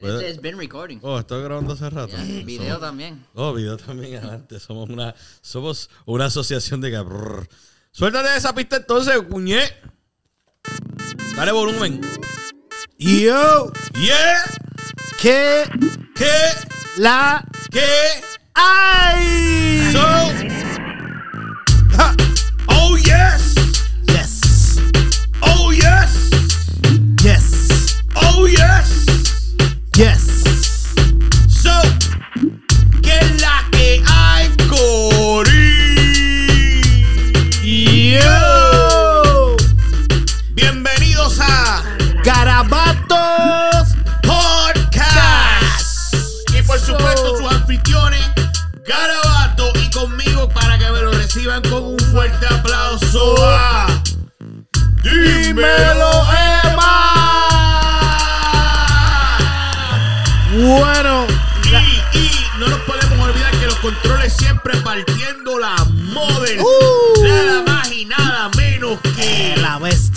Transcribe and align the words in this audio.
It's, 0.00 0.08
puedes- 0.08 0.30
it's 0.30 0.40
been 0.40 0.56
recording. 0.58 0.98
Oh, 1.02 1.18
estoy 1.18 1.42
grabando 1.42 1.74
hace 1.74 1.90
rato. 1.90 2.16
Yeah, 2.16 2.44
video 2.44 2.76
Somos- 2.76 2.80
también. 2.80 3.26
Oh, 3.34 3.52
video 3.52 3.76
también 3.76 4.16
adelante. 4.16 4.58
Somos 4.58 4.88
una, 4.88 5.14
somos 5.42 5.90
una 6.06 6.26
asociación 6.26 6.80
de 6.80 6.90
que. 6.90 6.98
brrr. 6.98 7.48
Suéltate 7.92 8.36
esa 8.36 8.54
pista 8.54 8.76
entonces, 8.76 9.14
cuñé. 9.28 9.62
Dale 11.36 11.52
volumen. 11.52 12.00
Yo, 12.98 13.70
Yeah. 14.00 14.42
¿qué 15.20 15.64
¿Qué? 16.14 16.30
la 16.98 17.44
¿Qué? 17.70 17.86
hay? 18.54 19.39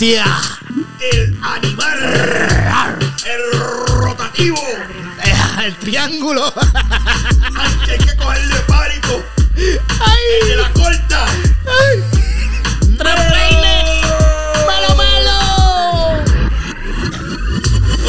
Bestia. 0.04 0.26
el 1.00 1.38
animal, 1.42 3.00
el 3.26 3.60
rotativo. 3.88 4.60
El 5.64 5.76
triángulo. 5.78 6.54
Que 7.86 7.92
hay 7.94 7.98
que 7.98 8.16
cogerle 8.18 8.56
pánico. 8.68 9.24
El 9.56 9.64
de 9.66 9.82
Ay, 10.00 10.56
la 10.58 10.74
corta. 10.74 11.26
ay. 11.26 12.04
Tres 12.98 13.16
peines. 13.32 14.02
Malo, 14.68 14.96
malo. 14.98 16.24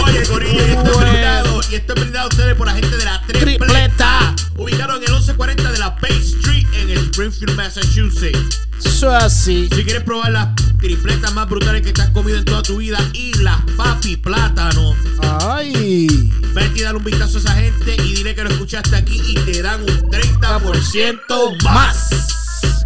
Oye, 0.05 0.23
Corillo, 0.27 0.67
y 0.67 0.71
esto 0.71 0.91
es 0.91 0.99
brindado, 0.99 1.61
y 1.71 1.75
esto 1.77 1.93
es 1.95 2.01
brindado 2.01 2.25
a 2.25 2.29
ustedes 2.29 2.55
por 2.57 2.67
la 2.67 2.73
gente 2.75 2.97
de 2.97 3.05
la 3.05 3.23
tripleta. 3.23 3.67
Tripleta. 3.67 4.35
Ubicaron 4.57 4.97
en 4.97 5.03
el 5.05 5.11
1140 5.13 5.73
de 5.73 5.79
la 5.79 5.91
Bay 5.91 6.19
Street 6.21 6.67
en 6.75 6.91
Springfield, 6.91 7.55
Massachusetts. 7.57 8.64
Eso 9.05 9.15
es 9.19 9.23
así. 9.23 9.69
Si 9.71 9.85
quieres 9.85 10.03
probar 10.03 10.33
las 10.33 10.49
tripletas 10.79 11.31
más 11.35 11.47
brutales 11.47 11.83
que 11.83 11.93
te 11.93 12.01
has 12.01 12.09
comido 12.09 12.39
en 12.39 12.45
toda 12.47 12.63
tu 12.63 12.79
vida 12.79 12.99
y 13.13 13.35
las 13.43 13.61
papi 13.77 14.17
plátano, 14.17 14.95
Ay. 15.43 16.07
vete 16.55 16.79
y 16.79 16.83
dale 16.85 16.97
un 16.97 17.05
vistazo 17.05 17.37
a 17.37 17.41
esa 17.41 17.53
gente 17.53 17.97
y 18.03 18.15
dile 18.15 18.35
que 18.35 18.43
lo 18.45 18.49
escuchaste 18.49 18.97
aquí 18.97 19.21
y 19.29 19.35
te 19.41 19.61
dan 19.61 19.83
un 19.83 19.89
30% 20.11 21.63
más. 21.65 21.75
Más. 21.75 22.11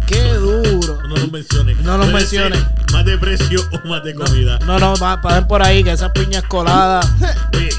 Qué 0.07 0.33
duro. 0.33 0.99
No 1.07 1.15
los 1.15 1.31
menciones. 1.31 1.77
No 1.79 2.03
ser 2.03 2.13
menciones. 2.13 2.65
Más 2.91 3.05
de 3.05 3.17
precio 3.17 3.61
o 3.71 3.87
más 3.87 4.03
de 4.03 4.13
comida. 4.13 4.59
No, 4.65 4.77
no, 4.77 4.95
pa- 4.95 5.21
pasen 5.21 5.47
por 5.47 5.63
ahí 5.63 5.85
que 5.85 5.91
esas 5.93 6.11
piñas 6.11 6.43
coladas 6.49 7.07
Oye, 7.53 7.69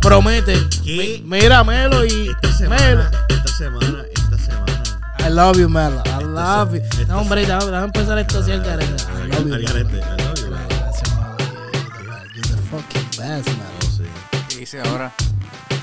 prometen. 0.00 0.68
Mira, 1.24 1.64
Melo 1.64 2.04
y 2.04 2.28
esta 2.28 2.46
Melo. 2.68 2.78
semana, 2.78 3.10
esta 3.28 3.48
semana, 3.56 3.98
esta 4.14 4.38
semana. 4.38 4.82
I 5.24 5.30
love 5.30 5.56
you, 5.58 5.68
Melo. 5.68 6.02
I 6.06 6.21
love 6.32 6.74
you. 6.74 6.82
esta 6.82 7.04
No, 7.06 7.20
hombre, 7.20 7.40
déjame, 7.46 7.84
empezar 7.84 8.18
esto 8.18 8.38
así 8.40 8.52
al 8.52 8.62
garete. 8.62 8.96
You. 8.96 9.54
Al 9.54 9.62
garete, 9.62 10.00
you, 10.00 10.46
bro. 10.46 10.58
Gracias. 10.68 11.10
You're 12.34 12.48
the 12.48 12.56
fucking 12.70 13.08
best, 13.18 13.48
Melo. 13.48 13.62
Oh, 13.80 13.96
sí. 13.96 14.02
¿Qué 14.48 14.56
dice 14.56 14.80
ahora? 14.80 15.12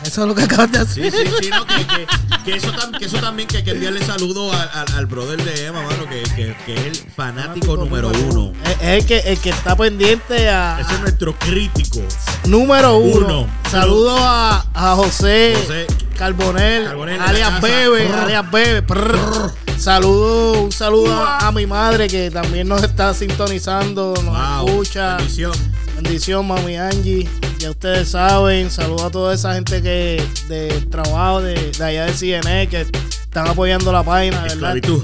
Eso 0.04 0.22
es 0.22 0.28
lo 0.30 0.34
que 0.34 0.44
acabas 0.44 0.72
de 0.72 0.86
Sí, 0.86 1.06
hacer. 1.08 1.12
sí, 1.28 1.34
sí, 1.44 1.50
no, 1.50 1.66
que, 1.68 1.86
que, 1.86 2.08
que 2.46 2.56
eso, 2.58 2.72
tam- 2.72 2.98
que 2.98 3.06
eso 3.06 3.18
también 3.20 3.50
que 3.50 3.64
que 3.66 3.72
enviarle 3.72 4.02
saludo 4.04 4.52
al, 4.54 4.70
al, 4.74 4.86
al 4.96 5.06
brother 5.08 5.44
de 5.44 5.66
Emma, 5.68 5.82
mano, 5.82 6.08
que, 6.08 6.24
que, 6.38 6.56
que 6.66 6.74
es 6.74 6.86
el 6.86 7.12
fanático 7.12 7.76
número 7.76 8.10
uno. 8.10 8.54
Es, 8.64 8.72
es 8.82 8.82
el, 8.82 9.06
que, 9.06 9.18
el 9.20 9.38
que 9.40 9.50
está 9.50 9.76
pendiente 9.76 10.50
a, 10.50 10.80
Ese 10.80 10.94
es 10.96 11.00
nuestro 11.02 11.38
crítico. 11.38 12.00
número 12.46 12.96
uno. 12.98 13.42
Uno. 13.42 13.48
Saludo 13.70 14.18
a, 14.18 14.66
a 14.74 14.96
José, 14.96 15.54
José 15.62 15.86
Carbonel, 16.18 16.86
la 16.86 17.26
alias. 17.26 17.62
Bebe, 17.62 18.06
Prr. 18.08 18.16
alias 18.16 18.52
Bebe. 18.52 18.82
prr. 18.82 19.52
Saludo, 19.80 20.64
un 20.64 20.72
saludo 20.74 21.14
a, 21.14 21.48
a 21.48 21.52
mi 21.54 21.66
madre 21.66 22.08
que 22.10 22.30
también 22.30 22.68
nos 22.68 22.84
está 22.84 23.14
sintonizando, 23.14 24.14
nos 24.24 24.26
Wow, 24.26 24.68
escucha. 24.82 25.16
bendición. 25.18 25.52
Bendición, 25.96 26.48
mami 26.48 26.76
Angie. 26.78 27.28
Ya 27.60 27.72
ustedes 27.72 28.10
saben, 28.10 28.70
saludo 28.72 29.06
a 29.06 29.10
toda 29.10 29.34
esa 29.34 29.54
gente 29.54 29.82
que 29.82 30.22
de 30.50 30.70
trabajo 30.92 31.42
de, 31.42 31.72
de 31.72 31.84
allá 31.84 32.06
de 32.06 32.14
CNE 32.14 32.68
que 32.68 32.82
están 32.82 33.48
apoyando 33.48 33.92
la 33.92 34.04
página, 34.04 34.38
¿verdad? 34.42 34.54
Esclavitud. 34.54 35.04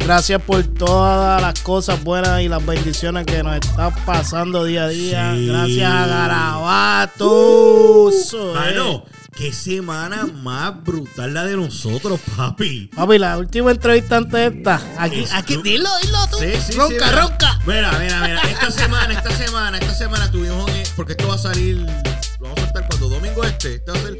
Gracias 0.00 0.42
por 0.42 0.62
todas 0.64 1.40
las 1.40 1.60
cosas 1.60 2.02
buenas 2.02 2.40
y 2.42 2.48
las 2.48 2.64
bendiciones 2.66 3.24
que 3.26 3.42
nos 3.44 3.54
están 3.54 3.94
pasando 4.04 4.64
día 4.64 4.84
a 4.84 4.88
día. 4.88 5.32
Sí. 5.34 5.46
Gracias 5.46 5.92
a 5.92 6.06
Garabato. 6.06 8.08
Eso 8.10 8.48
es. 8.50 8.54
Mano, 8.56 9.04
qué 9.36 9.52
semana 9.52 10.26
más 10.26 10.82
brutal 10.84 11.34
la 11.34 11.44
de 11.44 11.56
nosotros, 11.56 12.20
papi. 12.36 12.90
Papi, 12.94 13.18
la 13.18 13.38
última 13.38 13.70
entrevista 13.70 14.16
antes 14.18 14.32
de 14.32 14.46
esta. 14.58 14.80
Aquí, 14.98 15.24
aquí, 15.32 15.56
dilo, 15.62 15.88
dilo 16.02 16.26
tú. 16.30 16.38
Sí, 16.38 16.52
sí, 16.66 16.72
ronca, 16.76 17.10
ronca. 17.12 17.58
Mira, 17.66 17.92
mira, 17.98 18.20
mira. 18.20 18.42
Esta 18.42 18.70
semana, 18.70 19.14
esta 19.14 19.30
semana, 19.36 19.78
esta 19.78 19.94
semana 19.94 20.30
tuvimos. 20.30 20.68
eh, 20.70 20.82
Porque 20.96 21.12
esto 21.12 21.28
va 21.28 21.34
a 21.34 21.38
salir. 21.38 21.76
Lo 21.78 22.48
vamos 22.48 22.58
a 22.58 22.62
soltar 22.64 22.86
cuando 22.88 23.08
domingo 23.08 23.44
este. 23.44 23.74
Este 23.76 23.90
va 23.90 23.98
a 23.98 24.02
ser. 24.02 24.18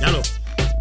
Ya 0.00 0.10
lo. 0.10 0.22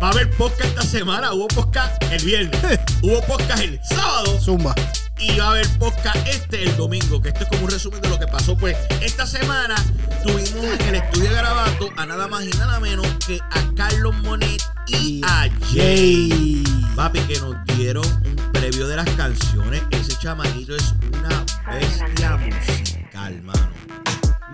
Va 0.01 0.07
a 0.07 0.11
haber 0.11 0.29
podcast 0.31 0.69
esta 0.69 0.81
semana. 0.83 1.33
Hubo 1.33 1.47
podcast 1.47 2.01
el 2.11 2.23
viernes. 2.23 2.79
Hubo 3.01 3.21
podcast 3.21 3.61
el 3.63 3.79
sábado. 3.83 4.39
Zumba. 4.39 4.75
Y 5.19 5.37
va 5.39 5.45
a 5.45 5.49
haber 5.51 5.67
podcast 5.79 6.17
este 6.27 6.63
el 6.63 6.75
domingo. 6.77 7.21
Que 7.21 7.29
esto 7.29 7.43
es 7.43 7.49
como 7.49 7.63
un 7.65 7.71
resumen 7.71 8.01
de 8.01 8.09
lo 8.09 8.19
que 8.19 8.27
pasó. 8.27 8.55
Pues 8.57 8.75
esta 9.01 9.25
semana 9.25 9.75
tuvimos 10.23 10.65
en 10.79 10.81
el 10.89 10.95
estudio 10.95 11.29
de 11.29 11.35
Garabato 11.35 11.89
a 11.97 12.05
nada 12.05 12.27
más 12.27 12.43
y 12.45 12.49
nada 12.51 12.79
menos 12.79 13.07
que 13.25 13.39
a 13.51 13.73
Carlos 13.75 14.15
Monet 14.17 14.61
y 14.87 15.21
a 15.25 15.47
Jay. 15.73 16.63
Papi, 16.95 17.19
que 17.21 17.39
nos 17.39 17.55
dieron 17.77 18.05
un 18.05 18.51
previo 18.51 18.87
de 18.87 18.97
las 18.97 19.09
canciones. 19.11 19.81
Ese 19.91 20.17
chamaquito 20.19 20.75
es 20.75 20.93
una 21.13 21.45
bestia 21.73 22.37
musical, 22.37 23.41
mano. 23.43 23.69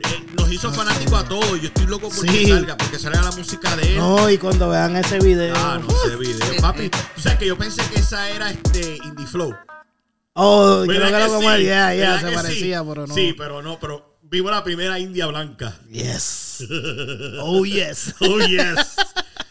eh, 0.09 0.25
nos 0.37 0.51
hizo 0.51 0.71
fanáticos 0.71 1.21
a 1.23 1.27
todos. 1.27 1.59
Yo 1.61 1.67
estoy 1.67 1.85
loco 1.87 2.09
por 2.09 2.25
que 2.25 2.31
Sí. 2.31 2.47
salga, 2.49 2.77
porque 2.77 2.99
salga 2.99 3.21
la 3.23 3.31
música 3.31 3.75
de 3.75 3.93
él. 3.93 3.97
No, 3.97 4.29
y 4.29 4.37
cuando 4.37 4.69
vean 4.69 4.95
ese 4.95 5.19
video. 5.19 5.55
Ah, 5.57 5.79
no 5.81 5.89
sé, 5.89 6.15
video. 6.15 6.61
Papi, 6.61 6.89
tú 7.15 7.21
sabes 7.21 7.39
que 7.39 7.47
yo 7.47 7.57
pensé 7.57 7.81
que 7.93 7.99
esa 7.99 8.29
era 8.29 8.49
este 8.51 8.97
Indie 9.03 9.25
Flow. 9.27 9.53
Oh, 10.33 10.83
creo 10.85 10.99
¿Verdad 11.01 11.19
que 11.19 11.25
lo 11.25 11.33
como 11.35 11.55
sí? 11.55 11.65
¿Verdad 11.65 12.19
se 12.21 12.35
parecía, 12.35 12.79
sí? 12.79 12.85
pero 12.87 13.07
no. 13.07 13.13
Sí, 13.13 13.35
pero 13.37 13.61
no, 13.61 13.79
pero 13.79 14.19
vimos 14.23 14.51
la 14.51 14.63
primera 14.63 14.97
India 14.99 15.27
blanca. 15.27 15.77
Yes. 15.89 16.65
Oh, 17.39 17.65
yes. 17.65 18.15
Oh, 18.21 18.39
yes. 18.39 18.95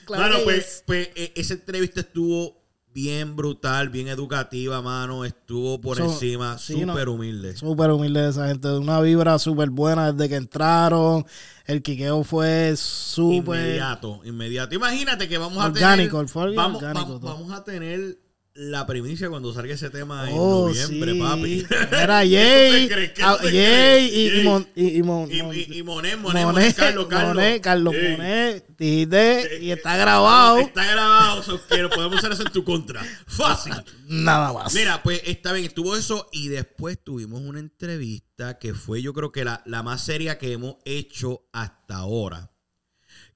Claro 0.06 0.22
mano, 0.24 0.44
pues, 0.44 0.82
pues 0.86 1.08
eh, 1.14 1.32
esa 1.36 1.54
entrevista 1.54 2.00
estuvo 2.00 2.60
bien 2.92 3.36
brutal, 3.36 3.90
bien 3.90 4.08
educativa, 4.08 4.82
mano. 4.82 5.24
Estuvo 5.24 5.80
por 5.80 5.98
So- 5.98 6.04
encima, 6.04 6.58
súper 6.58 7.08
humilde. 7.08 7.56
Súper 7.56 7.90
humilde 7.90 8.28
esa 8.28 8.48
gente. 8.48 8.68
Una 8.72 9.00
vibra 9.00 9.38
súper 9.38 9.70
buena 9.70 10.12
desde 10.12 10.28
que 10.28 10.34
entraron. 10.34 11.24
El 11.64 11.82
quiqueo 11.82 12.24
fue 12.24 12.74
súper. 12.76 13.60
Inmediato, 13.60 14.20
inmediato. 14.24 14.74
Imagínate 14.74 15.28
que 15.28 15.38
vamos 15.38 15.64
a 15.64 15.72
tener. 15.72 16.10
vamos, 16.56 16.82
orgánico 16.82 17.20
vamos 17.20 17.52
a 17.52 17.62
tener 17.62 18.18
la 18.54 18.86
primicia 18.86 19.28
cuando 19.30 19.52
salga 19.54 19.74
ese 19.74 19.90
tema 19.90 20.28
en 20.28 20.36
Oh, 20.36 20.68
noviembre, 20.68 21.12
sí. 21.12 21.18
papi. 21.20 21.66
Era 21.92 22.22
¿Qué 22.22 22.88
tú 22.90 22.90
Jay, 22.90 23.12
ah, 23.22 23.38
Jay 23.42 24.40
y, 24.40 24.42
Monet, 24.42 26.18
Monet, 26.18 26.44
Monet, 26.44 26.76
Carlos, 26.76 27.06
Carlos. 27.08 27.34
Monet, 27.34 27.62
Carlos 27.62 27.94
Sí. 27.94 28.08
Monet, 28.10 28.66
dijiste, 28.76 29.58
y 29.62 29.70
Eh, 29.70 29.74
está 29.74 29.96
eh, 29.96 30.00
grabado. 30.00 30.58
Está 30.58 30.84
grabado, 30.84 31.42
so 31.42 31.60
podemos 31.90 32.18
hacer 32.18 32.32
eso 32.32 32.42
en 32.42 32.52
tu 32.52 32.64
contra. 32.64 33.02
Fácil. 33.26 33.72
Nada 34.08 34.52
más. 34.52 34.74
Mira, 34.74 35.02
pues 35.02 35.22
está 35.26 35.52
bien, 35.52 35.66
estuvo 35.66 35.96
eso 35.96 36.28
y 36.32 36.48
después 36.48 36.98
tuvimos 37.02 37.40
una 37.42 37.60
entrevista 37.60 38.58
que 38.58 38.74
fue 38.74 39.00
yo 39.00 39.14
creo 39.14 39.30
que 39.32 39.44
la, 39.44 39.62
la 39.64 39.82
más 39.82 40.02
seria 40.04 40.38
que 40.38 40.52
hemos 40.52 40.76
hecho 40.84 41.48
hasta 41.52 41.96
ahora. 41.96 42.50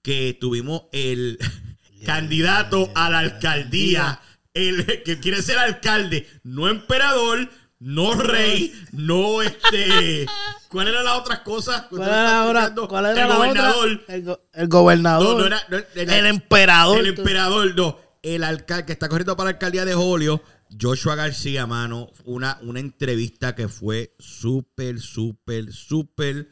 Que 0.02 0.36
tuvimos 0.38 0.82
el 0.92 1.38
candidato 2.04 2.90
a 2.94 3.08
la 3.10 3.20
alcaldía, 3.20 4.20
el 4.54 5.02
que 5.02 5.18
quiere 5.20 5.42
ser 5.42 5.58
alcalde, 5.58 6.26
no 6.44 6.68
emperador, 6.68 7.48
no 7.80 8.14
rey, 8.14 8.72
no 8.92 9.42
este... 9.42 10.26
¿Cuál 10.68 10.88
era 10.88 11.02
la 11.02 11.16
otra? 11.18 11.42
explicando? 11.44 12.88
¿Cuál 12.88 13.06
era 13.06 13.22
el 13.22 13.28
la 13.28 13.36
gobernador. 13.36 14.00
otra? 14.02 14.14
El, 14.14 14.22
go- 14.24 14.40
el 14.52 14.68
gobernador. 14.68 15.34
No, 15.34 15.38
no 15.40 15.46
era, 15.46 15.62
no 15.68 15.76
era- 15.94 16.18
el 16.18 16.26
emperador. 16.26 16.98
el 17.00 17.06
emperador, 17.06 17.74
no. 17.76 17.98
El 18.22 18.42
alcalde 18.42 18.86
que 18.86 18.92
está 18.92 19.08
corriendo 19.08 19.36
para 19.36 19.50
la 19.50 19.54
alcaldía 19.54 19.84
de 19.84 19.94
Julio, 19.94 20.42
Joshua 20.80 21.14
García, 21.14 21.66
mano. 21.66 22.10
Una, 22.24 22.58
una 22.62 22.80
entrevista 22.80 23.54
que 23.54 23.68
fue 23.68 24.14
súper, 24.18 24.98
súper, 24.98 25.72
súper 25.72 26.48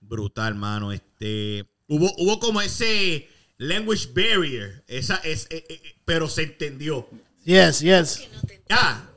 brutal, 0.00 0.54
mano. 0.54 0.90
Este, 0.90 1.64
hubo, 1.86 2.12
hubo 2.18 2.40
como 2.40 2.60
ese 2.62 3.28
language 3.58 4.08
barrier. 4.14 4.82
Esa, 4.88 5.16
es, 5.16 5.46
eh, 5.50 5.64
eh, 5.68 5.94
pero 6.04 6.28
se 6.28 6.42
entendió. 6.44 7.08
Yes, 7.44 7.80
yes. 7.80 8.28
Ah, 8.70 9.08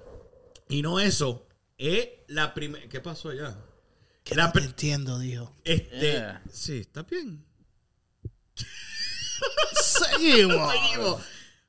y 0.70 0.82
no 0.82 1.00
eso. 1.00 1.48
Es 1.78 2.08
la 2.28 2.54
primera. 2.54 2.88
¿Qué 2.90 3.00
pasó 3.00 3.30
allá? 3.30 3.58
Que 4.24 4.36
La 4.36 4.52
no 4.54 4.62
entiendo, 4.62 5.20
dijo. 5.20 5.54
Este. 5.64 6.00
Yeah. 6.14 6.42
Sí, 6.52 6.80
está 6.80 7.04
bien. 7.04 7.46
Seguimos. 9.74 10.74
Seguimos. 10.74 11.22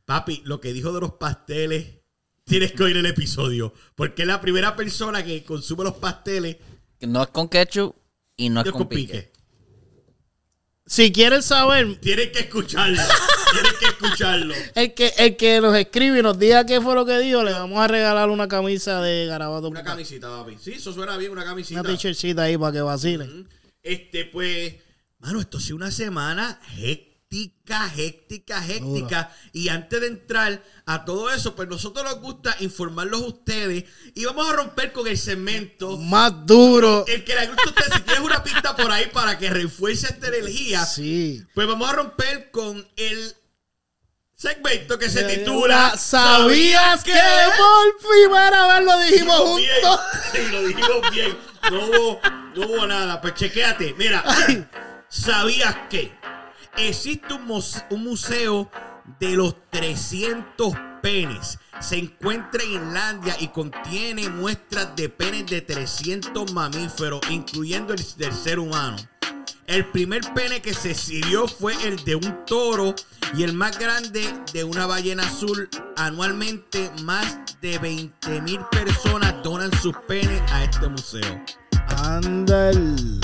Papi, 0.04 0.42
lo 0.44 0.60
que 0.60 0.72
dijo 0.72 0.92
de 0.92 1.00
los 1.00 1.14
pasteles, 1.14 1.86
tienes 2.44 2.72
que 2.72 2.84
oír 2.84 2.96
el 2.96 3.06
episodio. 3.06 3.74
Porque 3.94 4.22
es 4.22 4.28
la 4.28 4.40
primera 4.40 4.76
persona 4.76 5.24
que 5.24 5.44
consume 5.44 5.84
los 5.84 5.94
pasteles 5.94 6.56
No 7.00 7.22
es 7.22 7.28
con 7.28 7.48
ketchup 7.48 7.94
y 8.36 8.48
no 8.48 8.60
es 8.62 8.70
con 8.70 8.88
pique. 8.88 9.12
pique. 9.12 9.32
Si 10.86 11.10
quieren 11.12 11.42
saber, 11.42 11.96
Tienes 12.00 12.28
que 12.30 12.40
escucharlo. 12.40 13.02
Tienes 13.62 13.72
que 13.78 13.86
escucharlo. 13.86 14.54
el 14.74 14.94
que, 14.94 15.12
el 15.18 15.36
que 15.36 15.60
nos 15.60 15.76
escribe 15.76 16.18
y 16.18 16.22
nos 16.22 16.38
diga 16.38 16.64
qué 16.66 16.80
fue 16.80 16.94
lo 16.94 17.04
que 17.06 17.18
dijo, 17.18 17.42
le 17.42 17.52
vamos 17.52 17.78
a 17.78 17.88
regalar 17.88 18.30
una 18.30 18.48
camisa 18.48 19.00
de 19.00 19.26
Garabato. 19.26 19.68
Una 19.68 19.82
camisita, 19.82 20.28
papi. 20.28 20.56
Sí, 20.60 20.72
eso 20.74 20.92
suena 20.92 21.16
bien, 21.16 21.32
una 21.32 21.44
camisita. 21.44 21.80
Una 21.80 21.90
t-shirtcita 21.90 22.42
ahí 22.42 22.56
para 22.56 22.72
que 22.72 22.80
vacilen. 22.80 23.48
Este, 23.82 24.24
pues, 24.26 24.74
mano, 25.18 25.40
esto 25.40 25.58
ha 25.58 25.60
sido 25.60 25.76
una 25.76 25.90
semana 25.90 26.60
hectica, 26.78 27.92
hectica, 27.96 28.64
hectica. 28.66 29.30
Y 29.52 29.68
antes 29.68 30.00
de 30.00 30.06
entrar 30.08 30.62
a 30.86 31.04
todo 31.04 31.30
eso, 31.32 31.54
pues 31.54 31.68
nosotros 31.68 32.04
nos 32.04 32.20
gusta 32.20 32.56
informarlos 32.60 33.22
a 33.22 33.26
ustedes. 33.26 33.84
Y 34.14 34.24
vamos 34.24 34.48
a 34.48 34.52
romper 34.54 34.92
con 34.92 35.06
el 35.06 35.18
segmento. 35.18 35.98
Más 35.98 36.46
duro. 36.46 37.04
El 37.06 37.24
que 37.24 37.34
le 37.34 37.46
gusta 37.48 37.62
a 37.64 37.68
usted, 37.68 37.84
si 37.94 38.00
tienes 38.02 38.24
una 38.24 38.42
pista 38.42 38.76
por 38.76 38.90
ahí 38.90 39.06
para 39.12 39.38
que 39.38 39.50
refuerce 39.50 40.06
esta 40.06 40.28
energía, 40.28 40.84
Sí. 40.84 41.42
pues 41.54 41.66
vamos 41.66 41.88
a 41.88 41.92
romper 41.92 42.50
con 42.50 42.86
el 42.96 43.34
segmento 44.36 44.98
que 44.98 45.08
se 45.08 45.24
titula 45.24 45.96
¿Sabías 45.96 47.02
que 47.02 47.12
por 47.12 48.10
primera 48.10 48.66
vez 48.78 48.84
lo 48.86 48.98
dijimos 49.00 49.38
juntos? 49.40 50.00
Sí, 50.32 50.38
lo 50.52 50.62
dijimos 50.62 51.10
bien. 51.10 51.38
No 51.72 51.84
hubo, 51.86 52.20
no 52.54 52.66
hubo 52.66 52.86
nada. 52.86 53.20
Pues 53.20 53.34
chequéate. 53.34 53.94
Mira, 53.98 54.22
¿sabías 55.08 55.74
que 55.88 56.12
existe 56.76 57.32
un, 57.34 57.46
muse- 57.48 57.84
un 57.90 58.04
museo 58.04 58.70
de 59.18 59.30
los 59.30 59.54
300 59.70 60.74
penes? 61.02 61.58
Se 61.80 61.96
encuentra 61.96 62.62
en 62.62 62.72
Islandia 62.72 63.36
y 63.40 63.48
contiene 63.48 64.28
muestras 64.28 64.94
de 64.96 65.08
penes 65.08 65.46
de 65.46 65.60
300 65.62 66.52
mamíferos, 66.52 67.20
incluyendo 67.30 67.94
el 67.94 68.02
del 68.16 68.32
ser 68.32 68.58
humano. 68.58 68.96
El 69.66 69.84
primer 69.86 70.22
pene 70.32 70.62
que 70.62 70.72
se 70.72 70.92
exhibió 70.92 71.48
fue 71.48 71.74
el 71.84 72.04
de 72.04 72.14
un 72.14 72.44
toro 72.46 72.94
y 73.36 73.42
el 73.42 73.52
más 73.52 73.76
grande 73.76 74.24
de 74.52 74.62
una 74.62 74.86
ballena 74.86 75.24
azul. 75.24 75.68
Anualmente 75.96 76.92
más 77.02 77.38
de 77.60 77.76
20 77.78 78.42
mil 78.42 78.60
personas 78.70 79.34
donan 79.42 79.72
sus 79.80 79.94
penes 80.06 80.40
a 80.52 80.62
este 80.62 80.86
museo. 80.88 81.44
Anda 82.04 82.70
el. 82.70 83.20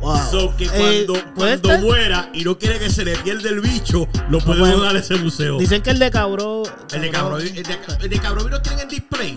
Wow. 0.00 0.30
So 0.30 0.56
que 0.56 0.70
Eh, 0.72 1.06
cuando, 1.34 1.78
muera 1.80 2.30
y 2.32 2.44
no 2.44 2.56
quiere 2.56 2.78
que 2.78 2.88
se 2.88 3.04
le 3.04 3.16
pierda 3.16 3.48
el 3.48 3.60
bicho, 3.60 4.06
lo 4.30 4.38
puede 4.38 4.60
donar 4.60 4.94
a 4.94 5.00
ese 5.00 5.16
museo. 5.16 5.58
Dicen 5.58 5.82
que 5.82 5.90
el 5.90 5.98
de 5.98 6.08
Cabro. 6.12 6.62
el 6.92 7.02
de 7.02 7.10
Cabro, 7.10 7.38
el 7.38 7.52
de, 7.52 7.78
el 8.00 8.08
de 8.08 8.20
lo 8.48 8.62
tienen 8.62 8.82
en 8.82 8.88
display. 8.88 9.36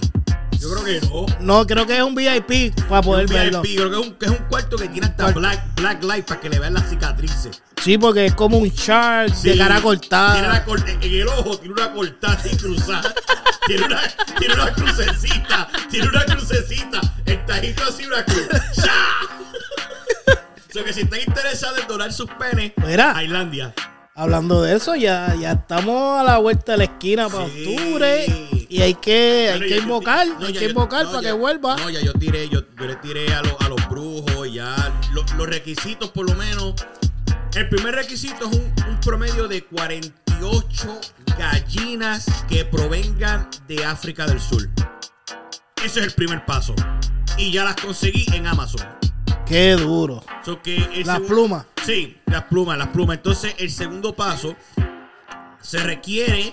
Yo 0.62 0.70
creo 0.74 0.84
que 0.86 1.02
no. 1.08 1.26
No, 1.40 1.66
creo 1.68 1.88
que 1.88 1.98
es 1.98 2.04
un 2.04 2.14
VIP 2.14 2.76
para 2.88 3.02
poder 3.02 3.26
Un 3.28 3.34
verlo. 3.34 3.62
VIP, 3.64 3.78
creo 3.78 3.90
que 3.90 3.96
es 4.00 4.08
un, 4.08 4.14
que 4.16 4.26
es 4.26 4.32
un 4.32 4.38
cuarto 4.48 4.78
que 4.78 4.88
tiene 4.90 5.08
hasta 5.08 5.32
black, 5.32 5.76
black 5.76 6.04
light 6.04 6.26
para 6.26 6.40
que 6.40 6.50
le 6.50 6.60
vean 6.60 6.76
las 6.76 6.88
cicatrices. 6.90 7.62
Sí, 7.84 7.98
porque 7.98 8.28
es 8.28 8.36
como 8.36 8.58
un 8.60 8.72
chart 8.72 9.30
de 9.34 9.54
Sí, 9.54 9.58
cara 9.58 9.82
cortada. 9.82 10.34
Tiene 10.34 10.48
la 10.50 10.64
cor- 10.64 10.84
en 10.88 11.02
el 11.02 11.28
ojo 11.28 11.58
tiene 11.58 11.74
una 11.74 11.92
cortada 11.92 12.34
así 12.34 12.56
cruzada. 12.56 13.12
tiene, 13.66 13.86
una, 13.86 14.02
tiene 14.38 14.54
una 14.54 14.72
crucecita. 14.74 15.68
Tiene 15.90 16.08
una 16.10 16.26
crucecita. 16.26 17.02
El 17.26 17.44
tajito 17.46 17.84
así 17.84 18.06
una 18.06 18.24
cruz. 18.24 18.48
¡Ya! 18.76 18.94
o 20.70 20.74
sea 20.74 20.84
que 20.84 20.94
si 20.94 21.02
están 21.02 21.20
interesados 21.26 21.80
en 21.80 21.88
donar 21.88 22.14
sus 22.14 22.30
penes 22.40 22.72
Mira. 22.86 23.18
a 23.18 23.24
Islandia. 23.24 23.74
Hablando 24.14 24.62
de 24.62 24.76
eso, 24.76 24.96
ya, 24.96 25.34
ya 25.40 25.54
estamos 25.54 26.20
a 26.20 26.24
la 26.24 26.38
vuelta 26.38 26.74
de 26.74 26.78
la 26.80 26.84
esquina 26.84 27.30
para 27.30 27.48
Sí. 27.48 27.66
octubre. 27.76 28.26
Y 28.68 28.82
hay 28.82 28.94
que, 28.96 29.52
hay 29.54 29.60
que 29.62 29.70
yo- 29.70 29.82
invocar, 29.84 30.28
no, 30.28 30.46
hay 30.46 30.54
que 30.54 30.66
invocar 30.66 31.06
no, 31.06 31.12
para 31.12 31.22
ya- 31.24 31.30
que 31.30 31.34
vuelva. 31.34 31.76
No, 31.78 31.90
ya 31.90 32.02
yo 32.02 32.14
tiré, 32.14 32.48
yo, 32.50 32.62
yo 32.78 32.86
le 32.86 32.96
tiré 32.98 33.34
a, 33.34 33.42
los- 33.42 33.56
a 33.60 33.70
los 33.70 33.90
brujos, 33.90 34.52
ya. 34.54 34.76
Lo- 35.14 35.24
los 35.38 35.48
requisitos, 35.48 36.10
por 36.12 36.30
lo 36.30 36.36
menos. 36.36 36.76
El 37.56 37.68
primer 37.70 37.96
requisito 37.96 38.50
es 38.50 38.58
un, 38.58 38.74
un 38.90 39.00
promedio 39.02 39.48
de 39.48 39.64
48 39.66 41.00
gallinas 41.38 42.26
que 42.48 42.64
provengan 42.66 43.50
de 43.68 43.84
África 43.86 44.26
del 44.26 44.40
Sur. 44.40 44.70
Ese 45.84 46.00
es 46.00 46.06
el 46.06 46.12
primer 46.14 46.46
paso. 46.46 46.76
Y 47.38 47.52
ya 47.52 47.64
las 47.64 47.76
conseguí 47.76 48.26
en 48.34 48.48
Amazon. 48.48 48.86
Qué 49.46 49.72
duro. 49.74 50.24
So 50.46 50.62
que 50.62 51.04
Las 51.06 51.20
plumas. 51.22 51.66
Sí, 51.86 52.20
las 52.28 52.44
plumas, 52.44 52.78
las 52.78 52.90
plumas. 52.90 53.18
Entonces, 53.18 53.56
el 53.58 53.72
segundo 53.72 54.14
paso 54.14 54.56
se 55.62 55.80
requiere 55.80 56.50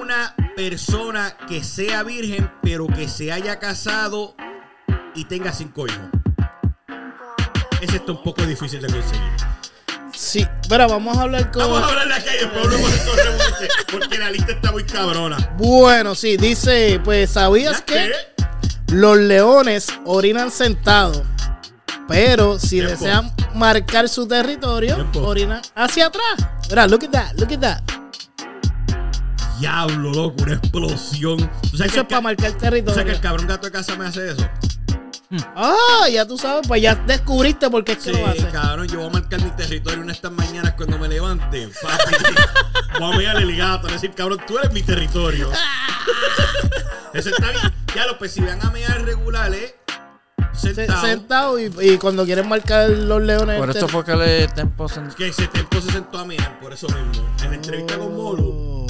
una 0.00 0.34
persona 0.56 1.36
que 1.48 1.62
sea 1.62 2.02
virgen, 2.02 2.50
pero 2.62 2.86
que 2.86 3.08
se 3.08 3.32
haya 3.32 3.58
casado 3.58 4.34
y 5.14 5.24
tenga 5.24 5.52
cinco 5.52 5.86
hijos. 5.86 6.08
Ese 7.80 7.96
está 7.96 8.12
un 8.12 8.22
poco 8.22 8.42
difícil 8.46 8.80
de 8.80 8.88
conseguir. 8.88 9.32
Sí, 10.14 10.46
pero 10.68 10.88
vamos 10.88 11.16
a 11.18 11.22
hablar 11.22 11.50
con. 11.50 11.62
Vamos 11.62 11.82
a 11.82 11.88
hablar 11.88 12.08
de 12.08 12.14
acá 12.14 12.34
y 12.34 12.38
después 12.38 12.64
hablamos 12.64 12.90
de 12.90 13.66
esos 13.66 13.84
porque 13.90 14.18
la 14.18 14.30
lista 14.30 14.52
está 14.52 14.72
muy 14.72 14.84
cabrona. 14.84 15.36
Bueno, 15.58 16.14
sí, 16.14 16.36
dice, 16.36 17.00
pues, 17.02 17.30
¿sabías 17.30 17.80
¿Ya 17.80 17.84
que 17.84 17.94
qué? 17.94 18.94
los 18.94 19.16
leones 19.18 19.88
orinan 20.04 20.50
sentados? 20.50 21.22
Pero 22.12 22.58
si 22.58 22.76
Tiempo. 22.80 22.90
desean 22.90 23.32
marcar 23.54 24.08
su 24.08 24.26
territorio, 24.26 24.94
Tiempo. 24.96 25.20
orinan 25.22 25.62
hacia 25.74 26.06
atrás. 26.06 26.34
Mira, 26.68 26.86
look 26.86 27.04
at 27.04 27.10
that, 27.10 27.32
look 27.40 27.52
at 27.52 27.60
that. 27.60 27.80
Diablo, 29.58 30.10
loco, 30.12 30.42
una 30.42 30.54
explosión. 30.54 31.38
¿Tú 31.70 31.76
sabes, 31.76 31.92
Eso 31.92 32.00
es 32.02 32.06
para 32.08 32.20
marcar 32.20 32.50
ca- 32.52 32.56
tú 32.56 32.60
sabes 32.60 32.82
que 32.82 32.82
territorio. 32.82 33.12
el 33.12 33.20
cabrón 33.20 33.46
gato 33.46 33.66
de 33.66 33.72
casa 33.72 33.96
me 33.96 34.06
hace 34.06 34.30
eso? 34.30 34.48
Ah, 35.56 36.08
ya 36.12 36.26
tú 36.26 36.36
sabes, 36.36 36.66
pues 36.68 36.82
ya 36.82 36.94
descubriste 36.94 37.70
por 37.70 37.82
qué 37.84 37.92
es 37.92 37.98
que 37.98 38.12
Sí, 38.12 38.20
lo 38.20 38.26
hace. 38.26 38.48
cabrón, 38.50 38.86
yo 38.88 38.98
voy 38.98 39.06
a 39.08 39.10
marcar 39.10 39.40
mi 39.40 39.50
territorio 39.52 40.02
una 40.02 40.12
estas 40.12 40.32
mañanas 40.32 40.74
cuando 40.76 40.98
me 40.98 41.08
levante. 41.08 41.70
Papi, 41.80 42.14
voy 43.00 43.14
a 43.14 43.18
mirar 43.18 43.36
el 43.38 43.56
gato, 43.56 43.86
a 43.88 43.92
decir, 43.92 44.12
cabrón, 44.14 44.40
tú 44.46 44.58
eres 44.58 44.72
mi 44.72 44.82
territorio. 44.82 45.50
Eso 47.14 47.28
está 47.30 47.50
bien. 47.50 47.72
Ya 47.94 48.06
lo, 48.06 48.18
pues 48.18 48.32
si 48.32 48.40
van 48.40 48.60
a 48.66 48.70
mear 48.70 49.02
regulares, 49.04 49.70
Se- 49.70 49.81
sentado, 50.52 51.00
Sentado 51.06 51.58
y, 51.58 51.72
y 51.80 51.98
cuando 51.98 52.24
quieren 52.24 52.48
marcar 52.48 52.88
los 52.90 53.22
leones. 53.22 53.58
Por 53.58 53.70
esto 53.70 53.88
fue 53.88 54.04
que 54.04 54.14
le 54.16 54.48
tempo 54.48 54.86
sen- 54.88 55.12
que 55.14 55.28
ese 55.28 55.46
tiempo 55.48 55.80
se 55.80 55.90
sentó 55.92 56.18
a 56.18 56.24
mear, 56.24 56.58
por 56.60 56.72
eso 56.72 56.86
mismo. 56.88 57.26
En 57.42 57.50
la 57.50 57.56
entrevista 57.56 57.98
con 57.98 58.14
Molu. 58.16 58.46
Oh, 58.48 58.86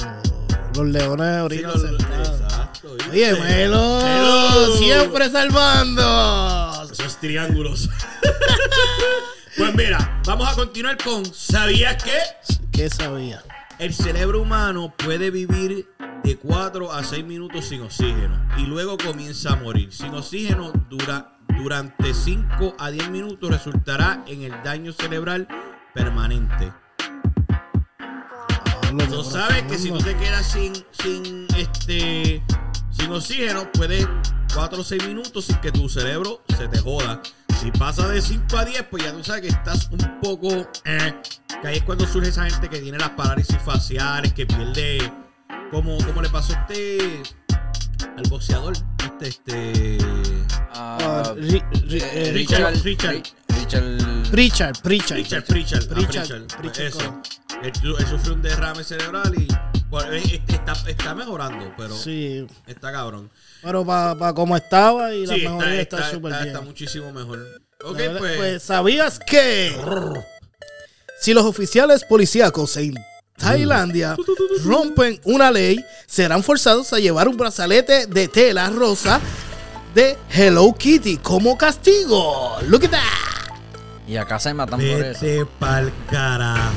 Los 0.75 0.87
leones 0.87 1.51
Sí, 1.57 1.61
lo- 1.61 1.77
sentados. 1.77 2.41
exacto. 2.41 2.95
Oye, 3.11 3.33
Melo, 3.33 3.99
Melo. 4.03 4.77
siempre 4.77 5.29
salvando. 5.29 6.89
Esos 6.91 7.17
triángulos. 7.19 7.89
pues 9.57 9.75
mira, 9.75 10.21
vamos 10.25 10.47
a 10.49 10.55
continuar 10.55 10.97
con 11.03 11.25
¿Sabías 11.25 12.03
que? 12.03 12.17
¿Qué 12.71 12.89
sabía? 12.89 13.43
El 13.79 13.93
cerebro 13.93 14.41
humano 14.41 14.93
puede 14.97 15.29
vivir 15.31 15.87
de 16.23 16.37
4 16.37 16.91
a 16.91 17.03
6 17.03 17.25
minutos 17.25 17.65
sin 17.65 17.81
oxígeno 17.81 18.39
y 18.57 18.61
luego 18.65 18.97
comienza 18.97 19.53
a 19.53 19.55
morir. 19.57 19.91
Sin 19.91 20.13
oxígeno 20.15 20.71
dura, 20.89 21.32
durante 21.57 22.13
5 22.13 22.75
a 22.79 22.91
10 22.91 23.09
minutos 23.09 23.49
resultará 23.49 24.23
en 24.27 24.43
el 24.43 24.63
daño 24.63 24.91
cerebral 24.93 25.47
permanente. 25.93 26.71
Hablo 28.87 29.05
Tú 29.07 29.23
sabes 29.23 29.63
que 29.63 29.77
si 29.77 29.89
tú 29.89 29.97
te 29.99 30.15
quedas 30.17 30.45
sin, 30.45 30.73
sin, 30.91 31.47
este, 31.57 32.43
sin 32.91 33.11
oxígeno, 33.11 33.71
puedes 33.71 34.07
4 34.53 34.79
o 34.79 34.83
6 34.83 35.07
minutos 35.07 35.45
sin 35.45 35.57
que 35.57 35.71
tu 35.71 35.89
cerebro 35.89 36.43
se 36.57 36.67
te 36.67 36.79
joda. 36.79 37.21
Si 37.59 37.71
pasa 37.71 38.07
de 38.07 38.21
5 38.21 38.57
a 38.57 38.65
10, 38.65 38.83
pues 38.83 39.03
ya 39.03 39.11
tú 39.13 39.23
sabes 39.23 39.41
que 39.41 39.47
estás 39.47 39.89
un 39.89 40.19
poco... 40.21 40.49
eh, 40.85 41.15
que 41.61 41.67
ahí 41.67 41.77
es 41.77 41.83
cuando 41.83 42.05
surge 42.05 42.29
esa 42.29 42.49
gente 42.49 42.69
que 42.69 42.79
tiene 42.79 42.97
las 42.97 43.11
parálisis 43.11 43.57
faciales, 43.63 44.33
que 44.33 44.45
pierde... 44.45 45.11
Como, 45.71 45.97
como 46.05 46.21
le 46.21 46.29
pasó 46.29 46.53
a 46.53 46.61
este... 46.61 47.23
Al 48.17 48.23
boxeador. 48.29 48.73
Este, 49.21 49.27
este... 49.27 49.97
Ah, 50.75 50.97
Ah, 51.01 51.33
Ri- 51.35 51.63
Ri- 51.87 52.01
eh, 52.01 52.27
eh, 52.29 52.31
Richard, 52.33 52.73
Richard. 52.83 53.15
Ri- 53.15 53.23
Richard. 54.31 54.81
Pritchard, 54.81 54.81
Pritchard. 54.81 55.17
Richard, 55.49 55.87
Pritchard, 55.87 56.31
ah, 56.31 56.87
eso. 56.87 56.97
correcto. 56.97 57.21
Él, 57.63 57.95
él 57.99 58.07
sufrió 58.07 58.33
un 58.33 58.41
derrame 58.41 58.83
cerebral 58.83 59.33
y 59.37 59.47
bueno, 59.89 60.11
eh, 60.13 60.41
está, 60.47 60.73
está 60.87 61.15
mejorando, 61.15 61.71
pero 61.77 61.95
Sí, 61.95 62.45
está 62.67 62.91
cabrón. 62.91 63.29
pero 63.61 63.85
para 63.85 64.33
como 64.33 64.57
estaba 64.57 65.13
y 65.13 65.25
la 65.25 65.35
Sí, 65.35 65.41
mejoría 65.41 65.81
está, 65.81 65.81
está 65.81 65.97
está, 65.99 66.11
súper 66.11 66.31
está- 66.31 66.43
bien. 66.43 66.55
está 66.55 66.65
muchísimo 66.65 67.11
mejor. 67.11 67.61
Ok, 67.85 67.97
verdad, 67.97 68.19
pues. 68.19 68.37
pues, 68.37 68.63
¿sabías 68.63 69.19
que 69.19 69.75
si 71.19 71.33
los 71.33 71.45
oficiales 71.45 72.03
policíacos 72.03 72.75
en 72.77 72.95
Tailandia 73.37 74.15
rompen 74.63 75.19
una 75.25 75.51
ley, 75.51 75.83
serán 76.05 76.43
forzados 76.43 76.93
a 76.93 76.99
llevar 76.99 77.27
un 77.27 77.35
brazalete 77.37 78.05
de 78.07 78.27
tela 78.27 78.69
rosa 78.69 79.19
de 79.93 80.17
Hello 80.29 80.73
Kitty 80.77 81.17
como 81.17 81.57
castigo? 81.57 82.57
Look 82.67 82.85
at 82.85 82.91
that. 82.91 83.57
Y 84.07 84.17
acá 84.17 84.39
se 84.39 84.53
matan 84.53 84.79
por 84.79 84.87
eso. 84.87 85.19
Vete 85.25 85.45
pa'l 85.59 85.91
carajo. 86.09 86.71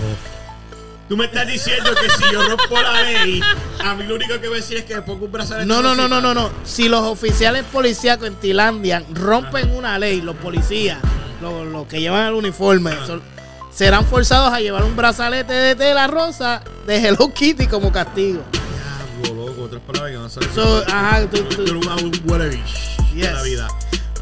Tú 1.08 1.16
me 1.16 1.26
estás 1.26 1.46
diciendo 1.46 1.90
que 1.94 2.10
si 2.10 2.32
yo 2.32 2.42
rompo 2.48 2.80
la 2.82 3.02
ley, 3.02 3.40
a 3.84 3.94
mí 3.94 4.04
lo 4.04 4.16
único 4.16 4.40
que 4.40 4.48
voy 4.48 4.58
a 4.58 4.60
decir 4.60 4.78
es 4.78 4.84
que 4.84 4.96
me 4.96 5.02
pongo 5.02 5.26
un 5.26 5.32
brazalete. 5.32 5.66
No, 5.66 5.80
no, 5.80 5.94
no, 5.94 6.08
no, 6.08 6.20
no, 6.20 6.34
no. 6.34 6.50
Si 6.64 6.88
los 6.88 7.02
oficiales 7.02 7.62
policíacos 7.64 8.26
en 8.26 8.34
Tailandia 8.34 9.04
rompen 9.12 9.70
una 9.70 9.98
ley, 10.00 10.20
los 10.20 10.34
policías, 10.36 10.98
los, 11.40 11.64
los 11.68 11.86
que 11.86 12.00
llevan 12.00 12.26
el 12.28 12.34
uniforme, 12.34 12.90
son- 13.06 13.22
serán 13.76 14.06
forzados 14.06 14.52
a 14.52 14.60
llevar 14.60 14.84
un 14.84 14.96
brazalete 14.96 15.52
de 15.52 15.74
tela 15.74 16.06
rosa 16.06 16.62
de 16.86 16.96
Hello 16.96 17.32
Kitty 17.32 17.66
como 17.66 17.92
castigo. 17.92 18.42
Diablo, 19.22 19.46
loco, 19.46 19.62
otras 19.64 19.82
palabras 19.82 20.12
que 20.12 20.16
a 20.26 20.28
salir. 20.30 20.50
So, 20.54 20.82
ajá, 20.86 21.26
tú- 21.30 21.42
tú- 21.44 21.64
Tú 21.64 21.80
un 22.02 22.10
Yes. 23.14 23.32
la 23.32 23.42
vida. 23.42 23.68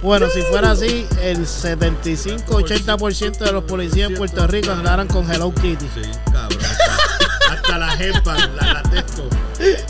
Bueno, 0.02 0.26
si 0.28 0.42
fuera 0.42 0.72
así, 0.72 1.06
el 1.22 1.46
75-80% 1.46 3.44
de 3.44 3.52
los 3.52 3.64
policías 3.64 4.10
en 4.10 4.16
Puerto 4.16 4.46
Rico 4.46 4.70
andaran 4.72 5.06
con 5.08 5.30
Hello 5.32 5.52
Kitty. 5.54 5.86
Sí, 5.94 6.02
cabrón. 6.32 6.58
Hasta, 6.62 7.54
hasta 7.54 7.78
la 7.78 7.90
jefa, 7.92 8.34
la, 8.48 8.72
la 8.74 8.82
texto. 8.82 9.28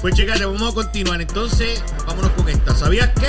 Pues 0.02 0.14
chicas, 0.14 0.38
vamos 0.40 0.70
a 0.70 0.74
continuar. 0.74 1.20
Entonces, 1.20 1.82
vámonos 2.06 2.30
con 2.32 2.48
esta. 2.48 2.74
¿Sabías 2.76 3.08
que 3.10 3.26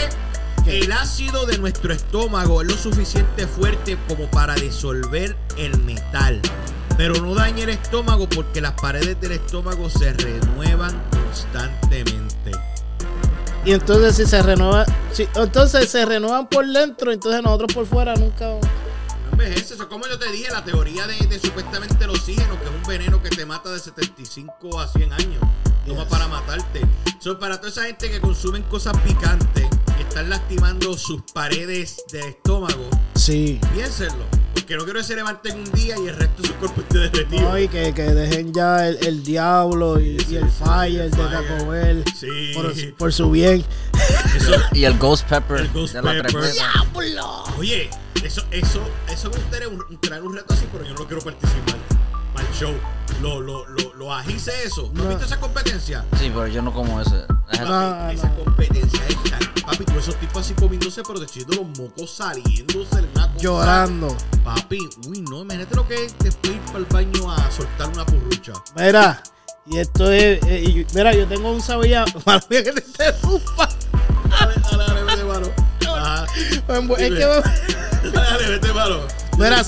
¿Qué? 0.66 0.80
el 0.80 0.92
ácido 0.92 1.46
de 1.46 1.58
nuestro 1.58 1.94
estómago 1.94 2.62
es 2.62 2.68
lo 2.68 2.78
suficiente 2.78 3.48
fuerte 3.48 3.98
como 4.08 4.30
para 4.32 4.56
disolver 4.56 5.38
el 5.58 5.80
metal? 5.84 6.42
Pero 6.98 7.22
no 7.22 7.36
daña 7.36 7.64
el 7.64 7.70
estómago 7.70 8.28
porque 8.28 8.62
las 8.62 8.74
paredes 8.74 9.20
del 9.22 9.34
estómago 9.34 9.90
se 9.90 10.14
renuevan 10.14 11.02
constantemente. 11.12 12.52
Y 13.66 13.74
entonces 13.74 14.16
si 14.16 14.26
se 14.26 14.42
renueva, 14.42 14.86
si, 15.12 15.28
entonces 15.36 15.90
se 15.90 16.06
renuevan 16.06 16.48
por 16.48 16.66
dentro, 16.68 17.12
entonces 17.12 17.42
nosotros 17.42 17.74
por 17.74 17.86
fuera 17.86 18.16
nunca... 18.16 18.46
No 18.46 18.60
envejece. 19.32 19.74
Eso 19.74 19.84
es 19.84 19.90
como 19.90 20.08
yo 20.08 20.18
te 20.18 20.32
dije, 20.32 20.52
la 20.52 20.64
teoría 20.64 21.08
de, 21.08 21.16
de 21.16 21.40
supuestamente 21.40 22.04
el 22.04 22.12
oxígeno, 22.12 22.60
que 22.60 22.66
es 22.66 22.72
un 22.72 22.84
veneno 22.84 23.22
que 23.22 23.30
te 23.30 23.46
mata 23.46 23.72
de 23.72 23.80
75 23.80 24.80
a 24.80 24.88
100 24.88 25.14
años. 25.14 25.42
Toma 25.86 26.02
Yes. 26.02 26.10
para 26.10 26.28
matarte. 26.28 26.82
Son 27.20 27.40
para 27.40 27.58
toda 27.58 27.70
esa 27.70 27.84
gente 27.86 28.10
que 28.10 28.20
consumen 28.20 28.64
cosas 28.64 28.98
picantes, 29.00 29.68
que 29.98 30.04
están 30.04 30.30
lastimando 30.30 30.96
sus 30.98 31.22
paredes 31.34 31.98
del 32.12 32.26
estómago, 32.26 32.90
Sí. 33.16 33.60
piénsenlo. 33.74 34.26
Porque 34.54 34.78
no 34.78 34.84
quiero 34.84 35.00
que 35.00 35.06
se 35.06 35.16
levanten 35.16 35.60
un 35.60 35.72
día 35.74 35.96
y 35.98 36.08
el 36.08 36.16
resto 36.16 36.42
de 36.42 36.48
su 36.48 36.54
cuerpo 36.56 36.82
esté 36.82 36.98
derretido. 37.00 37.42
No, 37.42 37.60
y 37.60 37.68
que, 37.68 37.94
que 37.94 38.02
dejen 38.04 38.52
ya 38.54 38.88
el, 38.88 38.98
el 39.06 39.24
diablo 39.24 40.00
y, 40.00 40.18
Sí, 40.20 40.26
y 40.26 40.30
sí, 40.30 40.36
el 40.38 40.44
sí, 40.50 40.64
fire 40.64 41.02
el 41.02 41.12
de. 41.12 41.18
Taco 41.18 41.68
Bell 41.68 42.04
Sí. 42.20 42.28
por, 42.56 42.74
por 42.98 43.14
su 43.14 43.30
bien. 43.32 43.64
Eso, 44.36 44.52
Y 44.74 44.86
el 44.86 44.98
Ghost 44.98 45.28
Pepper 45.30 45.58
El 45.62 45.70
Ghost 45.72 45.94
de 45.94 46.02
la 46.02 46.12
Pepper. 46.14 46.36
oye, 47.58 47.90
eso, 48.24 48.44
eso, 48.52 48.82
eso 49.12 49.30
me 49.30 49.38
gustaría 49.38 49.68
un, 49.68 49.84
un- 49.88 49.98
traer 50.02 50.24
un 50.24 50.34
reto 50.36 50.54
así, 50.54 50.66
pero 50.72 50.84
yo 50.84 50.94
no 50.94 51.00
lo 51.00 51.08
quiero 51.08 51.22
participar. 51.24 51.76
Para 52.36 52.48
el 52.48 52.54
show. 52.54 52.74
Lo, 53.22 53.40
lo, 53.40 53.66
lo, 53.68 53.94
lo 53.96 54.14
agice 54.14 54.52
eso. 54.66 54.92
¿No, 54.94 55.04
No. 55.04 55.10
has 55.10 55.10
visto 55.20 55.26
esa 55.26 55.40
competencia? 55.40 56.04
Sí, 56.20 56.30
pero 56.34 56.48
yo 56.48 56.62
no 56.62 56.72
como 56.74 57.00
ese. 57.02 57.24
Papi, 57.28 57.58
esa 58.16 58.28
no. 58.30 58.36
competencia 58.44 59.00
es 59.08 59.24
tan- 59.32 59.54
Papi, 59.66 59.84
tú 59.86 59.98
esos 59.98 60.16
tipos 60.20 60.42
así 60.44 60.54
comiéndose, 60.54 61.02
pero 61.04 61.20
de 61.20 61.28
los 61.56 61.66
mocos 61.80 62.12
saliéndose. 62.12 63.00
Una 63.16 63.28
cosa. 63.32 63.38
Llorando. 63.40 64.16
Papi, 64.44 64.78
uy, 65.08 65.22
no, 65.22 65.42
imagínate 65.42 65.76
lo 65.76 65.88
que 65.88 66.06
es 66.06 66.16
después 66.20 66.54
ir 66.54 66.60
para 66.62 66.80
el 66.80 66.86
baño 66.86 67.32
a 67.32 67.50
soltar 67.52 67.88
una 67.90 68.06
purrucha. 68.06 68.54
Mira, 68.76 69.24
y 69.68 69.78
esto 69.78 70.12
es. 70.12 70.44
eh, 70.44 70.64
y- 70.68 70.86
mira, 70.94 71.14
yo 71.14 71.26
tengo 71.28 71.52
un 71.52 71.62
sabía. 71.62 72.06
Que 72.50 72.62
te 72.64 72.84
interrumpa. 72.86 73.70
Dale, 74.30 74.56
dale, 74.72 74.84
dale, 74.86 75.04
vete, 75.04 75.24
mano. 75.24 75.48
Ajá. 75.96 76.26
Es 76.36 77.10
que. 77.10 78.10
Dale, 78.12 78.48
vete, 78.50 78.74
mano. 78.74 78.98
Mira, 79.38 79.62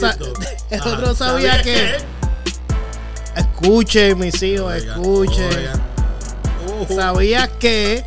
el 0.69 0.81
otro 0.81 1.15
sabía 1.15 1.53
¿Sabías 1.55 1.61
que- 1.63 2.16
Escuchen, 3.61 4.19
mis 4.19 4.41
hijos, 4.43 4.71
Oigan, 4.71 4.99
escuchen. 5.01 5.49
oigan. 5.57 6.95
¿Sabías 6.95 7.49
que 7.59 8.05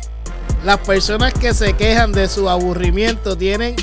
las 0.63 0.77
personas 0.79 1.33
que 1.33 1.53
se 1.53 1.73
quejan 1.73 2.13
de 2.13 2.29
su 2.29 2.49
aburrimiento 2.49 3.37
tienen 3.37 3.75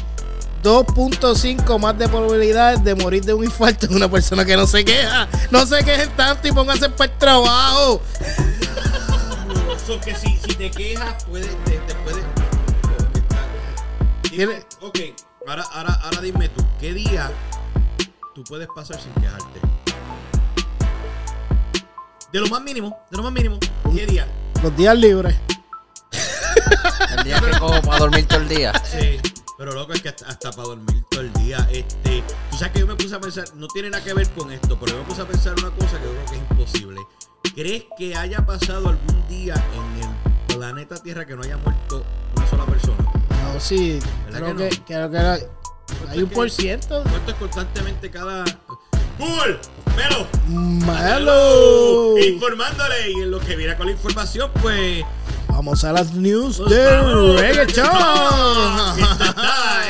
2.5 0.62 1.78
más 1.78 1.98
de 1.98 2.08
probabilidades 2.08 2.82
de 2.82 2.94
morir 2.94 3.22
de 3.24 3.34
un 3.34 3.44
infarto 3.44 3.86
que 3.86 3.94
una 3.96 4.10
persona 4.10 4.46
que 4.46 4.56
no 4.56 4.66
se 4.66 4.82
queja? 4.84 5.28
No 5.50 5.66
se 5.66 5.84
quejen 5.84 6.08
tanto 6.16 6.48
y 6.48 6.52
pónganse 6.52 6.88
para 6.88 7.12
el 7.12 7.18
trabajo. 7.18 8.00
So 9.86 10.00
que 10.00 10.14
si, 10.14 10.36
si 10.38 10.54
te 10.54 10.70
quejas, 10.70 11.24
puedes. 11.24 11.48
Te, 11.64 11.72
te 11.72 11.94
puedes. 11.96 12.24
Dime, 14.30 14.62
ok, 14.80 14.98
ahora, 15.48 15.64
ahora, 15.74 15.94
ahora 16.02 16.20
dime 16.22 16.48
tú, 16.48 16.64
¿qué 16.80 16.92
día 16.94 17.30
tú 18.34 18.42
puedes 18.44 18.68
pasar 18.74 18.98
sin 19.00 19.12
quejarte? 19.14 19.60
De 22.32 22.40
lo 22.40 22.46
más 22.48 22.62
mínimo, 22.62 22.96
de 23.10 23.16
lo 23.16 23.22
más 23.22 23.32
mínimo, 23.32 23.58
¿qué 23.94 24.06
día? 24.06 24.26
Los 24.62 24.76
días 24.76 24.96
libres. 24.98 25.34
El 27.16 27.24
día 27.24 27.40
que 27.40 27.58
cojo 27.58 27.80
para 27.82 27.98
dormir 28.00 28.26
todo 28.26 28.40
el 28.40 28.48
día. 28.48 28.72
Sí, 28.84 29.18
pero 29.56 29.72
loco 29.72 29.92
es 29.94 30.02
que 30.02 30.10
hasta, 30.10 30.26
hasta 30.28 30.50
para 30.52 30.68
dormir 30.68 31.04
todo 31.10 31.22
el 31.22 31.32
día, 31.34 31.66
este, 31.72 32.22
tú 32.50 32.56
sabes 32.58 32.72
que 32.74 32.80
yo 32.80 32.86
me 32.86 32.94
puse 32.96 33.14
a 33.14 33.20
pensar, 33.20 33.44
no 33.54 33.66
tiene 33.68 33.90
nada 33.90 34.04
que 34.04 34.12
ver 34.12 34.28
con 34.30 34.52
esto, 34.52 34.78
pero 34.78 34.92
yo 34.92 34.98
me 34.98 35.04
puse 35.04 35.22
a 35.22 35.26
pensar 35.26 35.54
una 35.58 35.70
cosa 35.70 35.98
que 35.98 36.04
yo 36.04 36.10
creo 36.12 36.24
que 36.26 36.34
es 36.34 36.40
imposible. 36.50 37.00
¿Crees 37.54 37.84
que 37.96 38.14
haya 38.14 38.44
pasado 38.44 38.88
algún 38.90 39.26
día 39.28 39.54
en 39.74 40.02
el 40.02 40.56
planeta 40.56 40.96
Tierra 41.02 41.24
que 41.26 41.34
no 41.34 41.42
haya 41.42 41.56
muerto 41.56 42.04
una 42.36 42.46
sola 42.46 42.66
persona? 42.66 43.10
No, 43.30 43.58
sí. 43.58 43.98
¿Verdad 44.26 44.40
Creo 44.40 44.56
que 44.56 44.82
creo 44.84 45.10
que 45.10 45.16
era- 45.16 45.38
hay 46.10 46.22
un 46.22 46.28
por 46.28 46.50
ciento. 46.50 47.02
Muertos 47.04 47.34
constantemente 47.36 48.10
cada. 48.10 48.44
¡Cool! 49.18 49.58
¡Melo! 49.96 50.26
Malo. 50.46 52.16
Informándole 52.18 53.10
y 53.10 53.22
en 53.22 53.30
lo 53.30 53.40
que 53.40 53.56
viene 53.56 53.76
con 53.76 53.86
la 53.86 53.92
información, 53.92 54.50
pues 54.62 55.04
Vamos 55.48 55.82
a 55.82 55.92
las 55.92 56.12
news 56.12 56.58
Vamos, 56.58 56.70
de 56.70 56.86
vamos, 56.86 57.40
reggaeton. 57.40 57.84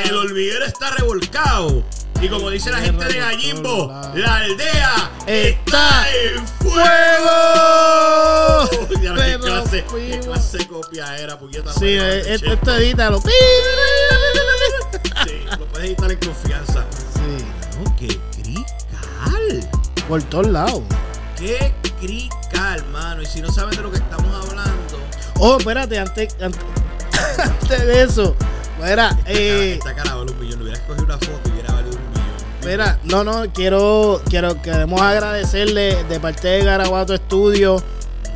El 0.04 0.16
hormiguero 0.16 0.64
está 0.64 0.90
revolcado. 0.92 1.84
Y 2.22 2.28
como 2.28 2.50
dice 2.50 2.70
la 2.70 2.78
gente 2.78 3.04
de 3.04 3.18
Gallimbo, 3.18 3.92
la 4.14 4.36
aldea 4.36 5.10
está 5.26 6.06
en 6.10 6.46
fuego. 6.48 6.78
Ya 9.02 9.14
qué 9.14 9.38
clase, 9.38 9.84
qué 9.94 10.20
clase 10.20 10.66
copia 10.66 11.16
era, 11.18 11.38
puñeta. 11.38 11.72
Sí, 11.72 11.86
eh, 11.86 12.22
esto, 12.26 12.74
edítalo. 12.74 13.20
Sí, 13.20 13.30
lo 15.58 15.66
puedes 15.66 15.88
editar 15.88 16.10
en 16.10 16.18
confianza. 16.18 16.86
Sí, 17.14 17.44
crical. 17.98 18.37
Por 20.08 20.22
todos 20.24 20.46
lados. 20.48 20.82
Qué 21.36 21.72
crical, 22.00 22.84
mano. 22.90 23.22
Y 23.22 23.26
si 23.26 23.40
no 23.40 23.52
saben 23.52 23.76
de 23.76 23.82
lo 23.82 23.90
que 23.90 23.98
estamos 23.98 24.26
hablando, 24.34 24.72
Oh, 25.40 25.56
espérate, 25.58 25.98
antes, 25.98 26.34
antes, 26.40 26.60
antes 27.38 27.86
de 27.86 28.02
eso. 28.02 28.34
Mira, 28.82 29.16
eh, 29.26 29.74
esta 29.78 29.94
cara 29.94 30.14
vale 30.16 30.32
un 30.32 30.40
millón. 30.40 30.62
Hubieras 30.62 30.80
cogido 30.80 31.04
una 31.04 31.18
foto 31.18 31.40
y 31.46 31.50
hubiera 31.52 31.72
valido 31.74 31.96
un 31.96 32.10
millón. 32.10 32.24
Mira, 32.64 32.98
no, 33.04 33.22
no, 33.22 33.52
quiero, 33.52 34.20
quiero, 34.28 34.60
queremos 34.60 35.00
agradecerle 35.00 36.02
de 36.04 36.18
parte 36.20 36.48
de 36.48 36.64
Garabato 36.64 37.14
Estudio 37.14 37.80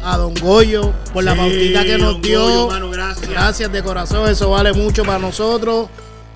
a 0.04 0.16
Don 0.16 0.34
Goyo 0.34 0.92
por 1.12 1.24
la 1.24 1.32
Sí, 1.32 1.38
pautita 1.38 1.82
que 1.84 1.98
nos 1.98 2.12
don 2.14 2.22
dio. 2.22 2.40
Goyo, 2.40 2.68
mano, 2.68 2.90
gracias. 2.90 3.28
Gracias 3.28 3.72
de 3.72 3.82
corazón, 3.82 4.28
eso 4.30 4.50
vale 4.50 4.72
mucho 4.72 5.04
para 5.04 5.18
nosotros. 5.18 5.88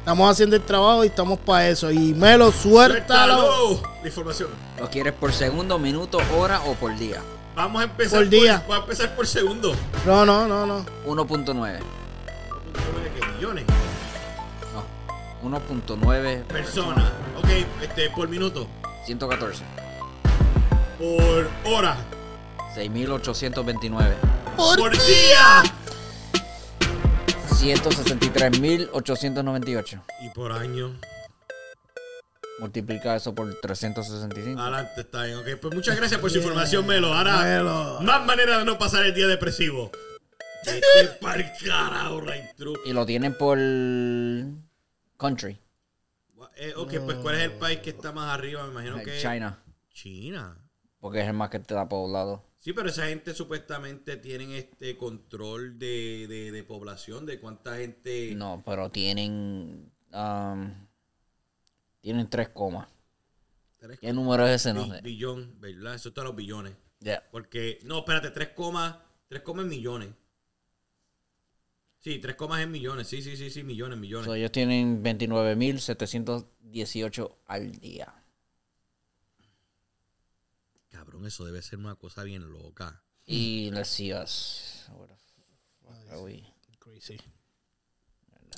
Estamos 0.07 0.31
haciendo 0.31 0.55
el 0.55 0.63
trabajo 0.63 1.03
y 1.03 1.09
estamos 1.09 1.37
para 1.37 1.69
eso. 1.69 1.91
Y 1.91 2.15
Melo, 2.15 2.53
suéltalo. 2.53 3.39
Suéltalo. 3.39 3.83
La 4.03 4.07
información. 4.07 4.51
¿Lo 4.79 4.89
quieres 4.89 5.13
por 5.13 5.33
segundo, 5.33 5.81
minuto, 5.81 6.21
hora 6.39 6.61
o 6.61 6.75
por 6.75 6.97
día? 6.97 7.21
Vamos 7.57 7.81
a 7.81 7.85
empezar 7.87 8.21
Por 8.21 8.29
día. 8.29 8.65
Vamos 8.69 8.77
a 8.77 8.83
empezar 8.83 9.17
por 9.17 9.27
segundo. 9.27 9.75
No, 10.07 10.25
no, 10.25 10.47
no, 10.47 10.65
no. 10.65 10.87
1.9. 11.07 11.81
¿Qué 13.19 13.27
millones? 13.35 13.65
No. 15.43 15.51
1.9 15.51 16.45
Personas. 16.45 17.11
Ok, 17.39 17.67
este, 17.83 18.09
por 18.11 18.29
minuto. 18.29 18.69
114. 19.07 19.65
Por 21.01 21.51
hora. 21.65 21.97
6.829. 22.77 24.15
Por, 24.57 24.93
día. 24.93 25.65
163.898. 27.57 30.03
Y 30.21 30.29
por 30.31 30.53
año. 30.53 30.99
Multiplica 32.59 33.15
eso 33.17 33.35
por 33.35 33.55
365. 33.61 34.61
Adelante, 34.61 35.01
está 35.01 35.25
bien. 35.25 35.39
Ok, 35.39 35.47
pues 35.61 35.75
muchas 35.75 35.97
gracias 35.97 36.21
por 36.21 36.31
su 36.31 36.37
información, 36.39 36.87
Melo. 36.87 37.13
Ahora, 37.15 37.43
Melo. 37.43 38.01
más 38.03 38.25
manera 38.27 38.59
de 38.59 38.65
no 38.65 38.79
pasar 38.79 39.05
el 39.07 39.15
día 39.15 39.27
depresivo. 39.27 39.91
Este 40.65 41.09
pa'l 41.21 41.45
carajo. 41.65 42.23
Y 42.85 42.93
lo 42.93 43.07
tienen 43.07 43.37
por 43.37 43.59
country. 45.17 45.61
Eh, 46.57 46.75
ok, 46.77 46.95
pues 47.05 47.17
¿cuál 47.19 47.35
es 47.37 47.43
el 47.43 47.53
país 47.53 47.79
que 47.81 47.91
está 47.91 48.11
más 48.13 48.33
arriba? 48.33 48.65
Me 48.65 48.71
imagino 48.71 48.97
que 49.03 49.19
China. 49.19 49.63
China. 49.93 50.57
Porque 51.01 51.21
es 51.21 51.29
el 51.29 51.35
más 51.35 51.51
que 51.51 51.59
te 51.59 51.75
da 51.75 51.87
poblado. 51.89 52.46
Sí, 52.67 52.73
pero 52.73 52.89
esa 52.89 53.07
gente 53.07 53.33
supuestamente 53.33 54.17
tienen 54.17 54.51
este 54.51 54.97
control 54.97 55.79
de, 55.79 56.27
de, 56.29 56.51
de 56.51 56.65
población, 56.65 57.25
de 57.25 57.39
cuánta 57.39 57.77
gente... 57.77 58.35
No, 58.35 58.61
pero 58.67 58.91
tienen. 58.91 59.93
um, 60.13 60.75
tienen 62.01 62.29
tres 62.29 62.49
comas. 62.49 62.89
Tres 63.77 64.01
¿Qué 64.01 64.13
número 64.13 64.49
es 64.49 64.63
ese? 64.63 64.75
No 64.75 64.93
sé. 64.93 65.01
billón, 65.01 65.61
¿verdad? 65.61 65.95
Eso 65.95 66.09
está 66.09 66.25
los 66.25 66.35
billones. 66.35 66.75
Ya. 66.99 67.23
Porque, 67.31 67.79
no, 67.85 68.01
espérate, 68.01 68.33
tres 68.33 68.49
comas, 68.49 68.97
tres 69.29 69.43
comas 69.43 69.63
en 69.63 69.69
millones. 69.69 70.09
Sí, 72.01 72.19
tres 72.19 72.35
comas 72.35 72.63
en 72.63 72.73
millones, 72.73 73.07
sí, 73.07 73.23
sí, 73.23 73.37
sí, 73.37 73.49
sí, 73.49 73.63
millones, 73.63 73.97
millones. 73.97 74.27
So, 74.27 74.35
ellos 74.35 74.51
tienen 74.51 75.05
29.718 75.05 77.37
al 77.47 77.71
día. 77.77 78.13
Cabrón, 81.07 81.27
eso 81.27 81.45
debe 81.45 81.63
ser 81.63 81.79
una 81.79 81.95
cosa 81.95 82.25
bien 82.25 82.51
loca. 82.53 83.01
Y 83.27 83.71
let's 83.71 83.91
see 83.91 84.13
us. 84.13 84.87
Where 84.93 85.07
the 85.07 85.15
fuck 85.85 85.95
are 86.11 86.21
we? 86.23 86.43
Crazy. 86.81 87.17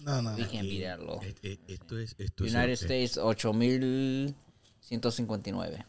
No, 0.05 0.23
no. 0.23 0.35
Low. 0.37 1.21
es- 1.23 1.35
es- 1.43 1.59
esto 1.67 1.99
es, 1.99 2.15
esto 2.19 2.45
es... 2.47 2.55
United 2.55 2.71
eh, 2.91 3.05
States 3.05 3.19
8.159. 3.19 5.85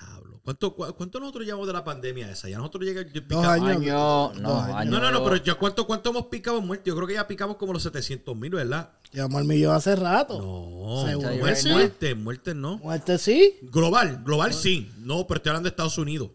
Diablo. 0.00 0.40
¿Cuánto, 0.44 0.74
cu- 0.74 0.92
¿Cuánto 0.94 1.18
nosotros 1.20 1.44
llevamos 1.44 1.66
de 1.66 1.72
la 1.72 1.82
pandemia 1.84 2.30
esa? 2.30 2.48
Ya 2.48 2.58
nosotros 2.58 2.84
llegamos... 2.84 3.12
yo 3.12 3.20
Dos 3.22 3.44
años. 3.46 3.68
Año, 3.68 4.32
no, 4.34 4.48
Dos 4.50 4.62
años. 4.64 4.76
año. 4.76 4.90
No, 4.92 5.00
no, 5.00 5.10
no, 5.10 5.24
pero 5.24 5.36
ya 5.36 5.54
cuánto, 5.54 5.86
cuánto 5.86 6.10
hemos 6.10 6.26
picado 6.26 6.58
en 6.58 6.66
muerte. 6.66 6.88
Yo 6.88 6.94
creo 6.96 7.06
que 7.08 7.14
ya 7.14 7.26
picamos 7.26 7.56
como 7.56 7.72
los 7.72 7.82
700 7.82 8.36
mil, 8.36 8.50
¿verdad? 8.52 8.90
Llamó 9.12 9.38
al 9.38 9.44
millón 9.44 9.74
hace 9.74 9.96
rato. 9.96 10.38
No, 10.38 11.06
Seguro 11.08 11.28
muerte, 11.36 11.56
sí. 11.62 11.68
muerte, 11.70 12.14
muerte 12.14 12.54
no. 12.54 12.78
Muerte 12.78 13.18
sí. 13.18 13.58
Global, 13.62 14.22
global 14.24 14.52
sí. 14.54 14.90
No, 14.98 15.26
pero 15.26 15.38
estoy 15.38 15.50
hablando 15.50 15.66
de 15.68 15.70
Estados 15.70 15.98
Unidos. 15.98 16.30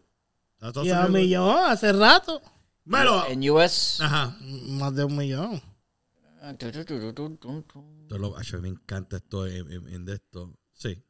Estados 0.56 0.86
Y 0.86 0.92
a 0.92 0.96
Unidos- 1.06 1.12
millón 1.12 1.58
hace 1.66 1.92
rato. 1.94 2.42
Melo. 2.84 3.26
En 3.28 3.50
US. 3.50 4.00
Ajá. 4.02 4.36
Más 4.42 4.94
de 4.96 5.04
un 5.06 5.16
millón. 5.16 5.62
Esto 6.44 8.18
lo- 8.18 8.38
ay, 8.38 8.46
a 8.52 8.56
mí 8.58 8.62
me 8.64 8.70
encanta 8.70 9.18
esto 9.18 9.46
en, 9.48 9.72
en- 9.72 9.88
en 9.94 10.06
de 10.06 10.14
esto. 10.16 10.52
Sí. 10.74 11.02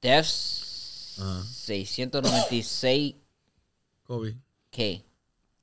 Deaths 0.00 0.75
Ajá. 1.18 1.42
696K. 1.42 3.16
Kobe. 4.04 4.36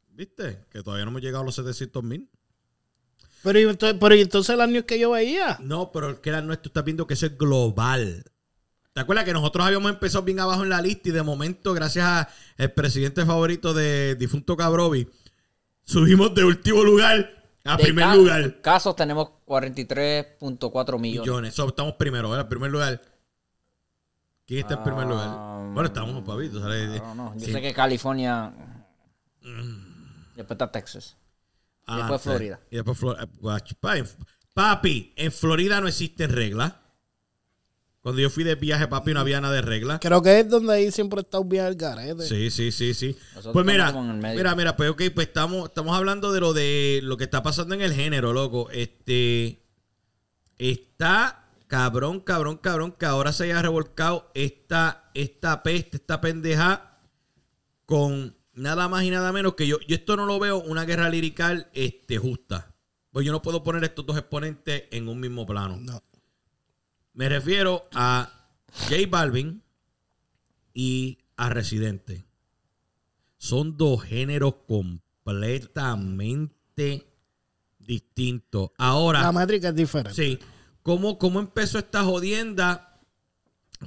¿Viste? 0.10 0.66
Que 0.72 0.82
todavía 0.84 1.06
no 1.06 1.12
hemos 1.12 1.22
llegado 1.22 1.44
a 1.44 1.46
los 1.46 1.56
700 1.56 2.04
mil. 2.04 2.30
Pero, 3.44 3.60
y 3.60 3.64
entonces, 3.64 3.98
pero 4.00 4.16
y 4.16 4.22
entonces 4.22 4.56
las 4.58 4.70
news 4.70 4.86
que 4.86 4.98
yo 5.00 5.12
veía. 5.12 5.58
No, 5.62 5.92
pero 5.92 6.10
el 6.10 6.22
que 6.22 6.30
era 6.30 6.42
nuestro, 6.42 6.70
estás 6.70 6.84
viendo 6.86 7.06
que 7.08 7.14
eso 7.16 7.26
es 7.26 7.38
global. 7.38 8.24
¿Te 8.94 9.02
acuerdas 9.02 9.26
que 9.26 9.34
nosotros 9.34 9.66
habíamos 9.66 9.92
empezado 9.92 10.24
bien 10.24 10.40
abajo 10.40 10.64
en 10.64 10.70
la 10.70 10.82
lista 10.82 11.10
y 11.10 11.12
de 11.12 11.24
momento, 11.24 11.74
gracias 11.74 12.28
al 12.58 12.72
presidente 12.74 13.26
favorito 13.26 13.74
de 13.74 14.16
difunto 14.16 14.56
Cabrovi, 14.56 15.08
subimos 15.84 16.34
de 16.36 16.44
último 16.44 16.84
lugar 16.84 17.44
a 17.64 17.76
De 17.76 17.84
primer 17.84 18.06
ca- 18.06 18.16
lugar? 18.16 18.62
Casos 18.62 18.96
tenemos 18.96 19.30
43.4 19.48 21.00
millones. 21.00 21.22
Millones. 21.28 21.54
So, 21.56 21.68
estamos 21.68 21.94
primero, 21.96 22.30
¿verdad? 22.30 22.48
Primer 22.48 22.70
lugar. 22.72 23.02
¿Quién 24.46 24.60
está 24.60 24.76
en 24.76 24.84
primer 24.84 25.08
lugar? 25.08 25.28
Ah, 25.30 25.70
Bueno, 25.74 25.88
estamos, 25.88 26.24
papito. 26.24 26.60
¿sabes? 26.62 26.84
I 26.96 27.00
don't 27.00 27.14
know. 27.14 27.34
Yo 27.36 27.46
Sí. 27.46 27.52
sé 27.52 27.62
que 27.62 27.74
California. 27.74 28.54
Después 30.36 30.52
está 30.52 30.72
Texas. 30.72 31.16
y 31.88 31.96
después 31.98 32.22
sí. 32.22 32.30
Florida. 32.30 32.60
Y 32.72 32.76
después 32.78 32.98
Florida. 32.98 33.28
Papi, 34.54 35.14
en 35.16 35.32
Florida 35.32 35.82
no 35.82 35.88
existen 35.88 36.30
reglas. 36.32 36.74
Cuando 38.02 38.22
yo 38.22 38.30
fui 38.30 38.44
de 38.44 38.56
viaje, 38.56 38.88
papi, 38.88 39.14
no 39.14 39.22
había 39.22 39.40
nada 39.40 39.54
de 39.56 39.62
reglas. 39.62 40.00
Creo 40.02 40.22
que 40.22 40.42
es 40.42 40.50
donde 40.50 40.74
ahí 40.74 40.92
siempre 40.92 41.22
está 41.22 41.40
un 41.40 41.48
viaje 41.50 41.68
al 41.70 41.76
garete. 41.76 42.24
Sí, 42.28 42.52
sí, 42.52 42.72
sí, 42.72 42.94
sí. 42.94 43.18
Nosotros 43.30 43.54
Pues 43.54 43.66
mira, 43.66 43.86
estamos 43.88 43.94
como 44.02 44.10
en 44.12 44.16
el 44.18 44.22
medio. 44.22 44.38
mira, 44.38 44.56
mira, 44.56 44.76
pues 44.76 44.90
ok, 44.90 45.02
pues 45.16 45.28
estamos, 45.28 45.70
estamos 45.70 45.96
hablando 45.96 46.34
de 46.34 46.40
lo 46.42 46.54
de 46.54 47.00
lo 47.02 47.16
que 47.18 47.24
está 47.24 47.42
pasando 47.42 47.74
en 47.76 47.82
el 47.82 47.94
género, 47.94 48.34
loco. 48.34 48.70
Este 48.72 49.64
está 50.58 51.43
cabrón, 51.74 52.20
cabrón, 52.20 52.58
cabrón, 52.58 52.92
que 52.92 53.08
ahora 53.08 53.34
se 53.34 53.46
haya 53.46 53.60
revolcado 53.60 54.30
esta, 54.36 55.10
esta 55.16 55.64
peste, 55.64 55.98
esta 55.98 56.22
pendeja 56.22 57.00
con 57.88 58.38
nada 58.54 58.88
más 58.88 59.04
y 59.06 59.10
nada 59.10 59.32
menos 59.32 59.56
que 59.56 59.66
yo, 59.66 59.80
yo 59.88 59.96
esto 59.96 60.16
no 60.16 60.28
lo 60.28 60.38
veo 60.38 60.62
una 60.62 60.86
guerra 60.86 61.10
lirical 61.10 61.72
este, 61.74 62.20
justa. 62.20 62.76
Pues 63.10 63.26
yo 63.26 63.32
no 63.32 63.42
puedo 63.42 63.64
poner 63.64 63.84
estos 63.84 64.06
dos 64.06 64.16
exponentes 64.20 64.84
en 64.92 65.08
un 65.08 65.20
mismo 65.20 65.48
plano. 65.48 65.78
No. 65.78 66.04
Me 67.14 67.28
refiero 67.28 67.88
a 67.92 68.32
J 68.88 68.98
Balvin 69.10 69.64
y 70.76 71.18
a 71.38 71.50
Residente. 71.50 72.24
Son 73.38 73.78
dos 73.78 74.04
géneros 74.04 74.58
completamente 74.68 77.08
distintos. 77.80 78.70
Ahora, 78.78 79.22
La 79.22 79.32
métrica 79.32 79.70
es 79.70 79.76
diferente. 79.76 80.14
sí, 80.14 80.38
¿cómo, 80.84 81.18
cómo 81.18 81.40
empezó 81.40 81.80
esta 81.80 82.04
jodienda? 82.04 83.00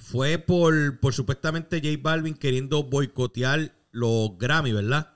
Fue 0.00 0.38
por, 0.38 1.00
por 1.00 1.14
supuestamente 1.14 1.80
J 1.80 1.98
Balvin 2.02 2.34
queriendo 2.34 2.82
boicotear 2.82 3.72
los 3.92 4.36
Grammy, 4.36 4.72
¿verdad? 4.72 5.12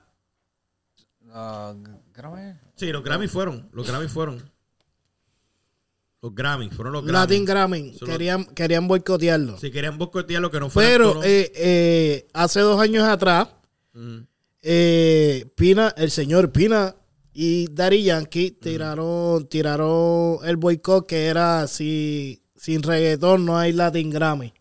Grammy. 2.13 2.53
Sí, 2.75 2.91
los 2.91 3.03
Grammy 3.03 3.27
fueron. 3.27 3.69
Los 3.73 3.87
Grammy 3.87 4.07
fueron. 4.07 4.49
Los 6.21 6.35
Grammy, 6.35 6.69
fueron 6.69 6.93
los 6.93 7.03
Grammy. 7.03 7.19
Latin 7.19 7.45
Grammy. 7.45 7.97
Querían, 7.99 8.45
querían 8.45 8.87
boicotearlo. 8.87 9.57
Si 9.57 9.71
querían 9.71 9.97
boicotear 9.97 10.41
lo 10.41 10.51
que 10.51 10.59
no 10.59 10.69
fue. 10.69 10.85
Pero 10.85 11.23
eh, 11.23 11.51
eh, 11.55 12.27
hace 12.33 12.59
dos 12.59 12.79
años 12.79 13.03
atrás, 13.03 13.49
eh, 14.61 15.51
Pina, 15.55 15.93
el 15.97 16.11
señor 16.11 16.51
Pina 16.51 16.95
y 17.33 17.67
Daddy 17.71 18.03
Yankee 18.03 18.51
tiraron, 18.51 19.47
tiraron 19.47 20.39
el 20.43 20.57
boicot 20.57 21.07
que 21.07 21.27
era 21.27 21.67
si 21.67 22.41
sin 22.55 22.83
reggaetón 22.83 23.45
no 23.45 23.57
hay 23.57 23.71
Latin 23.71 24.09
Grammy. 24.09 24.53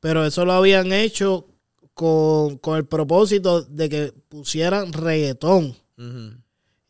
Pero 0.00 0.24
eso 0.24 0.44
lo 0.44 0.52
habían 0.52 0.92
hecho 0.92 1.48
con, 1.94 2.58
con 2.58 2.76
el 2.76 2.86
propósito 2.86 3.62
de 3.62 3.88
que 3.88 4.14
pusieran 4.28 4.92
reggaetón. 4.92 5.74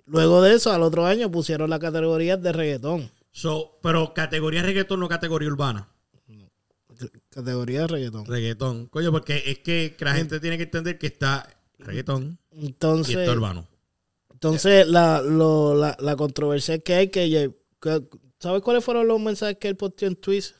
Luego 0.06 0.42
de 0.42 0.54
eso, 0.54 0.72
al 0.72 0.82
otro 0.82 1.06
año 1.06 1.30
pusieron 1.30 1.70
la 1.70 1.78
categoría 1.78 2.36
de 2.36 2.52
reggaetón. 2.52 3.10
So, 3.32 3.78
pero 3.82 4.14
categoría 4.14 4.62
reggaetón, 4.62 5.00
no 5.00 5.08
categoría 5.08 5.48
urbana. 5.48 5.88
Categoría 7.28 7.82
de 7.82 7.86
reggaetón. 7.88 8.26
Reggaetón. 8.26 8.86
Coño, 8.86 9.12
porque 9.12 9.42
es 9.46 9.58
que 9.58 9.94
la 10.00 10.14
gente 10.14 10.40
tiene 10.40 10.56
que 10.56 10.64
entender 10.64 10.98
que 10.98 11.08
está 11.08 11.48
reggaetón 11.78 12.38
y 12.50 12.66
Entonces, 12.66 13.16
está 13.16 13.32
urbano. 13.32 13.68
Entonces 14.36 14.86
la, 14.86 15.22
lo- 15.22 15.74
la, 15.74 15.96
la 15.98 16.14
controversia 16.14 16.78
que 16.78 16.94
hay 16.94 17.08
que, 17.08 17.50
que- 17.80 18.02
¿sabes 18.38 18.60
cuáles 18.62 18.84
fueron 18.84 19.08
los 19.08 19.18
mensajes 19.18 19.56
que 19.58 19.68
él 19.68 19.76
posteó 19.76 20.08
en 20.08 20.16
Twitter? 20.16 20.54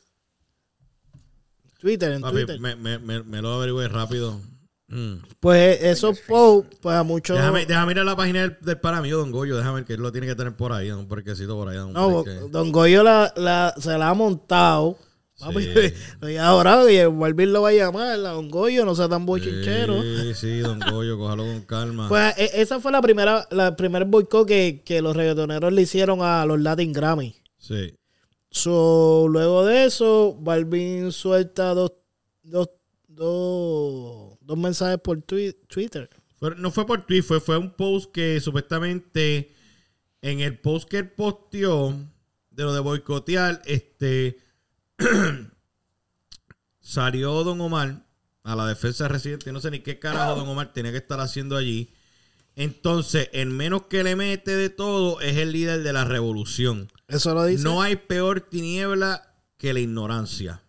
Twitter, 1.79 2.11
en 2.13 2.21
Papi, 2.21 2.33
Twitter. 2.37 2.59
me, 2.59 2.75
me, 2.75 2.97
me, 2.97 3.23
me 3.23 3.41
lo 3.41 3.53
averigüe 3.53 3.87
rápido. 3.87 4.41
Mm. 4.87 5.15
Pues 5.39 5.81
esos 5.83 6.19
posts, 6.21 6.77
pues 6.81 6.95
a 6.95 7.03
muchos... 7.03 7.37
Déjame, 7.37 7.65
déjame 7.65 7.91
ir 7.91 7.99
a 7.99 8.03
la 8.03 8.15
página 8.15 8.41
del, 8.41 8.57
del 8.61 8.79
para 8.79 9.01
mí, 9.01 9.09
Don 9.09 9.31
Goyo. 9.31 9.57
Déjame 9.57 9.75
ver 9.75 9.85
que 9.85 9.93
él 9.93 10.01
lo 10.01 10.11
tiene 10.11 10.25
que 10.27 10.35
tener 10.35 10.55
por 10.55 10.71
ahí. 10.73 10.89
Un 10.91 11.07
parquecito 11.07 11.55
por 11.55 11.67
ahí. 11.69 11.77
No, 11.77 12.23
parque. 12.23 12.39
Don 12.49 12.71
Goyo 12.71 13.03
la, 13.03 13.31
la- 13.35 13.75
se 13.77 13.95
la 13.97 14.09
ha 14.09 14.13
montado. 14.13 14.97
Papi, 15.39 15.63
Sí. 15.63 16.37
ahora 16.39 16.91
y 16.91 17.05
Balvin 17.05 17.53
lo 17.53 17.61
va 17.61 17.69
a 17.69 17.73
llamar, 17.73 18.13
a 18.13 18.17
Don 18.17 18.49
Goyo, 18.49 18.85
no 18.85 18.95
sea 18.95 19.07
tan 19.07 19.25
bochinchero. 19.25 20.01
Sí, 20.01 20.33
sí, 20.33 20.59
Don 20.59 20.79
Goyo, 20.79 21.17
cójalo 21.17 21.43
con 21.43 21.61
calma. 21.61 22.07
Pues 22.09 22.33
e- 22.37 22.61
esa 22.61 22.79
fue 22.79 22.91
la 22.91 23.01
primera, 23.01 23.47
la 23.51 23.75
primer 23.75 24.05
boicot 24.05 24.47
que, 24.47 24.81
que 24.83 25.01
los 25.01 25.15
reggaetoneros 25.15 25.71
le 25.71 25.81
hicieron 25.83 26.19
a 26.21 26.45
los 26.45 26.59
Latin 26.59 26.91
Grammy. 26.93 27.35
sí. 27.57 27.93
So, 28.49 29.27
luego 29.29 29.65
de 29.65 29.83
eso, 29.85 30.35
Balvin 30.39 31.11
suelta 31.11 31.73
dos, 31.73 31.91
dos, 32.41 32.69
dos, 33.07 34.37
dos 34.41 34.57
mensajes 34.57 34.99
por 34.99 35.17
twi- 35.19 35.55
Twitter. 35.67 36.09
Fue- 36.37 36.55
no 36.55 36.71
fue 36.71 36.87
por 36.87 37.05
tweet, 37.05 37.21
fue, 37.23 37.39
fue 37.41 37.57
un 37.57 37.71
post 37.71 38.11
que 38.11 38.39
supuestamente 38.39 39.51
en 40.21 40.39
el 40.39 40.57
post 40.59 40.87
que 40.89 40.99
él 40.99 41.11
posteó 41.11 41.93
de 42.49 42.63
lo 42.63 42.73
de 42.73 42.79
boicotear, 42.79 43.61
este 43.65 44.37
salió 46.79 47.43
Don 47.43 47.59
Omar 47.61 48.05
a 48.43 48.55
la 48.55 48.65
defensa 48.67 49.03
de 49.05 49.09
residente. 49.09 49.51
No 49.51 49.59
sé 49.59 49.71
ni 49.71 49.79
qué 49.79 49.99
carajo 49.99 50.35
Don 50.35 50.47
Omar 50.47 50.73
tenía 50.73 50.91
que 50.91 50.97
estar 50.97 51.19
haciendo 51.19 51.55
allí. 51.55 51.93
Entonces, 52.55 53.29
el 53.33 53.49
menos 53.49 53.83
que 53.83 54.03
le 54.03 54.15
mete 54.15 54.55
de 54.55 54.69
todo 54.69 55.21
es 55.21 55.37
el 55.37 55.51
líder 55.51 55.83
de 55.83 55.93
la 55.93 56.05
revolución. 56.05 56.91
Eso 57.07 57.33
lo 57.33 57.45
dice. 57.45 57.63
No 57.63 57.81
hay 57.81 57.97
peor 57.97 58.41
tiniebla 58.41 59.35
que 59.57 59.73
la 59.73 59.79
ignorancia. 59.79 60.63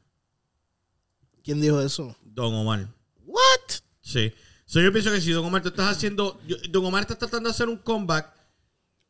¿Quién 1.42 1.60
dijo 1.60 1.80
eso? 1.80 2.14
Don 2.22 2.54
Omar. 2.54 2.88
What? 3.24 3.80
Sí. 4.02 4.34
So, 4.66 4.80
yo 4.80 4.92
pienso 4.92 5.10
que 5.10 5.20
si 5.20 5.32
Don 5.32 5.46
Omar 5.46 5.62
te 5.62 5.68
estás 5.68 5.96
haciendo. 5.96 6.38
Don 6.68 6.84
Omar 6.84 7.02
está 7.02 7.16
tratando 7.16 7.48
de 7.48 7.54
hacer 7.54 7.68
un 7.68 7.78
comeback. 7.78 8.37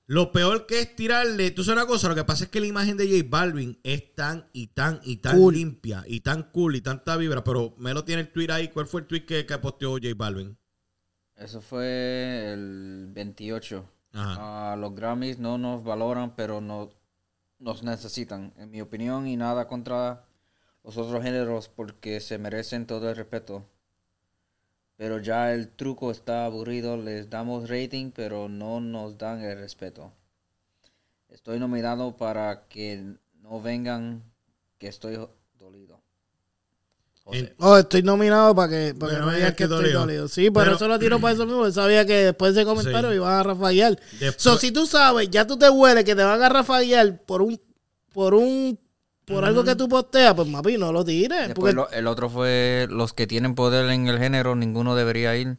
Lo 0.08 0.32
peor 0.32 0.64
que 0.66 0.80
es 0.80 0.96
tirarle. 0.96 1.50
Tú 1.50 1.62
sabes 1.62 1.82
una 1.82 1.86
cosa. 1.86 2.08
Lo 2.08 2.14
que 2.14 2.24
pasa 2.24 2.44
es 2.44 2.50
que 2.50 2.60
la 2.60 2.66
imagen 2.66 2.96
de 2.96 3.06
J 3.06 3.26
Balvin 3.28 3.78
es 3.82 4.14
tan 4.14 4.48
y 4.54 4.68
tan 4.68 5.00
y 5.04 5.18
tan 5.18 5.36
Cool. 5.36 5.54
limpia 5.54 6.02
y 6.06 6.20
tan 6.20 6.44
cool 6.50 6.76
y 6.76 6.80
tanta 6.80 7.16
vibra. 7.18 7.44
Pero 7.44 7.74
me 7.76 7.92
lo 7.92 8.04
tiene 8.04 8.22
el 8.22 8.32
tweet 8.32 8.50
ahí. 8.50 8.68
¿Cuál 8.68 8.86
fue 8.86 9.02
el 9.02 9.06
tweet 9.06 9.26
que, 9.26 9.44
que 9.44 9.58
posteó 9.58 9.90
J 9.92 10.08
Balvin? 10.16 10.56
Eso 11.36 11.60
fue 11.60 12.52
el 12.54 13.08
28. 13.12 13.84
Ajá. 14.14 14.72
Ah, 14.72 14.76
los 14.76 14.94
Grammys 14.94 15.38
no 15.38 15.58
nos 15.58 15.84
valoran, 15.84 16.34
pero 16.34 16.62
no, 16.62 16.88
nos 17.58 17.82
necesitan, 17.82 18.54
en 18.56 18.70
mi 18.70 18.80
opinión, 18.80 19.26
y 19.26 19.36
nada 19.36 19.68
contra 19.68 20.24
los 20.82 20.96
otros 20.96 21.22
géneros 21.22 21.68
porque 21.68 22.20
se 22.20 22.38
merecen 22.38 22.86
todo 22.86 23.10
el 23.10 23.16
respeto. 23.16 23.64
Pero 24.98 25.20
ya 25.20 25.54
el 25.54 25.68
truco 25.68 26.10
está 26.10 26.44
aburrido, 26.44 26.96
les 26.96 27.30
damos 27.30 27.70
rating, 27.70 28.10
pero 28.10 28.48
no 28.48 28.80
nos 28.80 29.16
dan 29.16 29.40
el 29.42 29.56
respeto. 29.56 30.12
Estoy 31.30 31.60
nominado 31.60 32.16
para 32.16 32.64
que 32.68 33.14
no 33.42 33.62
vengan, 33.62 34.24
que 34.76 34.88
estoy 34.88 35.16
dolido. 35.58 36.00
José. 37.22 37.54
Oh, 37.58 37.76
estoy 37.78 38.02
nominado 38.02 38.54
para 38.56 38.70
que, 38.70 38.94
para 38.98 39.12
que 39.14 39.18
no 39.20 39.30
digan 39.30 39.54
que 39.54 39.62
estoy 39.64 39.78
dolido. 39.82 40.00
dolido. 40.00 40.28
Sí, 40.28 40.50
por 40.50 40.64
Pero- 40.64 40.74
eso 40.76 40.88
lo 40.88 40.98
tiro 40.98 41.20
para 41.20 41.34
eso 41.34 41.46
mismo. 41.46 41.70
Sabía 41.70 42.04
que 42.04 42.14
después 42.24 42.54
de 42.56 42.62
ese 42.62 42.68
comentario 42.68 43.10
Sí. 43.10 43.16
iban 43.16 43.32
a 43.34 43.42
rafaguear. 43.44 44.00
Después- 44.18 44.34
So, 44.42 44.56
si 44.58 44.72
tú 44.72 44.84
sabes, 44.86 45.30
ya 45.30 45.46
tú 45.46 45.56
te 45.56 45.70
hueles 45.70 46.04
que 46.04 46.16
te 46.16 46.24
van 46.24 46.42
a 46.42 46.48
rafaguear 46.48 47.22
por 47.24 47.42
un, 47.42 47.60
por 48.12 48.34
un, 48.34 48.76
por 49.28 49.44
algo 49.44 49.62
que 49.64 49.76
tú 49.76 49.88
posteas, 49.88 50.34
pues 50.34 50.48
mapi, 50.48 50.76
no 50.78 50.92
lo 50.92 51.04
tires. 51.04 51.48
Después 51.48 51.74
Porque 51.74 51.74
lo- 51.74 51.90
el 51.98 52.06
otro 52.06 52.28
fue 52.30 52.86
los 52.90 53.12
que 53.12 53.26
tienen 53.26 53.54
poder 53.54 53.88
en 53.90 54.06
el 54.08 54.18
género, 54.18 54.54
ninguno 54.56 54.94
debería 54.94 55.36
ir. 55.36 55.58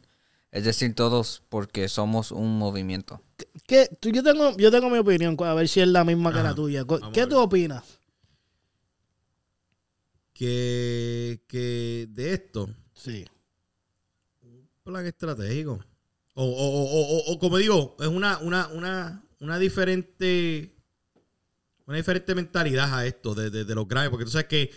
Es 0.52 0.64
decir, 0.64 0.94
todos 0.94 1.42
porque 1.48 1.88
somos 1.88 2.32
un 2.32 2.58
movimiento. 2.58 3.22
¿qué? 3.66 3.88
Tú- 4.00 4.10
yo, 4.10 4.22
tengo, 4.22 4.56
yo 4.56 4.70
tengo 4.72 4.90
mi 4.90 4.98
opinión, 4.98 5.36
a 5.38 5.54
ver 5.54 5.68
si 5.68 5.80
es 5.80 5.86
la 5.88 6.02
misma 6.04 6.32
que 6.32 6.40
Ajá. 6.40 6.48
la 6.48 6.54
tuya. 6.54 6.84
¿Qué 7.12 7.26
tú 7.26 7.38
opinas? 7.38 7.84
Que, 10.32 11.40
que 11.46 12.06
de 12.10 12.32
esto. 12.34 12.68
Sí. 12.94 13.24
plan 14.82 15.06
estratégico. 15.06 15.78
O, 16.34 16.44
o, 16.44 16.48
o, 16.48 16.84
o, 16.84 17.18
o- 17.18 17.32
o 17.32 17.38
como 17.38 17.58
digo, 17.58 17.96
es 18.00 18.06
una, 18.08 18.38
una, 18.38 18.68
una, 18.68 19.22
una 19.40 19.58
diferente 19.58 20.74
una 21.86 21.96
diferente 21.96 22.34
mentalidad 22.34 22.92
a 22.98 23.06
esto 23.06 23.34
de, 23.34 23.50
de- 23.50 23.64
de 23.64 23.74
los 23.74 23.86
Grammy. 23.88 24.08
Porque 24.10 24.24
tú 24.24 24.30
sabes 24.30 24.46
que, 24.48 24.70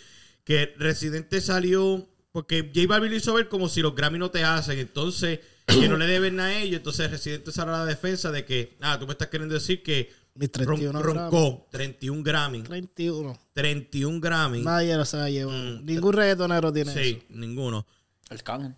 que 0.44 0.74
Residente 0.78 1.42
salió. 1.42 2.08
Porque 2.32 2.72
J 2.74 2.88
Balvin 2.88 3.12
lo 3.12 3.18
hizo 3.18 3.34
ver 3.34 3.48
como 3.48 3.70
si 3.70 3.82
los 3.82 3.94
Grammy 3.96 4.18
no 4.18 4.32
te 4.32 4.44
hacen. 4.44 4.80
Entonces, 4.80 5.40
que 5.68 5.88
no 5.88 5.98
le 5.98 6.08
deben 6.08 6.40
a 6.40 6.58
ellos. 6.60 6.78
Entonces, 6.78 7.12
Residente 7.12 7.52
sale 7.52 7.72
a 7.72 7.78
la 7.80 7.86
defensa 7.86 8.32
de 8.32 8.44
que, 8.44 8.76
ah, 8.82 8.98
tú 9.00 9.06
me 9.06 9.12
estás 9.12 9.28
queriendo 9.28 9.54
decir 9.54 9.84
que 9.84 10.12
Mis 10.36 10.50
ron- 10.52 10.78
31 10.80 11.02
roncó 11.04 11.68
31 11.70 12.24
Grammy. 12.24 12.64
31. 12.64 13.38
31 13.54 14.20
Grammy. 14.20 14.62
Nadie 14.64 14.96
lo 14.98 15.06
se 15.06 15.18
va 15.18 15.26
a 15.26 15.30
llevar. 15.30 15.56
Mm. 15.56 15.86
Ningún 15.86 16.14
reggaetonero 16.14 16.74
tiene 16.74 16.92
Sí, 16.94 17.22
eso. 17.24 17.26
ninguno. 17.30 17.86
El 18.32 18.42
cángel. 18.42 18.74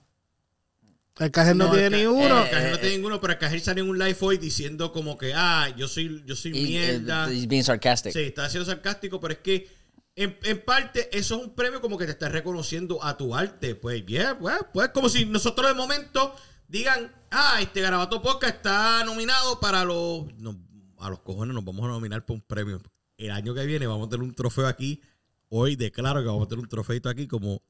El 1.17 1.31
cajero 1.31 1.55
no, 1.55 1.65
No, 1.67 1.71
tiene 1.73 1.89
ca- 1.91 1.97
ninguno. 1.97 2.43
El 2.43 2.49
Cajel 2.49 2.71
no 2.71 2.77
tiene 2.79 2.95
ninguno, 2.97 3.21
pero 3.21 3.33
el 3.33 3.39
Cajel 3.39 3.61
salió 3.61 3.83
en 3.83 3.89
un 3.89 3.97
live 3.97 4.17
hoy 4.19 4.37
diciendo 4.37 4.91
como 4.91 5.17
que, 5.17 5.33
ah, 5.33 5.69
yo 5.77 5.87
soy, 5.87 6.23
yo 6.25 6.35
soy 6.35 6.51
Y- 6.57 6.63
mierda. 6.65 7.29
eh, 7.31 7.35
He's 7.35 7.47
being 7.47 7.63
sarcastic. 7.63 8.11
Sí, 8.13 8.19
está 8.23 8.49
siendo 8.49 8.65
sarcástico, 8.69 9.19
pero 9.21 9.33
es 9.33 9.39
que 9.39 9.69
en, 10.17 10.37
en 10.43 10.61
parte 10.65 11.09
eso 11.17 11.35
es 11.37 11.41
un 11.45 11.55
premio 11.55 11.79
como 11.79 11.97
que 11.97 12.05
te 12.05 12.11
estás 12.11 12.31
reconociendo 12.31 13.01
a 13.03 13.15
tu 13.15 13.33
arte. 13.33 13.75
Pues 13.75 14.03
bien, 14.05 14.37
pues, 14.39 14.55
pues 14.73 14.89
como 14.89 15.07
si 15.07 15.25
nosotros 15.25 15.67
de 15.69 15.73
momento 15.73 16.35
digan, 16.67 17.09
ah, 17.31 17.59
este 17.61 17.79
Garabato 17.79 18.21
Podcast 18.21 18.55
está 18.57 19.03
nominado 19.05 19.59
para 19.61 19.85
los... 19.85 20.25
no, 20.37 20.57
a 20.99 21.09
los 21.09 21.19
cojones 21.21 21.53
nos 21.55 21.63
vamos 21.63 21.85
a 21.85 21.89
nominar 21.89 22.25
por 22.25 22.35
un 22.35 22.41
premio. 22.41 22.81
El 23.17 23.31
año 23.31 23.53
que 23.53 23.65
viene 23.65 23.87
vamos 23.87 24.07
a 24.07 24.09
tener 24.09 24.23
un 24.23 24.35
trofeo 24.35 24.67
aquí. 24.67 25.01
Hoy 25.47 25.77
declaro 25.77 26.19
que 26.21 26.27
vamos 26.27 26.45
a 26.45 26.49
tener 26.49 26.61
un 26.63 26.69
trofeito 26.69 27.07
aquí 27.07 27.25
como 27.27 27.61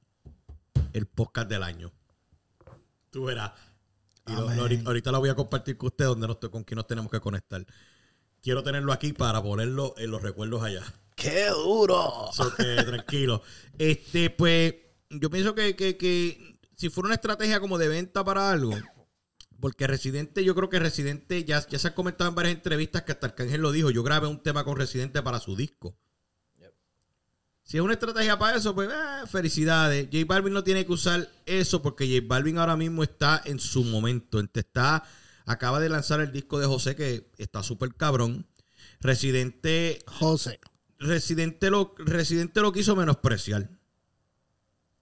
el 0.93 1.05
podcast 1.05 1.47
del 1.49 1.61
año. 1.61 1.91
Tú 3.15 3.23
verás. 3.23 3.53
Y 4.27 4.33
lo- 4.33 4.41
lo- 4.41 4.65
Amén. 4.65 4.83
ahorita, 4.85 5.09
lo 5.09 5.19
voy 5.21 5.29
a 5.29 5.35
compartir 5.35 5.77
con 5.77 5.87
usted 5.87 6.03
donde 6.03 6.27
nos, 6.27 6.35
con 6.37 6.65
quién 6.65 6.75
nos 6.75 6.85
tenemos 6.85 7.09
que 7.09 7.21
conectar. 7.21 7.65
Quiero 8.41 8.61
tenerlo 8.61 8.91
aquí 8.91 9.13
para 9.13 9.41
ponerlo 9.41 9.93
en 9.97 10.11
los 10.11 10.21
recuerdos 10.21 10.61
allá. 10.63 10.83
¡Qué 11.15 11.47
duro! 11.47 12.29
So 12.33 12.51
tranquilo. 12.57 13.41
Este, 13.77 14.29
pues, 14.31 14.75
yo 15.09 15.29
pienso 15.29 15.55
que, 15.55 15.77
que, 15.77 15.95
que 15.95 16.59
si 16.75 16.89
fuera 16.89 17.05
una 17.05 17.15
estrategia 17.15 17.61
como 17.61 17.77
de 17.77 17.87
venta 17.87 18.21
para 18.25 18.51
algo, 18.51 18.73
porque 19.61 19.87
Residente, 19.87 20.43
yo 20.43 20.53
creo 20.53 20.67
que 20.67 20.79
Residente, 20.79 21.45
ya, 21.45 21.65
ya 21.65 21.79
se 21.79 21.87
ha 21.87 21.95
comentado 21.95 22.29
en 22.29 22.35
varias 22.35 22.55
entrevistas 22.55 23.03
que 23.03 23.13
hasta 23.13 23.27
Arcángel 23.27 23.61
lo 23.61 23.71
dijo, 23.71 23.91
yo 23.91 24.03
grabé 24.03 24.27
un 24.27 24.43
tema 24.43 24.65
con 24.65 24.75
Residente 24.75 25.23
para 25.23 25.39
su 25.39 25.55
disco. 25.55 25.97
Si 27.67 27.77
es 27.77 27.83
una 27.83 27.93
estrategia 27.93 28.37
para 28.37 28.57
eso, 28.57 28.75
pues 28.75 28.89
eh, 28.91 29.27
felicidades. 29.27 30.07
J 30.11 30.23
Balvin 30.27 30.53
no 30.53 30.63
tiene 30.63 30.85
que 30.85 30.91
usar 30.91 31.27
eso 31.47 31.81
porque 31.81 32.05
J 32.07 32.23
Balvin 32.27 32.59
ahora 32.59 32.77
mismo 32.77 33.01
está 33.01 33.41
en 33.43 33.59
su 33.59 33.83
momento. 33.83 34.39
Ente- 34.39 34.59
Está, 34.59 35.03
acaba 35.47 35.79
de 35.79 35.89
lanzar 35.89 36.19
el 36.21 36.31
disco 36.31 36.59
de 36.59 36.67
José 36.67 36.95
que 36.95 37.31
está 37.39 37.63
súper 37.63 37.95
cabrón. 37.95 38.45
Residente 38.99 40.03
José. 40.05 40.59
Residente 40.99 41.69
lo, 41.71 41.95
Residente 41.97 42.61
lo 42.61 42.71
quiso 42.71 42.95
menospreciar. 42.95 43.69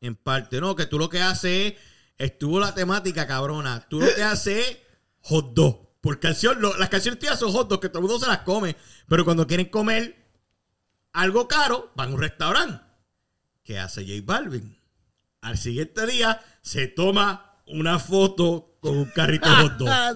En 0.02 0.16
parte, 0.16 0.60
no, 0.62 0.76
que 0.76 0.86
tú 0.86 0.98
lo 0.98 1.10
que 1.10 1.22
haces 1.22 1.74
es, 1.74 1.80
estuvo 2.18 2.60
la 2.60 2.74
temática 2.74 3.28
cabrona, 3.28 3.86
tú 3.90 4.00
lo 4.02 4.14
que 4.16 4.24
haces 4.24 4.68
es 4.70 4.78
hot 5.22 5.54
dog. 5.54 5.90
Por 6.02 6.20
canción, 6.20 6.62
lo- 6.62 6.78
las 6.78 6.90
canciones 6.90 7.20
tuyas 7.20 7.40
son 7.40 7.52
hot 7.52 7.70
dog, 7.70 7.80
que 7.82 7.90
todo 7.90 8.00
el 8.00 8.08
mundo 8.08 8.20
se 8.20 8.28
las 8.28 8.40
come, 8.40 8.76
pero 9.08 9.24
cuando 9.26 9.48
quieren 9.48 9.68
comer 9.70 10.23
algo 11.14 11.48
caro, 11.48 11.92
van 11.96 12.12
a 12.12 12.14
un 12.16 12.22
restaurante. 12.22 12.84
¿Qué 13.64 13.80
hace 13.80 14.02
J 14.02 14.22
Balvin? 14.26 14.78
Al 15.42 15.58
siguiente 15.58 16.06
día 16.06 16.42
se 16.62 16.88
toma 16.88 17.62
una 17.68 18.00
foto 18.00 18.78
con 18.82 18.98
un 18.98 19.06
carrito 19.06 19.50
hot 19.50 19.74
dog. 19.78 19.88
Ah, 19.92 20.14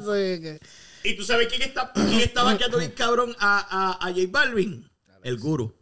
¿Y 1.04 1.16
tú 1.16 1.24
sabes 1.24 1.48
quién, 1.48 1.62
está, 1.62 1.94
quién 1.94 2.20
estaba 2.20 2.52
vaqueando 2.52 2.80
bien 2.80 2.92
cabrón 2.92 3.34
a, 3.40 3.96
a, 4.00 4.08
a 4.08 4.12
J 4.12 4.22
Balvin? 4.30 4.90
El 5.24 5.38
guru. 5.38 5.74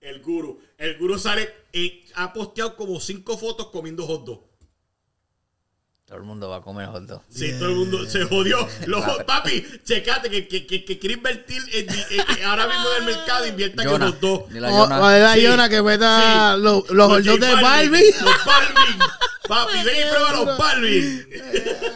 El 0.00 0.22
guru. 0.22 0.58
El 0.78 0.96
guru 0.96 1.18
sale 1.18 1.52
y 1.72 2.04
ha 2.14 2.32
posteado 2.32 2.76
como 2.76 2.98
cinco 3.00 3.36
fotos 3.36 3.66
comiendo 3.68 4.06
hot 4.06 4.24
dog. 4.24 4.47
Todo 6.08 6.16
el 6.18 6.24
mundo 6.24 6.48
va 6.48 6.56
a 6.56 6.60
comer 6.62 6.86
hot 6.88 7.02
dog. 7.04 7.20
Sí, 7.28 7.52
todo 7.58 7.68
el 7.68 7.74
mundo 7.74 8.06
se 8.08 8.24
jodió. 8.24 8.66
Los, 8.86 9.04
papi, 9.26 9.62
checate 9.84 10.30
que, 10.30 10.48
que, 10.48 10.66
que, 10.66 10.82
que 10.82 10.98
quiere 10.98 11.16
invertir 11.16 11.60
en, 11.70 11.86
en- 11.90 12.38
en- 12.38 12.44
ahora 12.44 12.66
mismo 12.66 12.84
en 12.96 13.08
el 13.08 13.14
mercado, 13.14 13.46
invierta 13.46 13.82
que 13.82 13.88
Jonah. 13.90 14.06
los 14.06 14.20
dos. 14.20 14.48
Dile 14.48 14.68
a 14.68 14.70
O, 14.70 14.84
es 15.10 15.22
la 15.22 15.34
Sí. 15.34 15.68
Que 15.68 15.82
meta 15.82 16.54
Sí. 16.56 16.62
los, 16.62 16.88
los 16.90 17.08
hot 17.08 17.22
dogs 17.22 17.40
de 17.40 17.54
Barbie. 17.62 18.12
Los 18.22 18.44
Barbie. 18.46 18.98
Papi, 19.48 19.72
ven 19.84 19.96
y 19.96 20.10
prueba 20.10 20.32
los 20.32 20.58
Barbie. 20.58 21.26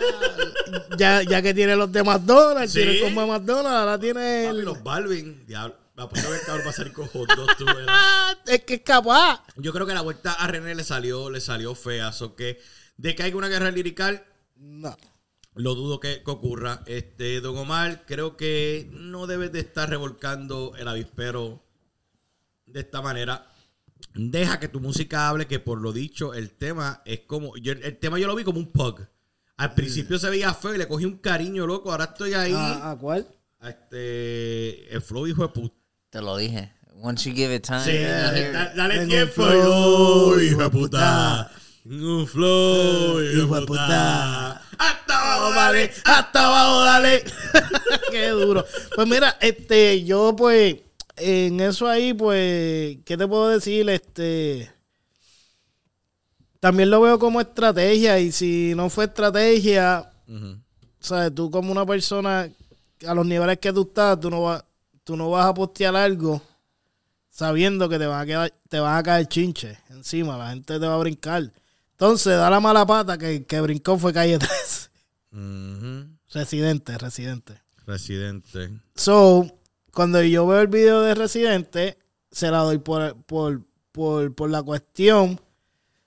ya, 0.99 1.23
ya 1.23 1.41
que 1.43 1.55
tiene 1.55 1.75
los 1.77 1.91
de 1.91 2.03
McDonald's, 2.03 2.73
Sí. 2.73 2.81
tiene 2.83 2.93
de 3.01 3.11
McDonald's, 3.11 3.71
ahora 3.79 3.99
tiene 3.99 4.45
Papi, 4.47 4.59
el... 4.59 4.65
los 4.65 4.83
Barbie. 4.83 5.23
Diablo. 5.47 5.77
La 5.95 6.09
puta 6.09 6.27
vez 6.31 6.41
cabrón 6.47 6.67
va 6.67 6.71
a 6.71 6.73
salir 6.73 6.93
con 6.93 7.07
hot 7.09 7.29
dogs, 7.35 7.57
tú 7.59 7.65
verás. 7.67 7.87
Ah, 7.89 8.35
es 8.47 8.65
que 8.65 8.75
es 8.75 8.81
capaz. 8.83 9.43
Yo 9.57 9.73
creo 9.75 9.87
que 9.87 9.93
la 9.93 10.01
vuelta 10.01 10.33
a 10.33 10.47
René 10.47 10.75
le 10.75 10.85
salió, 10.85 11.29
le 11.29 11.41
salió 11.41 11.75
fea. 11.75 12.13
So 12.13 12.35
que 12.35 12.59
de 12.97 13.15
que 13.15 13.23
haya 13.23 13.37
una 13.37 13.49
guerra 13.49 13.71
lirical, 13.71 14.25
No. 14.57 14.97
lo 15.55 15.75
dudo 15.75 16.01
que, 16.01 16.23
que 16.25 16.31
ocurra. 16.31 16.83
Este, 16.87 17.41
Don 17.41 17.57
Omar, 17.59 18.05
creo 18.07 18.37
que 18.37 18.89
no 18.93 19.27
debes 19.27 19.53
de 19.53 19.61
estar 19.61 19.89
revolcando 19.91 20.75
el 20.79 20.89
avispero 20.89 21.63
de 22.67 22.81
esta 22.81 23.03
manera. 23.03 23.47
Deja 24.15 24.59
que 24.61 24.69
tu 24.69 24.81
música 24.81 25.29
hable, 25.29 25.47
que 25.47 25.59
por 25.59 25.81
lo 25.81 25.93
dicho, 25.93 26.35
el 26.35 26.51
tema 26.51 27.03
es 27.05 27.21
como. 27.21 27.57
yo- 27.57 27.73
el 27.73 27.99
tema 27.99 28.19
yo 28.19 28.27
lo 28.27 28.35
vi 28.35 28.45
como 28.45 28.59
un 28.59 28.71
pug. 28.73 29.01
Al 29.57 29.75
principio 29.75 30.19
se 30.19 30.29
veía 30.29 30.53
feo 30.55 30.75
y 30.75 30.79
le 30.79 30.89
cogí 30.89 31.05
un 31.05 31.19
cariño, 31.19 31.67
loco. 31.67 31.93
Ahora 31.93 32.05
estoy 32.05 32.35
ahí. 32.35 32.53
¿A, 32.55 32.91
a 32.93 32.99
cuál? 32.99 33.27
a 33.61 33.71
Este, 33.71 34.93
el 34.93 35.01
flow, 35.03 35.27
hijo 35.27 35.43
de 35.43 35.49
puta. 35.49 35.75
Te 36.11 36.21
lo 36.21 36.37
dije. 36.37 36.73
Once 37.01 37.29
you 37.29 37.35
give 37.35 37.55
it 37.55 37.65
time. 37.65 37.85
Sí, 37.85 37.97
dale, 38.03 38.51
dale 38.75 39.07
tiempo. 39.07 39.35
flow, 39.35 40.41
hijo 40.41 40.63
de 40.63 40.71
puta. 40.71 41.51
Un 41.85 42.27
flow, 42.29 43.21
hijo 43.21 43.67
puta. 43.67 44.53
Hasta 44.79 45.35
abajo, 45.35 45.53
dale. 45.53 45.91
hasta 46.05 46.47
abajo, 46.47 46.85
dale. 46.85 47.25
Qué 48.13 48.29
duro. 48.29 48.65
Pues 48.95 49.09
mira, 49.09 49.37
este, 49.41 50.05
yo 50.05 50.37
pues, 50.37 50.77
en 51.17 51.61
eso 51.61 51.89
ahí, 51.89 52.15
pues, 52.15 52.99
¿qué 53.05 53.17
te 53.17 53.27
puedo 53.27 53.49
decir? 53.49 53.91
Este, 53.91 54.71
también 56.61 56.91
lo 56.91 57.01
veo 57.01 57.19
como 57.19 57.41
estrategia 57.41 58.21
y 58.21 58.31
si 58.31 58.75
no 58.77 58.89
fue 58.89 59.07
estrategia, 59.07 60.09
sabes, 61.01 61.35
tú 61.35 61.51
como 61.51 61.73
una 61.73 61.85
persona 61.85 62.49
a 63.05 63.15
los 63.15 63.27
niveles 63.27 63.59
que 63.59 63.73
tú 63.73 63.83
estás, 63.83 64.21
tú 64.21 64.31
no 64.31 64.43
vas, 64.43 64.65
tú 65.03 65.17
no 65.17 65.31
vas 65.31 65.47
a 65.47 65.55
postear 65.55 65.97
algo 65.97 66.41
sabiendo 67.29 67.89
que 67.89 67.99
te 67.99 68.07
van 68.07 68.21
a 68.21 68.27
quedar, 68.27 68.55
te 68.69 68.79
van 68.79 68.97
a 68.97 69.03
caer 69.03 69.27
chinches 69.27 69.77
encima, 69.91 70.37
la 70.37 70.51
gente 70.51 70.79
te 70.79 70.87
va 70.87 70.95
a 70.95 70.99
brincar. 70.99 71.51
Entonces, 72.03 72.37
da 72.37 72.51
la 72.51 72.59
mala 72.59 72.85
pata 72.85 73.17
que, 73.17 73.45
que 73.47 73.61
brincó 73.61 73.97
fue 73.97 74.13
calle 74.13 74.37
3. 74.37 74.91
Ujú. 75.35 76.09
Residente, 76.35 76.99
residente. 76.99 77.63
Residente. 77.87 78.71
So, 78.97 79.47
cuando 79.93 80.21
yo 80.21 80.45
veo 80.49 80.63
el 80.63 80.67
video 80.67 81.03
de 81.03 81.15
Residente, 81.15 81.99
se 82.33 82.51
la 82.51 82.59
doy 82.59 82.79
por, 82.79 83.15
por, 83.23 83.63
por, 83.93 84.35
por 84.35 84.51
la 84.51 84.65
cuestión 84.65 85.41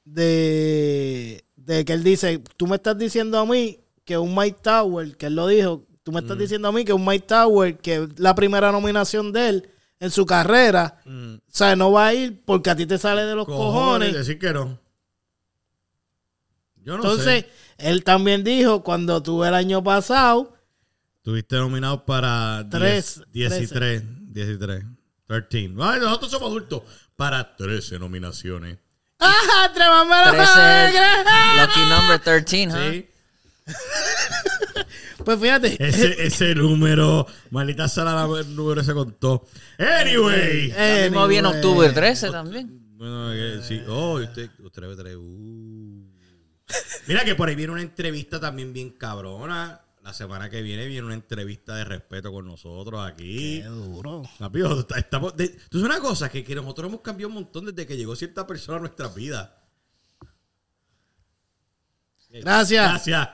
de, 0.03 1.45
de 1.55 1.85
que 1.85 1.93
él 1.93 2.03
dice, 2.03 2.41
tú 2.57 2.67
me 2.67 2.75
estás 2.75 2.97
diciendo 2.97 3.39
a 3.39 3.45
mí 3.45 3.79
que 4.03 4.17
un 4.17 4.35
Mike 4.35 4.59
Tower, 4.63 5.15
que 5.15 5.27
él 5.27 5.35
lo 5.35 5.47
dijo, 5.47 5.85
tú 6.03 6.11
me 6.11 6.19
estás 6.19 6.37
diciendo 6.37 6.67
a 6.67 6.71
mí 6.73 6.83
que 6.83 6.91
un 6.91 7.05
Mike 7.05 7.25
Tower, 7.25 7.77
que 7.77 7.95
es 8.03 8.19
la 8.19 8.35
primera 8.35 8.69
nominación 8.73 9.31
de 9.31 9.47
él 9.47 9.69
en 10.01 10.11
su 10.11 10.25
carrera, 10.25 10.99
Mm. 11.05 11.35
o 11.35 11.41
sea, 11.47 11.73
no 11.77 11.93
va 11.93 12.07
a 12.07 12.13
ir 12.13 12.41
porque 12.43 12.69
a 12.69 12.75
ti 12.75 12.85
te 12.85 12.97
sale 12.97 13.21
de 13.23 13.33
los 13.33 13.45
cojones. 13.45 14.13
Decir 14.13 14.37
que 14.37 14.51
no. 14.51 14.83
Yo 16.85 16.97
no 16.97 17.03
Entonces, 17.03 17.45
sé. 17.45 17.49
él 17.89 18.03
también 18.03 18.43
dijo, 18.43 18.83
cuando 18.83 19.21
tuve 19.23 19.47
el 19.49 19.53
año 19.55 19.83
pasado, 19.83 20.53
Tuviste 21.23 21.55
nominado 21.55 22.05
para 22.05 22.63
Tres, 22.69 23.21
10 23.33 23.49
10 23.51 23.63
y 23.63 23.73
trece. 23.73 24.05
3. 24.05 24.33
10 24.33 24.49
y 24.49 24.57
3. 24.59 24.83
13. 25.27 25.57
Ay, 25.81 25.99
nosotros 25.99 26.29
somos 26.29 26.49
adultos. 26.49 26.83
Para 27.15 27.55
13 27.55 27.97
nominaciones. 27.97 28.77
¡ah, 29.19 29.71
tremendo 29.73 30.15
13 30.31 31.61
Lucky 31.61 31.79
number 31.89 32.19
13, 32.19 32.67
huh? 32.67 32.91
Sí. 32.91 33.09
Pues 35.25 35.39
fíjate, 35.39 35.75
Ese, 35.83 36.23
ese 36.23 36.53
número, 36.53 37.25
maldita 37.49 37.87
sala, 37.87 38.27
el 38.39 38.55
número 38.55 38.83
se 38.83 38.93
contó. 38.93 39.47
Anyway. 39.79 40.71
Eh, 40.75 41.07
Mismo 41.09 41.27
vi 41.27 41.37
en 41.37 41.45
Anyway. 41.47 41.61
octubre 41.63 41.89
13 41.89 42.29
también. 42.29 42.79
Bueno, 42.95 43.31
sí. 43.63 43.81
Oh, 43.87 44.19
usted, 44.21 44.51
usted 44.63 44.81
debe 44.83 44.95
tener. 44.95 45.17
uh. 45.17 46.14
Mira 47.07 47.23
que 47.23 47.35
por 47.35 47.47
ahí 47.49 47.55
viene 47.55 47.73
una 47.73 47.81
entrevista 47.81 48.39
también 48.39 48.73
bien 48.73 48.91
cabrona. 48.91 49.81
La 50.01 50.13
semana 50.13 50.51
que 50.51 50.61
viene 50.61 50.85
viene 50.85 51.05
una 51.05 51.15
entrevista 51.15 51.75
de 51.75 51.83
respeto 51.83 52.31
con 52.31 52.45
nosotros 52.45 53.03
aquí. 53.05 53.61
Qué 53.61 53.67
duro. 53.67 54.21
Rápido, 54.39 54.85
estamos. 54.95 55.35
De, 55.35 55.49
tú 55.49 55.79
sabes 55.79 55.95
una 55.95 55.99
cosa, 55.99 56.29
que, 56.29 56.43
que 56.43 56.53
nosotros 56.53 56.89
hemos 56.89 57.01
cambiado 57.01 57.29
un 57.29 57.35
montón 57.35 57.65
desde 57.65 57.87
que 57.87 57.97
llegó 57.97 58.15
cierta 58.15 58.45
persona 58.45 58.77
a 58.77 58.81
nuestras 58.81 59.15
vidas. 59.15 59.49
Gracias. 62.29 62.89
Gracias. 62.91 63.29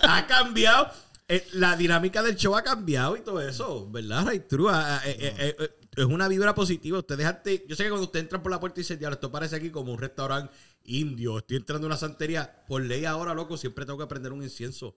ha 0.00 0.26
cambiado. 0.26 0.90
eh, 1.28 1.46
la 1.52 1.76
dinámica 1.76 2.22
del 2.22 2.36
show 2.36 2.54
ha 2.56 2.62
cambiado 2.62 3.16
y 3.16 3.20
todo 3.20 3.40
eso, 3.40 3.90
¿verdad? 3.90 4.26
Right 4.26 4.46
true. 4.48 4.70
Ah, 4.70 5.00
ah, 5.02 5.08
eh, 5.08 5.16
eh, 5.18 5.34
eh, 5.38 5.56
eh, 5.58 5.70
es 5.96 6.04
una 6.04 6.28
vibra 6.28 6.54
positiva. 6.54 6.98
Ustedes 6.98 7.26
antes, 7.26 7.62
yo 7.68 7.76
sé 7.76 7.84
que 7.84 7.90
cuando 7.90 8.06
usted 8.06 8.20
entra 8.20 8.42
por 8.42 8.50
la 8.50 8.58
puerta 8.60 8.80
y 8.80 8.82
dice, 8.82 8.96
diablo, 8.96 9.14
esto 9.14 9.30
parece 9.30 9.56
aquí 9.56 9.70
como 9.70 9.92
un 9.92 9.98
restaurante 9.98 10.52
indio. 10.84 11.38
Estoy 11.38 11.58
entrando 11.58 11.86
a 11.86 11.88
una 11.88 11.96
santería. 11.96 12.64
Por 12.66 12.82
ley 12.82 13.04
ahora, 13.04 13.34
loco, 13.34 13.56
siempre 13.56 13.84
tengo 13.84 13.98
que 13.98 14.06
prender 14.06 14.32
un 14.32 14.42
incienso. 14.42 14.96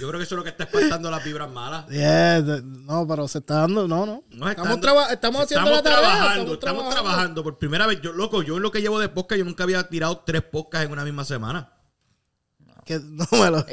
Yo 0.00 0.08
creo 0.08 0.18
que 0.18 0.24
eso 0.24 0.36
es 0.36 0.38
lo 0.38 0.44
que 0.44 0.50
está 0.50 0.64
espantando 0.64 1.10
las 1.10 1.24
vibras 1.24 1.50
malas. 1.50 1.86
Yeah, 1.90 2.40
no, 2.62 3.06
pero 3.06 3.26
se 3.28 3.38
está 3.38 3.56
dando, 3.56 3.86
no, 3.88 4.06
no. 4.06 4.24
No, 4.30 4.48
estamos 4.48 4.80
traba- 4.80 5.12
estamos 5.12 5.42
haciendo 5.42 5.70
estamos 5.70 5.76
la 5.76 5.82
tarea. 5.82 6.10
trabajando, 6.18 6.54
estamos 6.54 6.90
trabajando. 6.90 7.42
Por 7.42 7.58
primera 7.58 7.86
vez, 7.86 8.00
yo, 8.00 8.12
loco, 8.12 8.42
yo 8.42 8.56
en 8.56 8.62
lo 8.62 8.70
que 8.70 8.80
llevo 8.80 8.98
de 9.00 9.08
podcast, 9.08 9.38
yo 9.40 9.44
nunca 9.44 9.64
había 9.64 9.86
tirado 9.88 10.22
tres 10.24 10.42
podcasts 10.42 10.86
en 10.86 10.92
una 10.92 11.04
misma 11.04 11.24
semana. 11.24 11.72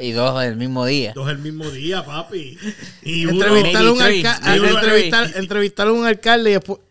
Y 0.00 0.12
dos 0.12 0.42
el 0.42 0.56
mismo 0.56 0.84
día. 0.86 1.12
Dos 1.14 1.28
el 1.30 1.38
mismo 1.38 1.68
día, 1.70 2.04
papi. 2.04 2.56
Y 3.02 3.26
uno, 3.26 3.44
Entrevistar 3.44 3.86
a 3.86 3.92
un, 3.92 4.00
alca- 4.02 4.40
entrevistar, 5.36 5.86
a 5.88 5.92
un 5.92 6.06
alcalde 6.06 6.50
y 6.50 6.52
después... 6.54 6.78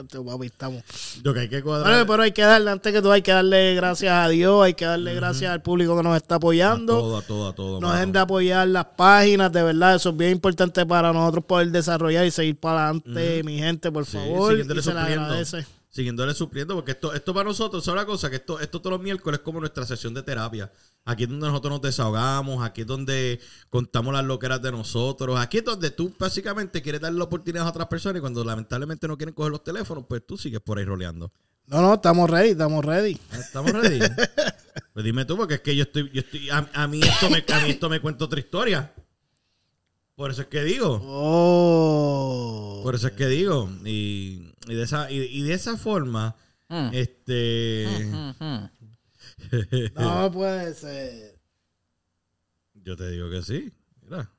Este, 0.00 0.18
papi, 0.20 0.46
estamos. 0.46 0.82
lo 1.22 1.32
que 1.32 1.40
hay 1.40 1.48
que 1.48 1.62
Pero, 1.62 2.22
hay 2.22 2.32
que 2.32 2.42
darle, 2.42 2.70
antes 2.70 2.92
que 2.92 3.00
todo, 3.00 3.12
hay 3.12 3.22
que 3.22 3.32
darle 3.32 3.74
gracias 3.74 4.12
a 4.12 4.28
Dios, 4.28 4.62
hay 4.64 4.74
que 4.74 4.84
darle 4.84 5.14
gracias 5.14 5.50
al 5.52 5.62
público 5.62 5.96
que 5.96 6.02
nos 6.02 6.16
está 6.16 6.34
a 6.34 6.38
apoyando. 6.38 6.98
todo, 6.98 7.16
a 7.18 7.22
todo, 7.22 7.48
a 7.48 7.54
todo. 7.54 7.80
No 7.80 7.86
mano. 7.86 7.94
dejen 7.98 8.12
de 8.12 8.18
apoyar 8.18 8.68
las 8.68 8.84
páginas, 8.96 9.52
de 9.52 9.62
verdad, 9.62 9.94
eso 9.96 10.10
es 10.10 10.16
bien 10.16 10.32
importante 10.32 10.84
para 10.86 11.12
nosotros 11.12 11.44
poder 11.44 11.70
desarrollar 11.70 12.26
y 12.26 12.30
seguir 12.30 12.56
para 12.58 12.84
adelante, 12.88 13.42
mi 13.44 13.58
gente, 13.58 13.90
por 13.92 14.04
Sí, 14.06 14.12
favor. 14.18 14.58
y 14.58 14.64
se 14.64 14.74
le 14.74 14.82
supliendo. 14.82 15.22
agradece. 15.24 15.66
Siguiéndole 15.90 16.34
supliendo, 16.34 16.76
porque 16.76 16.92
esto, 16.92 17.12
esto 17.12 17.34
para 17.34 17.48
nosotros 17.48 17.82
es 17.82 17.92
una 17.92 18.06
cosa 18.06 18.30
que 18.30 18.36
esto, 18.36 18.60
esto 18.60 18.80
todos 18.80 18.92
los 18.92 19.02
miércoles 19.02 19.40
es 19.40 19.44
como 19.44 19.58
nuestra 19.58 19.84
sesión 19.84 20.14
de 20.14 20.22
terapia. 20.22 20.70
Aquí 21.04 21.24
es 21.24 21.28
donde 21.28 21.48
nosotros 21.48 21.72
nos 21.72 21.82
desahogamos, 21.82 22.64
aquí 22.64 22.82
es 22.82 22.86
donde 22.86 23.40
contamos 23.70 24.14
las 24.14 24.24
loqueras 24.24 24.62
de 24.62 24.70
nosotros, 24.70 25.36
aquí 25.36 25.58
es 25.58 25.64
donde 25.64 25.90
tú 25.90 26.14
básicamente 26.16 26.80
quieres 26.80 27.00
darle 27.00 27.18
la 27.18 27.24
oportunidad 27.24 27.66
a 27.66 27.70
otras 27.70 27.88
personas 27.88 28.18
y 28.18 28.20
cuando 28.20 28.44
lamentablemente 28.44 29.08
no 29.08 29.16
quieren 29.16 29.34
coger 29.34 29.50
los 29.50 29.64
teléfonos, 29.64 30.04
pues 30.08 30.24
tú 30.24 30.38
sigues 30.38 30.60
por 30.60 30.78
ahí 30.78 30.84
roleando. 30.84 31.32
No, 31.66 31.80
no, 31.82 31.94
estamos 31.94 32.30
ready, 32.30 32.50
estamos 32.50 32.84
ready. 32.84 33.18
¿Estamos 33.32 33.72
ready? 33.72 33.98
pues 34.92 35.04
dime 35.04 35.24
tú, 35.24 35.36
porque 35.36 35.54
es 35.54 35.60
que 35.60 35.74
yo 35.74 35.82
estoy, 35.82 36.08
yo 36.12 36.20
estoy, 36.20 36.50
a, 36.50 36.68
a 36.72 36.86
mí 36.86 37.00
esto 37.00 37.28
me, 37.30 37.44
a 37.52 37.60
mí 37.62 37.70
esto 37.70 37.88
me 37.88 38.00
cuenta 38.00 38.24
otra 38.24 38.38
historia. 38.38 38.92
Por 40.20 40.30
eso 40.32 40.42
es 40.42 40.48
que 40.48 40.62
digo. 40.62 41.00
Oh. 41.02 42.80
Por 42.82 42.94
eso 42.94 43.06
es 43.06 43.14
que 43.14 43.26
digo. 43.26 43.70
Y, 43.86 44.52
y 44.68 44.74
de 44.74 44.82
esa, 44.82 45.10
y, 45.10 45.16
y 45.18 45.40
de 45.44 45.54
esa 45.54 45.78
forma, 45.78 46.36
Mm. 46.68 46.90
este. 46.92 47.86
Mhm. 48.04 48.70
No 49.94 50.30
puede 50.30 50.74
ser. 50.74 51.40
Yo 52.74 52.96
te 52.96 53.08
digo 53.12 53.30
que 53.30 53.40
sí. 53.42 53.72
Mira. 54.02 54.30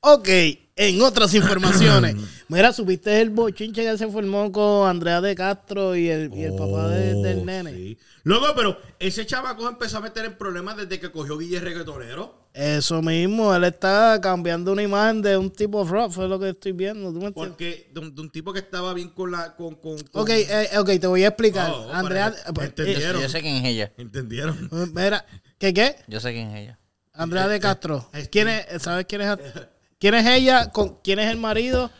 Ok, 0.00 0.28
en 0.76 1.00
otras 1.00 1.32
informaciones. 1.32 2.16
Mira, 2.48 2.70
¿supiste 2.74 3.18
el 3.22 3.30
bochinche 3.30 3.82
que 3.82 3.96
se 3.96 4.08
formó 4.08 4.52
con 4.52 4.86
Andrea 4.88 5.22
de 5.22 5.34
Castro 5.34 5.96
y 5.96 6.08
el, 6.10 6.34
y 6.34 6.42
el 6.42 6.54
papá 6.54 6.88
de- 6.88 7.14
Oh, 7.14 7.22
del 7.22 7.46
nene? 7.46 7.72
sí. 7.72 7.98
Luego, 8.24 8.44
pero 8.54 8.78
ese 8.98 9.24
chamaco 9.24 9.66
empezó 9.68 9.96
a 9.96 10.00
meter 10.02 10.26
en 10.26 10.36
problemas 10.36 10.76
desde 10.76 11.00
que 11.00 11.10
cogió 11.10 11.38
Guille 11.38 11.60
Reggaetonero. 11.60 12.39
Eso 12.52 13.00
mismo, 13.00 13.54
él 13.54 13.62
está 13.64 14.18
cambiando 14.20 14.72
una 14.72 14.82
imagen 14.82 15.22
de 15.22 15.36
un 15.36 15.50
tipo 15.50 15.84
rock, 15.84 16.10
fue 16.10 16.26
lo 16.26 16.38
que 16.38 16.48
estoy 16.48 16.72
viendo. 16.72 17.12
¿Tú 17.12 17.20
me 17.20 17.26
entiendes? 17.26 17.50
Porque 17.52 17.90
de 17.94 18.00
un, 18.00 18.14
de 18.14 18.20
un 18.22 18.30
tipo 18.30 18.52
que 18.52 18.58
estaba 18.58 18.92
bien 18.92 19.10
con 19.10 19.30
la. 19.30 19.54
Con, 19.54 19.76
con, 19.76 19.96
con- 19.98 20.22
Ok, 20.22 20.30
eh, 20.30 20.68
ok, 20.78 20.88
te 21.00 21.06
voy 21.06 21.22
a 21.22 21.28
explicar. 21.28 21.70
Oh, 21.70 21.86
oh, 21.86 21.92
Andrea, 21.92 22.30
para- 22.32 22.52
pues, 22.52 22.68
entendieron. 22.68 23.22
Yo 23.22 23.28
sé 23.28 23.40
quién 23.40 23.56
es 23.56 23.64
ella. 23.64 23.92
¿Entendieron? 23.96 24.68
mira, 24.94 25.24
¿qué 25.58 25.72
qué? 25.72 25.96
Yo 26.08 26.18
sé 26.18 26.32
quién 26.32 26.50
es 26.50 26.62
ella. 26.62 26.78
Andrea 27.12 27.46
de 27.46 27.60
Castro. 27.60 28.08
¿Quién 28.32 28.48
es, 28.48 28.82
¿Sabes 28.82 29.06
quién 29.08 29.20
es? 29.22 29.38
¿Quién 30.00 30.14
es 30.14 30.26
ella? 30.26 30.70
Con, 30.72 30.96
¿Quién 31.04 31.18
es 31.20 31.30
el 31.30 31.38
marido? 31.38 31.90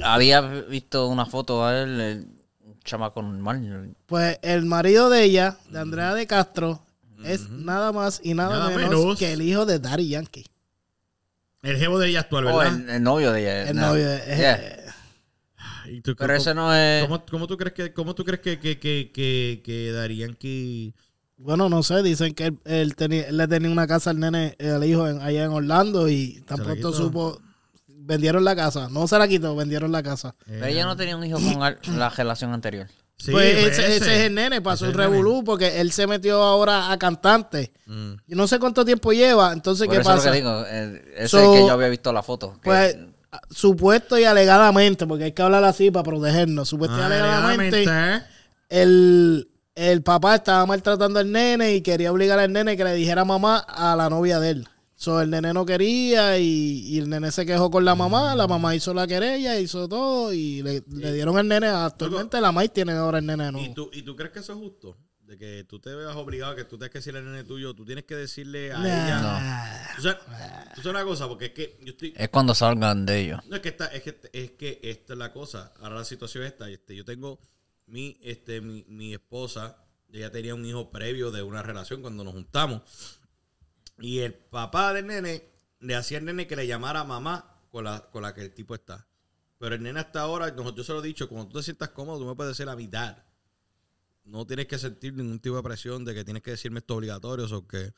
había 0.00 0.40
visto 0.40 1.06
una 1.08 1.26
foto 1.26 1.64
a 1.64 1.80
él, 1.80 2.00
el 2.00 2.26
chamaco 2.84 3.22
normal. 3.22 3.94
Pues 4.06 4.38
el 4.42 4.64
marido 4.64 5.10
de 5.10 5.24
ella, 5.24 5.58
de 5.70 5.78
Andrea 5.78 6.14
de 6.14 6.26
Castro, 6.26 6.84
es 7.24 7.48
nada 7.50 7.92
más 7.92 8.20
y 8.22 8.34
nada, 8.34 8.58
Nada 8.58 8.76
menos, 8.76 8.90
menos. 9.00 9.18
que 9.18 9.32
el 9.32 9.42
hijo 9.42 9.66
de 9.66 9.78
Daddy 9.78 10.08
Yankee. 10.08 10.44
El 11.62 11.76
jevo 11.78 11.98
de 11.98 12.08
ella 12.08 12.20
actual, 12.20 12.46
Oh, 12.48 12.56
¿verdad? 12.58 12.74
el, 12.80 12.90
el 12.90 13.02
novio 13.02 13.32
de 13.32 13.40
ella. 13.40 13.68
El 13.70 13.76
no. 13.76 13.88
novio 13.88 14.08
de 14.08 14.18
Yeah. 14.36 14.78
¿Y 15.86 16.00
tú- 16.00 16.14
Pero 16.16 16.28
cómo- 16.34 16.36
ese 16.40 16.54
no 16.54 16.74
es... 16.74 17.02
¿Cómo, 17.04 17.24
cómo 17.26 17.46
tú 17.46 17.56
crees 17.56 17.72
que, 17.74 17.92
cómo 17.92 18.14
tú 18.14 18.24
crees 18.24 18.40
que, 18.40 18.58
que, 18.58 18.78
que, 18.78 19.10
que, 19.12 19.62
que 19.64 19.92
Daddy 19.92 20.16
Yankee... 20.16 20.94
Bueno, 21.36 21.68
no 21.68 21.82
sé, 21.82 22.02
dicen 22.02 22.34
que 22.34 22.46
él, 22.46 22.58
él 22.64 22.94
tenía, 22.94 23.24
él 23.28 23.36
le 23.36 23.48
tenía 23.48 23.68
una 23.70 23.86
casa 23.88 24.10
al 24.10 24.20
nene, 24.20 24.56
al 24.60 24.84
hijo 24.84 25.08
en- 25.08 25.20
allá 25.20 25.44
en 25.44 25.50
Orlando 25.50 26.08
y 26.08 26.40
tan 26.46 26.58
pronto 26.62 26.92
supo, 26.92 27.40
vendieron 27.88 28.44
la 28.44 28.54
casa. 28.54 28.88
No 28.90 29.08
se 29.08 29.18
la 29.18 29.26
quitó, 29.26 29.56
vendieron 29.56 29.90
la 29.90 30.02
casa. 30.04 30.36
Pero 30.46 30.66
ella 30.66 30.84
no 30.84 30.96
tenía 30.96 31.16
un 31.16 31.24
hijo 31.24 31.38
con 31.84 31.98
la 31.98 32.08
relación 32.10 32.52
anterior. 32.52 32.86
Sí, 33.18 33.30
pues 33.30 33.54
ese, 33.78 33.96
ese 33.96 34.14
es 34.16 34.20
el 34.26 34.34
nene, 34.34 34.60
pasó 34.60 34.86
un 34.86 34.94
revolú 34.94 35.44
porque 35.44 35.80
él 35.80 35.92
se 35.92 36.08
metió 36.08 36.42
ahora 36.42 36.90
a 36.90 36.98
cantante. 36.98 37.72
Mm. 37.86 38.14
Yo 38.26 38.36
no 38.36 38.48
sé 38.48 38.58
cuánto 38.58 38.84
tiempo 38.84 39.12
lleva, 39.12 39.52
entonces, 39.52 39.86
Por 39.86 39.94
¿qué 39.94 40.00
eso 40.00 40.10
es 40.10 40.16
lo 40.16 40.20
pasa? 40.22 40.30
que 40.32 40.36
digo. 40.38 40.64
eh, 40.66 41.14
ese 41.18 41.28
So, 41.28 41.38
es 41.38 41.44
el 41.48 41.52
que 41.62 41.66
yo 41.68 41.72
había 41.72 41.88
visto 41.88 42.12
la 42.12 42.22
foto. 42.24 42.54
que- 42.54 42.60
Pues, 42.64 42.96
supuesto 43.50 44.18
y 44.18 44.24
alegadamente, 44.24 45.06
porque 45.06 45.24
hay 45.24 45.32
que 45.32 45.42
hablar 45.42 45.62
así 45.64 45.90
para 45.90 46.02
protegernos, 46.02 46.68
supuesto 46.68 46.96
y 46.98 47.00
Ah, 47.00 47.06
alegadamente, 47.06 47.78
legalmente, 47.80 48.26
el, 48.68 49.48
el 49.74 50.02
papá 50.02 50.34
estaba 50.36 50.66
maltratando 50.66 51.18
al 51.20 51.30
nene 51.30 51.74
y 51.74 51.80
quería 51.80 52.10
obligar 52.12 52.38
al 52.38 52.52
nene 52.52 52.76
que 52.76 52.84
le 52.84 52.94
dijera 52.94 53.24
mamá 53.24 53.58
a 53.58 53.94
la 53.96 54.10
novia 54.10 54.40
de 54.40 54.50
él. 54.50 54.68
So, 55.02 55.20
el 55.20 55.30
nene 55.30 55.52
no 55.52 55.66
quería 55.66 56.38
y, 56.38 56.44
y 56.94 56.98
el 56.98 57.08
nene 57.10 57.32
se 57.32 57.44
quejó 57.44 57.72
con 57.72 57.84
la 57.84 57.96
mamá, 57.96 58.36
la 58.36 58.46
mamá 58.46 58.76
hizo 58.76 58.94
la 58.94 59.04
querella, 59.04 59.58
hizo 59.58 59.88
todo 59.88 60.32
y 60.32 60.62
le, 60.62 60.84
le 60.92 61.12
dieron 61.12 61.36
al 61.36 61.48
nene, 61.48 61.66
actualmente 61.66 62.40
la 62.40 62.52
maíz 62.52 62.72
tiene 62.72 62.92
ahora 62.92 63.18
el 63.18 63.26
nene 63.26 63.42
de 63.42 63.48
¿Y 63.48 63.52
nuevo. 63.52 63.74
tú, 63.74 63.90
¿Y 63.92 64.02
tú 64.02 64.14
crees 64.14 64.30
que 64.30 64.38
eso 64.38 64.52
es 64.52 64.58
justo? 64.60 64.96
De 65.22 65.36
que 65.36 65.64
tú 65.64 65.80
te 65.80 65.92
veas 65.92 66.14
obligado, 66.14 66.54
que 66.54 66.62
tú 66.64 66.78
tengas 66.78 66.90
que 66.92 66.98
decirle 67.00 67.18
al 67.18 67.24
nene 67.24 67.42
tuyo, 67.42 67.74
tú 67.74 67.84
tienes 67.84 68.04
que 68.04 68.14
decirle 68.14 68.70
a 68.72 68.78
Nah. 68.78 68.86
ella... 68.86 69.92
¿Tú 69.96 70.02
sabes, 70.02 70.18
tú 70.76 70.82
sabes 70.82 70.86
una 70.86 71.04
cosa? 71.04 71.26
Porque 71.26 71.46
es 71.46 71.52
que 71.52 71.78
yo 71.82 71.90
estoy... 71.90 72.14
Es 72.16 72.28
cuando 72.28 72.54
salgan 72.54 73.04
de 73.04 73.18
ellos. 73.22 73.40
No, 73.48 73.56
es 73.56 73.62
que, 73.62 73.70
esta, 73.70 73.86
es, 73.86 74.02
que, 74.04 74.20
es 74.32 74.50
que 74.52 74.78
esta 74.84 75.14
es 75.14 75.18
la 75.18 75.32
cosa. 75.32 75.72
Ahora 75.80 75.96
la 75.96 76.04
situación 76.04 76.44
es 76.44 76.52
esta. 76.52 76.70
Este, 76.70 76.94
yo 76.94 77.04
tengo 77.04 77.40
mi, 77.86 78.18
este, 78.22 78.60
mi, 78.60 78.84
mi 78.86 79.14
esposa, 79.14 79.78
ella 80.12 80.30
tenía 80.30 80.54
un 80.54 80.64
hijo 80.64 80.92
previo 80.92 81.32
de 81.32 81.42
una 81.42 81.60
relación 81.62 82.02
cuando 82.02 82.22
nos 82.22 82.34
juntamos. 82.34 82.82
Y 84.02 84.18
el 84.18 84.34
papá 84.34 84.92
del 84.92 85.06
nene 85.06 85.48
le 85.78 85.94
hacía 85.94 86.18
al 86.18 86.24
nene 86.24 86.48
que 86.48 86.56
le 86.56 86.66
llamara 86.66 87.04
mamá 87.04 87.60
con 87.70 87.84
la, 87.84 88.10
con 88.10 88.22
la 88.22 88.34
que 88.34 88.42
el 88.42 88.52
tipo 88.52 88.74
está. 88.74 89.06
Pero 89.58 89.76
el 89.76 89.82
nene 89.82 90.00
hasta 90.00 90.20
ahora, 90.20 90.54
yo 90.54 90.84
se 90.84 90.92
lo 90.92 91.02
he 91.02 91.06
dicho, 91.06 91.28
cuando 91.28 91.48
tú 91.48 91.58
te 91.58 91.62
sientas 91.62 91.90
cómodo, 91.90 92.18
tú 92.18 92.26
me 92.26 92.34
puedes 92.34 92.50
decir 92.50 92.66
la 92.66 92.74
mitad. 92.74 93.16
No 94.24 94.44
tienes 94.44 94.66
que 94.66 94.76
sentir 94.76 95.14
ningún 95.14 95.38
tipo 95.38 95.54
de 95.56 95.62
presión 95.62 96.04
de 96.04 96.14
que 96.14 96.24
tienes 96.24 96.42
que 96.42 96.50
decirme 96.50 96.80
esto 96.80 96.96
obligatorio 96.96 97.46
o 97.56 97.68
que 97.68 97.92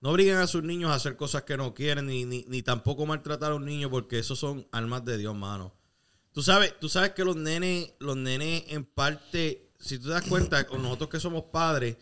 no 0.00 0.10
obliguen 0.10 0.36
a 0.36 0.46
sus 0.46 0.62
niños 0.62 0.92
a 0.92 0.94
hacer 0.94 1.16
cosas 1.16 1.42
que 1.42 1.56
no 1.56 1.74
quieren 1.74 2.06
ni, 2.06 2.24
ni, 2.24 2.44
ni 2.46 2.62
tampoco 2.62 3.04
maltratar 3.04 3.50
a 3.50 3.56
un 3.56 3.64
niño 3.64 3.90
porque 3.90 4.20
esos 4.20 4.38
son 4.38 4.66
almas 4.70 5.04
de 5.04 5.18
Dios, 5.18 5.34
mano. 5.34 5.74
Tú 6.30 6.40
sabes, 6.42 6.78
tú 6.78 6.88
sabes 6.88 7.14
que 7.14 7.24
los 7.24 7.34
nenes, 7.34 7.94
los 7.98 8.16
nenes 8.16 8.62
en 8.68 8.84
parte, 8.84 9.72
si 9.80 9.98
tú 9.98 10.04
te 10.04 10.10
das 10.10 10.24
cuenta, 10.24 10.68
con 10.68 10.82
nosotros 10.82 11.10
que 11.10 11.18
somos 11.18 11.44
padres, 11.44 11.96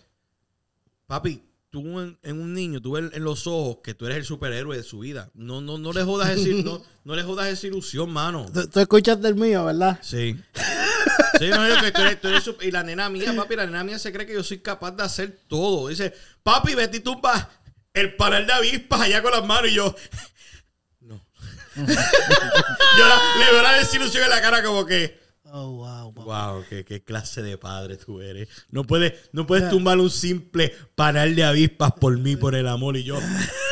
papi, 1.06 1.42
tú 1.82 2.00
en, 2.00 2.18
en 2.22 2.40
un 2.40 2.54
niño, 2.54 2.80
tú 2.80 2.92
ves 2.92 3.04
en 3.12 3.22
los 3.24 3.46
ojos 3.46 3.78
que 3.84 3.92
tú 3.94 4.06
eres 4.06 4.18
el 4.18 4.24
superhéroe 4.24 4.76
de 4.76 4.82
su 4.82 5.00
vida. 5.00 5.30
No, 5.34 5.60
no, 5.60 5.76
no 5.78 5.92
le 5.92 6.02
jodas 6.04 6.34
decir, 6.34 6.64
no, 6.64 6.82
no 7.04 7.14
le 7.14 7.22
jodas 7.22 7.48
esa 7.48 7.66
ilusión, 7.66 8.10
mano. 8.10 8.46
Tú, 8.52 8.66
tú 8.68 8.80
escuchas 8.80 9.20
del 9.20 9.34
mío, 9.34 9.64
¿verdad? 9.66 9.98
Sí. 10.02 10.36
Sí, 11.38 11.48
no, 11.50 11.68
yo 11.68 11.80
que 11.82 11.92
tú 11.92 12.00
eres- 12.00 12.20
tú 12.20 12.28
eres 12.28 12.46
sup- 12.46 12.62
y 12.66 12.70
la 12.70 12.82
nena 12.82 13.10
mía, 13.10 13.34
papi, 13.36 13.56
la 13.56 13.66
nena 13.66 13.84
mía 13.84 13.98
se 13.98 14.10
cree 14.12 14.26
que 14.26 14.32
yo 14.32 14.42
soy 14.42 14.58
capaz 14.60 14.92
de 14.92 15.02
hacer 15.02 15.38
todo. 15.48 15.88
Dice, 15.88 16.14
papi, 16.42 16.74
vete 16.74 16.96
y 16.96 17.00
tumba 17.00 17.50
el 17.92 18.16
panel 18.16 18.46
de 18.46 18.52
avispas 18.54 19.02
allá 19.02 19.20
con 19.22 19.32
las 19.32 19.44
manos. 19.44 19.70
Y 19.70 19.74
yo, 19.74 19.94
no. 21.00 21.22
yo 21.76 21.84
la- 21.84 23.20
le 23.38 23.52
veo 23.52 23.62
la 23.62 23.72
desilusión 23.74 24.24
en 24.24 24.30
la 24.30 24.40
cara 24.40 24.62
como 24.62 24.86
que, 24.86 25.20
Oh, 25.58 25.70
wow. 25.70 26.12
wow. 26.12 26.24
wow, 26.26 26.64
qué, 26.68 26.84
qué 26.84 27.02
clase 27.02 27.40
de 27.40 27.56
padre 27.56 27.96
tú 27.96 28.20
eres. 28.20 28.46
No 28.68 28.84
puedes, 28.84 29.14
no 29.32 29.46
puedes 29.46 29.70
tumbar 29.70 29.98
un 29.98 30.10
simple 30.10 30.70
panel 30.94 31.34
de 31.34 31.44
avispas 31.44 31.92
por 31.92 32.18
mí, 32.18 32.36
por 32.36 32.54
el 32.54 32.68
amor. 32.68 32.98
Y 32.98 33.04
yo, 33.04 33.18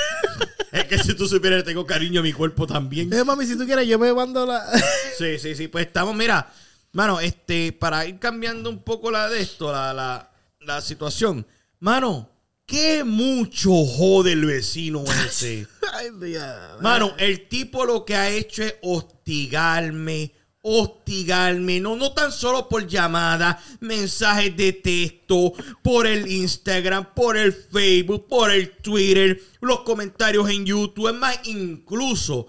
es 0.73 0.85
que 0.85 0.99
si 0.99 1.13
tú 1.13 1.29
supieras, 1.29 1.63
tengo 1.63 1.85
cariño 1.85 2.21
a 2.21 2.23
mi 2.23 2.33
cuerpo 2.33 2.67
también. 2.67 3.13
Eh, 3.13 3.23
mami, 3.23 3.45
si 3.45 3.59
tú 3.59 3.67
quieres, 3.67 3.87
yo 3.87 3.99
me 3.99 4.15
mando 4.15 4.47
la... 4.47 4.65
Sí, 5.19 5.39
sí, 5.39 5.55
sí. 5.55 5.69
Pues 5.69 5.87
estamos, 5.87 6.17
mira, 6.17 6.51
mano, 6.93 7.21
este, 7.21 7.73
para 7.73 8.07
ir 8.07 8.19
cambiando 8.19 8.71
un 8.71 8.83
poco 8.83 9.11
la 9.11 9.29
de 9.29 9.43
esto, 9.43 9.71
la, 9.71 9.93
la, 9.93 10.33
la 10.61 10.81
situación. 10.81 11.47
Mano, 11.81 12.31
qué 12.65 13.05
mucho 13.05 13.85
jode 13.85 14.33
el 14.33 14.47
vecino 14.47 15.05
ese. 15.27 15.67
Ay, 15.93 16.09
Dios. 16.19 16.81
Mano, 16.81 17.13
el 17.19 17.47
tipo 17.47 17.85
lo 17.85 18.07
que 18.07 18.17
ha 18.17 18.31
hecho 18.31 18.63
es 18.63 18.75
hostigarme, 18.81 20.33
hostigarme, 20.67 21.79
no, 21.79 21.95
no 21.95 22.13
tan 22.13 22.33
solo 22.33 22.69
por 22.71 22.87
llamada, 22.87 23.63
mensajes 23.81 24.57
de 24.57 24.73
texto, 24.73 25.53
por 25.83 26.07
el 26.07 26.27
Instagram, 26.27 27.13
por 27.15 27.37
el 27.37 27.53
Facebook, 27.53 28.27
por 28.29 28.51
el 28.51 28.71
Twitter, 28.79 29.39
los 29.61 29.81
comentarios 29.81 30.49
en 30.49 30.65
YouTube, 30.65 31.09
es 31.09 31.15
más, 31.15 31.39
incluso 31.45 32.47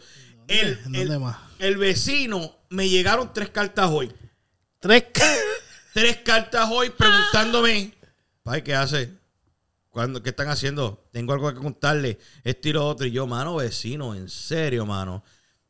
el, 0.48 0.70
¿En 0.70 0.84
dónde 0.84 1.02
el- 1.02 1.20
más? 1.20 1.38
el 1.60 1.76
vecino, 1.78 2.56
me 2.70 2.88
llegaron 2.88 3.34
tres 3.34 3.50
cartas 3.50 3.90
hoy, 3.92 4.12
Tres... 4.80 5.06
tres 5.94 6.18
cartas 6.24 6.70
hoy 6.72 6.92
preguntándome, 6.92 7.94
Pai, 8.44 8.64
¿qué 8.64 8.76
hace? 8.76 9.12
¿Cuándo, 9.90 10.22
¿Qué 10.22 10.30
están 10.30 10.50
haciendo? 10.50 11.08
Tengo 11.12 11.32
algo 11.34 11.54
que 11.54 11.60
contarle. 11.60 12.20
Esto 12.44 12.68
y 12.70 12.74
lo 12.74 12.86
otro. 12.86 13.08
Y 13.08 13.12
yo, 13.12 13.26
mano, 13.26 13.56
vecino, 13.56 14.14
en 14.14 14.28
serio, 14.30 14.86
mano. 14.86 15.24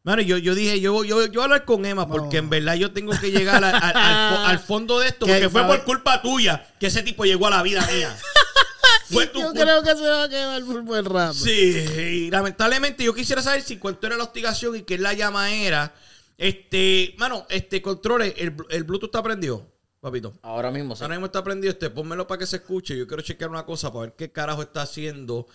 Mano, 0.05 0.21
yo, 0.21 0.37
yo 0.37 0.55
dije, 0.55 0.79
yo, 0.79 1.03
yo, 1.03 1.25
yo 1.25 1.31
voy 1.33 1.39
a 1.41 1.43
hablar 1.43 1.65
con 1.65 1.83
Emma 1.85 2.07
porque 2.07 2.37
en 2.37 2.49
verdad 2.49 2.75
yo 2.75 2.91
tengo 2.93 3.11
que 3.19 3.31
llegar 3.31 3.63
al, 3.63 3.75
al- 3.75 3.81
al 3.97 4.31
fo- 4.37 4.45
al 4.45 4.59
fondo 4.67 4.99
de 4.99 5.07
esto 5.07 5.25
Que- 5.25 5.33
porque 5.33 5.49
fue 5.49 5.65
por 5.65 5.83
culpa 5.83 6.21
tuya 6.21 6.65
que 6.79 6.87
ese 6.87 7.01
tipo 7.03 7.25
llegó 7.25 7.47
a 7.47 7.49
la 7.49 7.63
vida 7.63 7.85
mía. 7.91 8.15
fue 9.09 9.25
tu 9.27 9.39
Yo 9.39 9.47
culpa. 9.47 9.61
creo 9.61 9.81
que 9.83 9.95
se 9.95 10.07
va 10.07 10.23
a 10.23 10.29
quedar 10.29 10.63
por 10.63 10.81
buen 10.83 11.05
rato. 11.05 11.33
Sí, 11.33 11.51
y 11.51 12.29
lamentablemente 12.31 13.03
yo 13.03 13.13
quisiera 13.15 13.41
saber 13.41 13.63
si 13.63 13.77
cuánto 13.77 14.05
era 14.07 14.15
la 14.15 14.23
hostigación 14.25 14.75
y 14.75 14.83
qué 14.83 14.97
la 14.99 15.13
llama 15.13 15.51
era. 15.51 15.93
Este, 16.37 17.15
mano, 17.17 17.45
este, 17.49 17.81
controle, 17.81 18.35
el, 18.37 18.53
el 18.69 18.83
Bluetooth 18.83 19.07
está 19.07 19.23
prendido, 19.23 19.65
papito. 20.01 20.33
Ahora 20.43 20.69
mismo, 20.69 20.95
sí. 20.95 21.01
Ahora 21.03 21.15
mismo 21.15 21.25
está 21.27 21.43
prendido 21.43 21.71
este, 21.71 21.89
pónmelo 21.89 22.27
para 22.27 22.39
que 22.39 22.45
se 22.45 22.57
escuche. 22.57 22.95
Yo 22.97 23.07
quiero 23.07 23.23
chequear 23.23 23.49
una 23.49 23.65
cosa 23.65 23.91
para 23.91 24.01
ver 24.07 24.15
qué 24.15 24.31
carajo 24.31 24.61
está 24.61 24.81
haciendo. 24.83 25.47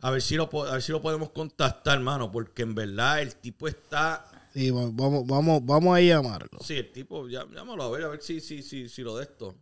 A 0.00 0.10
ver 0.10 0.22
si 0.22 0.36
lo, 0.36 0.48
po- 0.48 0.64
a 0.66 0.72
ver 0.72 0.82
si 0.82 0.92
lo 0.92 1.00
podemos 1.02 1.30
contactar, 1.30 1.98
mano, 2.00 2.30
porque 2.30 2.62
en 2.62 2.74
verdad 2.74 3.22
el 3.22 3.34
tipo 3.36 3.66
está. 3.66 4.48
Sí, 4.52 4.70
va- 4.70 4.88
vamos, 4.92 5.26
vamos, 5.26 5.64
vamos 5.64 5.96
a 5.96 6.00
llamarlo. 6.00 6.58
Sí, 6.62 6.74
el 6.74 6.92
tipo, 6.92 7.28
ya, 7.28 7.44
llámalo 7.52 7.82
a 7.84 7.90
ver, 7.90 8.04
a 8.04 8.08
ver 8.08 8.22
si, 8.22 8.40
si, 8.40 8.62
si, 8.62 8.88
si 8.88 9.02
lo 9.02 9.16
de 9.16 9.24
esto. 9.24 9.54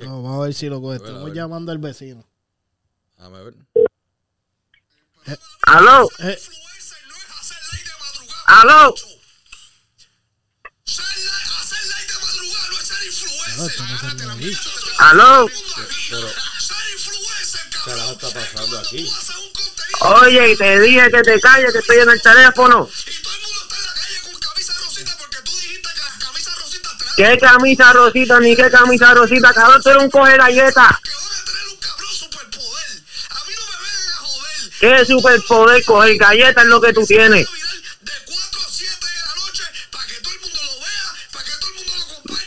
No, 0.00 0.22
vamos 0.22 0.40
a 0.40 0.44
ver 0.46 0.54
si 0.54 0.68
lo 0.68 0.80
coge. 0.80 0.96
Estamos 0.96 1.32
llamando 1.32 1.72
al 1.72 1.78
vecino. 1.78 2.26
A 3.18 3.28
ver. 3.28 3.54
Aló, 5.66 6.08
Eh, 6.18 6.36
aló. 8.46 8.94
Aló. 14.98 15.48
carajo 17.84 18.12
está 18.12 18.30
pasando 18.30 18.78
aquí? 18.78 19.10
Oye, 20.00 20.52
y 20.52 20.56
te 20.56 20.80
dije 20.80 21.10
que 21.10 21.22
te 21.22 21.40
calles, 21.40 21.72
que 21.72 21.78
estoy 21.78 21.98
en 21.98 22.10
el 22.10 22.22
teléfono. 22.22 22.88
¿Qué 27.16 27.38
camisa 27.38 27.92
rosita 27.92 28.40
ni 28.40 28.56
qué 28.56 28.70
camisa 28.70 29.14
rosita? 29.14 29.52
Cabrón, 29.52 29.82
tú 29.82 29.90
eres 29.90 30.02
un 30.02 30.10
coge 30.10 30.36
galleta. 30.36 31.00
¿Qué 34.80 35.04
superpoder 35.04 35.84
coger 35.84 36.16
galleta 36.16 36.62
es 36.62 36.68
lo 36.68 36.80
que 36.80 36.92
tú 36.92 37.06
tienes? 37.06 37.46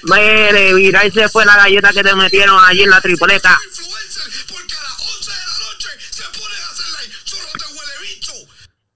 Mire, 0.05 0.73
mira, 0.73 0.99
ahí 1.01 1.11
se 1.11 1.27
fue 1.29 1.45
la 1.45 1.55
galleta 1.57 1.91
que 1.91 2.03
te 2.03 2.15
metieron 2.15 2.57
allí 2.63 2.83
en 2.83 2.89
la 2.89 3.01
tripleta. 3.01 3.57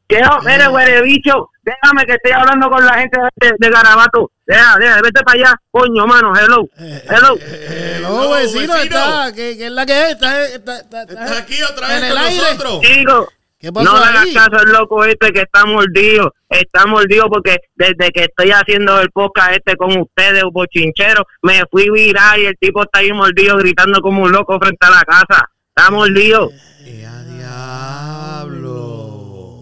Que 0.07 0.19
yo, 0.23 0.39
mire, 0.43 0.67
güey, 0.67 1.03
bicho, 1.03 1.51
déjame 1.61 2.03
que 2.05 2.13
estoy 2.13 2.31
hablando 2.31 2.67
con 2.67 2.83
la 2.83 2.95
gente 2.95 3.19
de, 3.35 3.51
de 3.59 3.69
Garabato. 3.69 4.31
Deja, 4.47 4.75
deja, 4.79 5.01
vete 5.03 5.21
para 5.23 5.39
allá, 5.39 5.55
coño, 5.69 6.07
mano, 6.07 6.33
hello, 6.35 6.65
hello. 6.79 7.37
Eh, 7.39 7.93
Hello, 7.97 8.23
no, 8.23 8.29
vecino, 8.31 8.73
vecino. 8.73 8.81
está, 8.97 9.31
que, 9.33 9.55
que 9.55 9.65
es 9.67 9.71
la 9.71 9.85
que 9.85 10.01
es, 10.01 10.09
está, 10.13 10.45
está, 10.47 10.79
está- 10.79 11.01
Estás 11.03 11.31
aquí 11.37 11.61
otra 11.61 11.87
vez 11.89 11.97
en 11.97 12.03
el 12.05 12.09
con 12.13 12.23
aire. 12.23 12.41
nosotros. 12.41 12.81
Digo, 12.81 13.29
¿Qué 13.59 13.73
pasó 13.73 13.91
no 13.91 13.99
le 13.99 14.05
hagas 14.05 14.27
caso 14.33 14.57
al 14.57 14.71
loco 14.71 15.03
este 15.03 15.33
que 15.33 15.41
está 15.41 15.65
mordido. 15.65 16.33
Está 16.47 16.85
mordido 16.85 17.27
porque 17.27 17.57
desde 17.75 18.09
que 18.11 18.23
estoy 18.23 18.51
haciendo 18.51 19.01
el 19.01 19.11
podcast 19.11 19.51
este 19.51 19.75
con 19.75 19.99
ustedes, 19.99 20.43
bochinchero, 20.49 21.25
me 21.41 21.63
fui 21.69 21.89
viral 21.89 22.39
y 22.39 22.45
el 22.45 22.57
tipo 22.57 22.83
está 22.83 22.99
ahí 22.99 23.11
mordido 23.11 23.57
gritando 23.57 23.99
como 23.99 24.23
un 24.23 24.31
loco 24.31 24.57
frente 24.59 24.85
a 24.85 24.91
la 24.91 25.01
casa. 25.01 25.49
Está 25.75 25.91
mordido. 25.91 26.51
Eh, 26.85 27.05
a 27.05 27.23
diablo. 27.23 28.69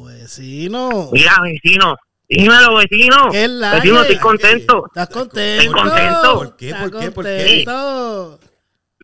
Vecino. 0.05 1.09
Mira, 1.11 1.37
vecino, 1.41 1.95
dímelo, 2.29 2.75
vecino. 2.75 3.29
¿Qué 3.31 3.47
Vecino, 3.47 4.01
estoy 4.01 4.17
contento. 4.17 4.83
¿Estás 4.85 5.09
contento? 5.09 5.39
Estoy 5.39 5.73
contento. 5.73 6.35
¿Por 6.35 6.55
qué? 6.55 6.69
¿Estás 6.69 6.81
¿Por 6.83 6.99
qué? 6.99 7.11
¿Por 7.11 7.25
qué? 7.25 7.65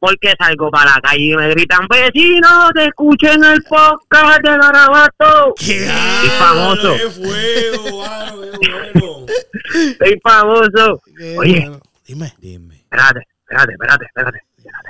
Porque 0.04 0.34
salgo 0.38 0.70
para 0.70 0.96
la 0.96 1.02
calle 1.02 1.32
y 1.32 1.34
me 1.34 1.48
gritan, 1.52 1.88
vecino, 1.88 2.70
te 2.76 2.88
escuché 2.88 3.32
en 3.32 3.44
el 3.46 3.64
podcast 3.64 4.42
de 4.44 4.50
Garabato. 4.50 5.54
¿Qué? 5.58 5.88
Soy 5.88 6.30
famoso, 6.38 6.94
¡Qué 6.98 7.10
fuego, 7.10 8.02
mano, 8.02 8.42
qué 8.60 8.92
bueno! 8.94 9.26
soy 9.98 10.20
famoso. 10.22 11.02
Qué 11.18 11.38
Oye, 11.38 11.60
bueno. 11.62 11.80
Dime. 12.06 12.34
Dime. 12.38 12.76
espérate, 12.76 13.22
espérate, 13.44 13.72
espérate, 13.72 14.06
espérate. 14.06 14.40
espérate. 14.58 14.90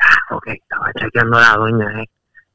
Ah, 0.00 0.34
ok, 0.34 0.48
estaba 0.48 0.90
chequeando 0.98 1.36
a 1.36 1.40
la 1.42 1.56
doña, 1.56 2.00
eh. 2.00 2.08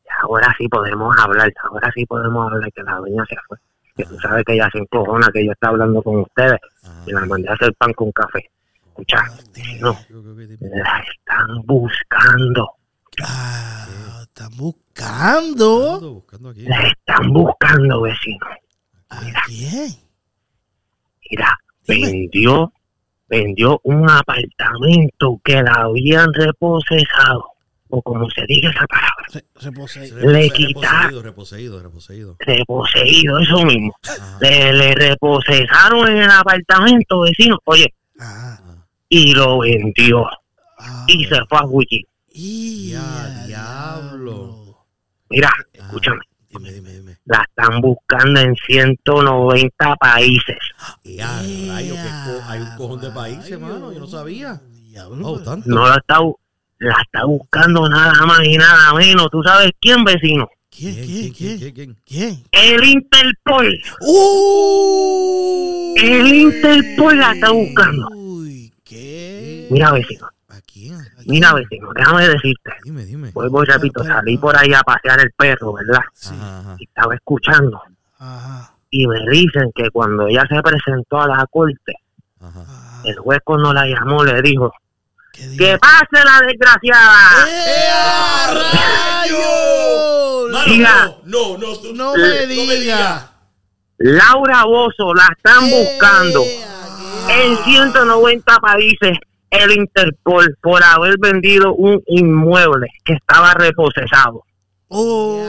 Ya, 0.06 0.14
Ahora 0.24 0.56
sí 0.58 0.68
podemos 0.70 1.16
hablar, 1.20 1.54
ahora 1.70 1.92
sí 1.94 2.04
podemos 2.08 2.52
hablar, 2.52 2.72
que 2.74 2.82
la 2.82 2.96
doña 2.96 3.24
se 3.30 3.36
fue. 3.48 3.60
Que 3.96 4.06
tú 4.06 4.18
sabes 4.20 4.44
que 4.44 4.54
ella 4.54 4.70
se 4.72 4.80
encojona, 4.80 5.28
que 5.32 5.46
yo 5.46 5.52
estaba 5.52 5.74
hablando 5.74 6.02
con 6.02 6.22
ustedes 6.22 6.60
Ajá. 6.84 7.04
y 7.06 7.12
la 7.12 7.26
mandé 7.28 7.48
a 7.48 7.54
hacer 7.54 7.72
pan 7.76 7.94
con 7.94 8.12
café. 8.12 8.50
Escucha, 9.02 9.24
no, 9.80 9.98
dime. 10.38 10.58
la 10.62 11.00
están 11.00 11.62
buscando. 11.66 12.70
Ah, 13.24 14.20
están 14.24 14.56
buscando. 14.58 16.24
La 16.58 16.82
están 16.88 17.32
buscando, 17.34 18.02
vecino. 18.02 18.46
¿A 19.10 19.22
quién? 19.48 19.90
Mira, 21.32 21.58
Dime. 21.88 22.08
vendió, 22.12 22.74
vendió 23.28 23.80
un 23.84 24.10
apartamento 24.10 25.40
que 25.44 25.62
la 25.62 25.74
habían 25.74 26.34
reposesado, 26.34 27.46
o 27.90 28.02
como 28.02 28.30
se 28.30 28.44
diga 28.48 28.70
esa 28.70 28.86
palabra, 28.88 29.16
Re- 29.32 29.46
repose- 29.62 30.12
Le 30.12 30.48
Repose- 30.50 30.54
quita- 30.54 31.10
Reposeído, 31.22 31.22
reposeído, 31.22 31.82
reposeído. 31.84 32.36
reposeído, 32.40 33.40
eso 33.40 33.64
mismo. 33.66 33.96
Ajá. 34.04 34.38
Le, 34.42 34.74
le 34.74 34.96
reposesaron 34.96 36.08
en 36.10 36.18
el 36.18 36.32
apartamento, 36.32 37.22
vecino, 37.22 37.58
oye, 37.66 37.94
Ah, 37.94 37.99
y 39.10 39.34
lo 39.34 39.60
vendió, 39.60 40.26
ah. 40.78 41.04
y 41.08 41.26
se 41.26 41.36
fue 41.50 41.58
a 41.58 41.64
Wiki. 41.66 42.06
Y 42.32 42.92
Ya, 42.92 43.44
diablo. 43.48 44.86
Mira, 45.30 45.50
Ajá. 45.50 45.64
escúchame, 45.86 46.22
Dime, 46.52 46.72
dime, 46.72 46.92
dime. 46.92 47.18
la 47.26 47.44
están 47.48 47.82
buscando 47.82 48.40
en 48.40 48.56
190 48.68 49.96
países. 49.98 50.58
Ya, 51.04 51.42
rayo, 51.42 51.94
que 51.96 52.42
hay 52.48 52.62
un 52.62 52.76
cojón 52.78 53.02
de 53.02 53.12
países, 53.12 53.60
mano. 53.60 53.92
Yo 53.94 54.00
no 54.00 54.08
sabía. 54.08 54.60
Diablo, 54.72 55.28
Oh, 55.28 55.40
tanto. 55.40 55.70
No 55.70 55.88
la 55.88 55.96
está, 55.98 56.20
la 56.80 56.96
está 57.02 57.26
buscando 57.26 57.88
nada 57.88 58.26
más 58.26 58.40
y 58.44 58.58
nada 58.58 58.94
menos. 58.96 59.30
¿Tú 59.32 59.44
sabes 59.44 59.72
quién, 59.80 60.04
vecino? 60.04 60.48
¿Quién, 60.72 60.96
¿Quién, 60.96 61.06
quién, 61.06 61.34
quién, 61.34 61.58
quién? 61.60 61.60
quién, 61.60 61.74
quién? 61.74 61.98
¿Quién? 62.06 62.44
El 62.52 62.84
Interpol. 62.86 63.80
¡Uh! 64.02 65.94
El 65.98 66.28
Interpol 66.34 67.20
la 67.20 67.32
está 67.34 67.52
buscando. 67.52 68.08
Mira, 69.70 69.92
vecino, 69.92 70.28
¿A 70.50 70.62
quién? 70.62 70.98
mira, 71.26 71.54
vecino, 71.54 71.90
déjame 71.96 72.28
decirte. 72.28 72.72
Dime, 72.84 73.06
dime. 73.06 73.32
Vuelvo 73.32 73.64
y 73.64 73.66
repito, 73.68 74.04
salí 74.04 74.38
por 74.38 74.58
ahí 74.58 74.74
a 74.74 74.82
pasear 74.82 75.20
el 75.22 75.32
perro, 75.32 75.74
¿verdad? 75.74 76.02
Sí. 76.14 76.34
Ajá, 76.34 76.60
ajá. 76.60 76.76
Y 76.80 76.84
estaba 76.86 77.16
escuchando. 77.16 77.82
Ajá. 78.18 78.74
Y 78.92 79.06
me 79.08 79.20
dicen 79.30 79.72
que 79.76 79.90
cuando 79.92 80.28
ella 80.28 80.44
se 80.50 80.62
presentó 80.62 81.22
a 81.22 81.28
la 81.28 81.46
corte, 81.52 81.94
Ajá. 82.42 83.02
el 83.06 83.18
juez 83.20 83.40
cuando 83.44 83.74
la 83.74 83.86
llamó 83.86 84.24
le 84.24 84.42
dijo. 84.42 84.72
¡que 85.32 85.78
pase 85.78 86.26
la 86.26 86.46
desgraciada! 86.46 87.48
¡Eh, 87.48 89.30
no, 91.26 91.58
no, 91.58 91.58
no, 91.58 91.94
No 91.94 92.14
me 92.16 92.46
diga. 92.48 93.32
Laura 94.00 94.64
Bozo 94.66 95.14
la 95.14 95.28
están 95.36 95.70
buscando 95.70 96.42
¡Eh, 96.42 96.64
a 97.28 97.42
en 97.42 97.58
190 97.64 98.58
países 98.60 99.18
el 99.52 99.72
Interpol 99.72 100.58
por 100.62 100.84
haber 100.84 101.18
vendido 101.20 101.74
un 101.74 102.02
inmueble 102.08 102.88
que 103.04 103.14
estaba 103.14 103.54
reposesado. 103.54 104.44
¡Oh, 104.88 105.42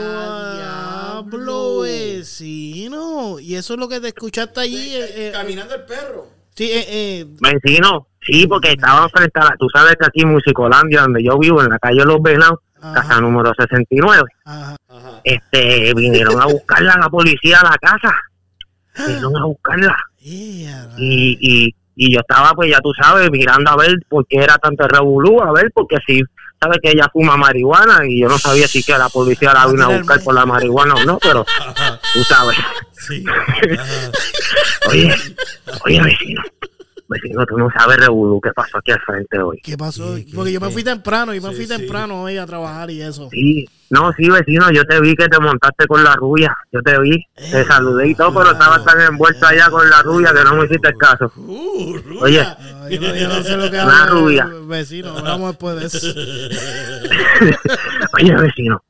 diablo, 0.55 1.79
vecino! 1.81 3.39
Y 3.39 3.55
eso 3.55 3.73
es 3.73 3.79
lo 3.79 3.87
que 3.87 3.99
te 3.99 4.09
escuchaste 4.09 4.59
allí. 4.61 4.95
eh, 4.95 5.27
eh, 5.27 5.31
Caminando 5.33 5.75
el 5.75 5.83
perro. 5.83 6.27
sí, 6.55 6.65
eh, 6.71 6.85
eh, 6.87 7.25
Vecino, 7.39 8.07
sí, 8.21 8.45
porque 8.47 8.71
estaban 8.71 9.09
frente 9.09 9.39
a 9.39 9.45
la... 9.45 9.55
Tú 9.57 9.67
sabes 9.73 9.95
que 9.99 10.05
aquí 10.05 10.21
en 10.21 10.29
Musicolandia, 10.31 11.01
donde 11.01 11.23
yo 11.23 11.37
vivo, 11.39 11.61
en 11.63 11.69
la 11.69 11.79
calle 11.79 12.03
Los 12.05 12.21
Venados, 12.21 12.59
casa 12.79 13.19
número 13.21 13.51
69, 13.57 14.23
ajá. 14.45 14.75
Ajá. 14.89 15.21
este, 15.23 15.93
vinieron 15.95 16.41
a 16.41 16.45
buscarla 16.45 16.97
la 16.99 17.09
policía 17.09 17.59
a 17.61 17.69
la 17.71 17.77
casa. 17.77 18.13
Vinieron 19.07 19.37
a 19.37 19.45
buscarla. 19.45 19.95
Y, 20.19 20.67
y, 20.97 21.75
y 22.03 22.11
yo 22.11 22.21
estaba, 22.21 22.53
pues 22.53 22.71
ya 22.71 22.79
tú 22.79 22.91
sabes, 22.99 23.29
mirando 23.29 23.69
a 23.69 23.75
ver 23.75 23.95
por 24.09 24.25
qué 24.25 24.37
era 24.37 24.57
tanto 24.57 24.87
revolú, 24.87 25.39
a 25.39 25.51
ver, 25.51 25.71
porque 25.71 25.97
si 26.07 26.19
sabes 26.59 26.79
que 26.81 26.89
ella 26.89 27.07
fuma 27.13 27.37
marihuana 27.37 27.99
y 28.07 28.21
yo 28.21 28.27
no 28.27 28.39
sabía 28.39 28.67
si 28.67 28.81
que 28.81 28.97
la 28.97 29.07
policía 29.07 29.53
la 29.53 29.67
vino 29.67 29.85
a 29.85 29.97
buscar 29.99 30.19
por 30.23 30.33
la 30.33 30.47
marihuana 30.47 30.95
o 30.95 31.05
no, 31.05 31.19
pero 31.21 31.45
tú 32.11 32.23
sabes. 32.23 32.57
Sí. 32.93 33.23
Oye, 34.89 35.15
oye, 35.85 36.01
vecino, 36.01 36.41
vecino, 37.11 37.45
tú 37.45 37.57
no 37.57 37.69
sabes 37.77 37.97
revolú 37.97 38.39
qué 38.41 38.51
pasó 38.53 38.77
aquí 38.79 38.91
al 38.91 39.01
frente 39.01 39.39
hoy. 39.39 39.59
¿Qué 39.63 39.77
pasó? 39.77 40.15
¿Qué, 40.15 40.25
qué, 40.25 40.33
Porque 40.35 40.51
yo 40.53 40.59
me 40.61 40.69
fui 40.71 40.83
temprano, 40.83 41.33
yo 41.33 41.41
me 41.41 41.49
Sí, 41.49 41.55
fui 41.55 41.65
sí. 41.67 41.77
temprano 41.77 42.23
hoy 42.23 42.37
a 42.37 42.45
trabajar 42.45 42.89
y 42.89 43.01
eso. 43.01 43.27
Sí, 43.31 43.65
no, 43.89 44.11
sí, 44.13 44.29
vecino, 44.29 44.71
yo 44.71 44.85
te 44.85 44.99
vi 45.01 45.15
que 45.15 45.27
te 45.27 45.39
montaste 45.39 45.85
con 45.87 46.03
la 46.03 46.15
rubia, 46.15 46.55
yo 46.71 46.81
te 46.81 46.97
vi, 47.01 47.23
te 47.35 47.65
saludé 47.65 48.09
y 48.09 48.15
todo, 48.15 48.33
pero 48.33 48.51
estabas 48.53 48.83
tan 48.85 48.99
envuelto 49.01 49.45
allá 49.45 49.69
con 49.69 49.87
la 49.89 50.01
rubia 50.01 50.33
que 50.33 50.43
no 50.43 50.55
me 50.55 50.65
hiciste 50.65 50.93
caso. 50.97 51.31
Uh, 51.35 51.97
rubia. 51.97 52.21
Oye, 52.23 52.43
No, 52.43 52.89
yo, 52.89 53.01
no, 53.01 53.15
yo 53.15 53.27
no 53.27 53.43
sé 53.43 53.57
lo 53.57 53.69
que 53.69 53.77
Una 53.83 54.05
rubia. 54.07 54.49
Vecino, 54.65 55.17
hablamos 55.17 55.49
después 55.51 55.79
de 55.79 55.85
eso. 55.87 56.07
oye, 58.13 58.35
vecino, 58.35 58.81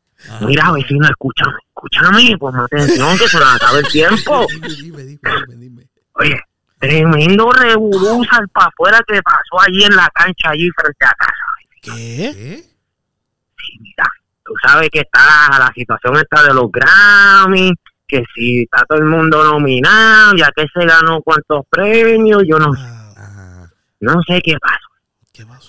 mira, 0.42 0.72
vecino, 0.72 1.08
escúchame, 1.08 1.54
escúchame, 1.70 2.38
ponme 2.38 2.62
atención, 2.64 3.18
que 3.18 3.28
se 3.28 3.40
nos 3.40 3.56
acaba 3.56 3.80
el 3.80 3.88
tiempo. 3.88 4.48
Dime, 4.52 4.68
dime, 4.76 5.04
dime, 5.04 5.20
dime, 5.48 5.56
dime. 5.58 5.88
Oye, 6.14 6.40
tremendo 6.82 7.52
revolú 7.54 8.26
para 8.54 8.68
afuera 8.68 9.00
que 9.08 9.22
pasó 9.22 9.62
allí 9.62 9.84
en 9.86 9.96
la 9.96 10.10
cancha, 10.14 10.50
allí 10.50 10.68
frente 10.76 11.06
a 11.06 11.14
casa. 11.14 11.34
¿Qué? 11.82 12.34
Sí, 12.34 13.78
mira, 13.80 14.04
tú 14.44 14.54
sabes 14.66 14.90
que 14.90 15.00
está 15.02 15.58
la 15.60 15.72
situación 15.76 16.18
está 16.18 16.44
de 16.44 16.54
los 16.54 16.72
Grammy, 16.72 17.72
que 18.08 18.24
si 18.36 18.64
está 18.64 18.84
todo 18.90 18.98
el 19.00 19.06
mundo 19.06 19.44
nominado, 19.44 20.36
ya 20.36 20.52
que 20.56 20.66
se 20.74 20.86
ganó 20.86 21.22
cuántos 21.22 21.66
premios, 21.70 22.44
yo 22.48 22.58
no, 22.60 22.72
Ah, 22.76 23.14
Ajá. 23.18 23.70
no 24.02 24.22
sé 24.28 24.42
qué 24.44 24.56
pasó. 24.60 24.81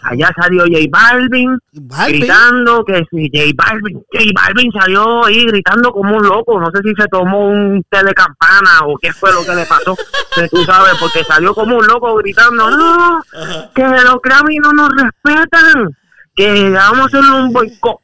Allá 0.02 0.30
salió 0.36 0.62
J 0.64 0.78
Balvin 0.90 1.58
Balvin. 1.72 2.20
gritando 2.20 2.84
que 2.84 3.02
si 3.10 3.30
J 3.32 3.50
Balvin, 3.54 4.02
J 4.12 4.24
Balvin 4.34 4.72
salió 4.72 5.24
ahí 5.24 5.44
gritando 5.46 5.90
como 5.92 6.16
un 6.16 6.22
loco, 6.26 6.58
no 6.60 6.66
sé 6.72 6.80
si 6.82 6.92
se 7.00 7.06
tomó 7.08 7.48
un 7.48 7.82
té 7.88 8.02
de 8.04 8.12
campana 8.14 8.80
o 8.86 8.96
qué 9.00 9.12
fue 9.12 9.32
lo 9.32 9.44
que 9.44 9.54
le 9.54 9.66
pasó, 9.66 9.96
que 10.34 10.48
tú 10.50 10.64
sabes, 10.64 10.94
porque 11.00 11.24
salió 11.24 11.54
como 11.54 11.76
un 11.76 11.86
loco 11.86 12.14
gritando, 12.16 12.70
no, 12.70 13.22
que 13.74 13.82
los 13.82 14.16
Grammy 14.22 14.56
no 14.58 14.72
nos 14.72 14.90
respetan, 14.96 15.88
que 16.34 16.70
vamos 16.70 17.00
a 17.00 17.04
hacerle 17.06 17.30
un 17.42 17.52
boicot, 17.52 17.96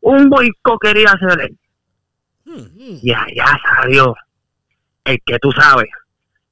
un 0.00 0.28
boicot 0.30 0.78
quería 0.80 1.10
hacer 1.10 1.40
él. 1.42 1.58
Mm, 2.44 2.98
Y 3.02 3.12
allá 3.12 3.58
salió 3.76 4.14
el 5.04 5.18
que 5.26 5.38
tú 5.40 5.50
sabes, 5.52 5.88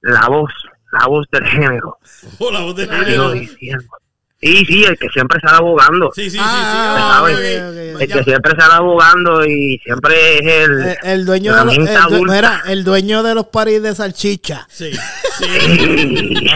la 0.00 0.26
voz, 0.28 0.50
la 0.92 1.06
voz 1.06 1.26
del 1.32 1.44
género, 1.46 1.96
Oh, 2.38 2.50
la 2.50 2.60
voz 2.60 2.76
de 2.76 2.86
salió 2.86 3.04
género. 3.04 3.30
diciendo. 3.32 3.84
Sí, 4.40 4.64
sí, 4.66 4.84
el 4.84 4.98
que 4.98 5.08
siempre 5.08 5.40
sale 5.40 5.56
abogando. 5.56 6.10
Sí, 6.14 6.24
sí, 6.24 6.30
sí, 6.32 6.36
sí. 6.36 6.42
Ah, 6.42 7.20
ok, 7.22 7.28
El 8.00 8.12
que 8.12 8.22
siempre 8.24 8.52
sale 8.58 8.74
abogando 8.74 9.44
y 9.46 9.78
siempre 9.82 10.34
es 10.38 10.42
el... 10.66 10.80
El, 10.82 10.96
el 11.02 11.24
dueño 11.24 11.54
de 11.56 11.64
los, 11.64 11.74
el, 11.78 12.22
mira, 12.28 12.62
el 12.66 12.84
dueño 12.84 13.22
de 13.22 13.34
los 13.34 13.46
paris 13.46 13.82
de 13.82 13.94
salchicha. 13.94 14.66
Sí, 14.68 14.92
sí. 15.38 16.46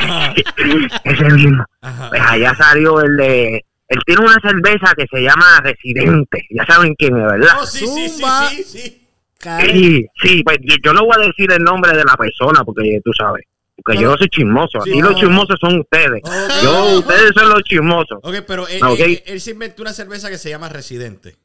Ese 1.04 1.24
mismo. 1.30 1.64
Ajá. 1.80 2.08
Pues 2.10 2.22
allá 2.26 2.54
salió 2.56 3.00
el 3.00 3.16
de... 3.16 3.64
Él 3.88 3.98
tiene 4.04 4.22
una 4.22 4.36
cerveza 4.42 4.92
que 4.94 5.06
se 5.10 5.22
llama 5.22 5.46
Residente. 5.62 6.42
Ya 6.50 6.66
saben 6.66 6.94
quién 6.94 7.16
es, 7.16 7.24
¿verdad? 7.24 7.56
Oh, 7.60 7.64
sí, 7.66 7.86
sí, 7.86 8.08
sí, 8.10 8.24
sí, 8.50 8.64
sí. 8.64 9.04
Sí, 9.72 10.06
sí, 10.22 10.42
pues 10.44 10.58
yo- 10.62 10.76
yo 10.84 10.92
no 10.92 11.04
voy 11.06 11.14
a 11.16 11.26
decir 11.28 11.50
el 11.52 11.62
nombre 11.62 11.96
de 11.96 12.04
la 12.04 12.14
persona 12.16 12.62
porque 12.64 13.00
tú 13.02 13.12
sabes. 13.16 13.44
Porque 13.84 14.00
yo 14.00 14.10
no 14.10 14.16
soy 14.18 14.28
chismoso. 14.28 14.78
Aquí 14.80 14.90
Sí, 14.92 15.00
los 15.00 15.12
no. 15.12 15.18
chismosos 15.20 15.56
son 15.60 15.80
ustedes. 15.80 16.22
Yo, 16.62 16.98
ustedes 16.98 17.32
son 17.34 17.48
los 17.50 17.62
chismosos. 17.62 18.18
Ok, 18.22 18.36
pero 18.46 18.66
él, 18.68 18.82
ok. 18.82 18.98
él- 19.00 19.22
él 19.26 19.40
se 19.40 19.52
inventó 19.52 19.82
una 19.82 19.92
cerveza 19.92 20.28
que 20.28 20.36
se 20.38 20.50
llama 20.50 20.68
Residente. 20.68 21.36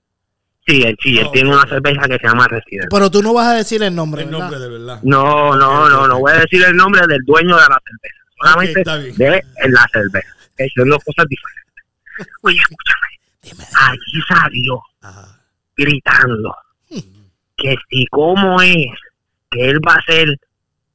Sí, 0.65 0.81
él, 0.81 0.95
sí, 1.01 1.17
él 1.19 1.25
Oh, 1.27 1.31
tiene 1.31 1.49
una 1.53 1.67
cerveza 1.67 2.07
que 2.07 2.17
se 2.17 2.25
llama 2.27 2.47
Resident. 2.47 2.87
Pero 2.89 3.11
tú 3.11 3.21
no 3.21 3.33
vas 3.33 3.47
a 3.47 3.53
decir 3.55 3.83
el 3.83 3.93
nombre, 3.93 4.23
El 4.23 4.29
¿verdad? 4.29 4.39
nombre 4.49 4.59
de 4.59 4.69
verdad. 4.69 4.99
No, 5.03 5.55
no, 5.55 5.89
no, 5.89 6.07
no 6.07 6.19
voy 6.19 6.31
a 6.31 6.35
decir 6.39 6.63
el 6.63 6.75
nombre 6.75 7.01
del 7.07 7.19
dueño 7.25 7.55
de 7.55 7.61
la 7.61 7.81
cerveza. 7.85 8.19
Solamente 8.41 8.83
de 9.23 9.43
la 9.69 9.87
cerveza. 9.91 10.35
Que 10.57 10.67
son 10.75 10.89
dos 10.89 11.03
cosas 11.03 11.25
diferentes. 11.27 12.33
Oye, 12.41 12.57
escúchame. 12.57 13.07
Dime. 13.41 13.63
Allí 13.75 14.21
salió 14.27 14.81
Ajá. 15.01 15.39
gritando 15.75 16.55
que 17.57 17.75
si 17.89 18.05
cómo 18.07 18.61
es 18.61 18.87
que 19.51 19.69
él 19.69 19.79
va 19.85 19.93
a 19.95 19.97
hacer 19.97 20.27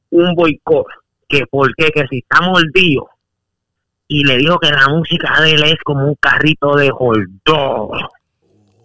un 0.09 0.33
boicot, 0.35 0.85
que 1.29 1.45
por 1.45 1.73
qué, 1.75 1.91
que 1.91 2.05
si 2.09 2.17
está 2.17 2.41
mordido. 2.41 3.07
Y 4.07 4.23
le 4.23 4.37
dijo 4.37 4.57
que 4.59 4.71
la 4.71 4.87
música 4.89 5.39
de 5.41 5.51
él 5.51 5.63
es 5.63 5.77
como 5.83 6.07
un 6.07 6.15
carrito 6.15 6.75
de 6.75 6.91
holdó. 6.97 7.91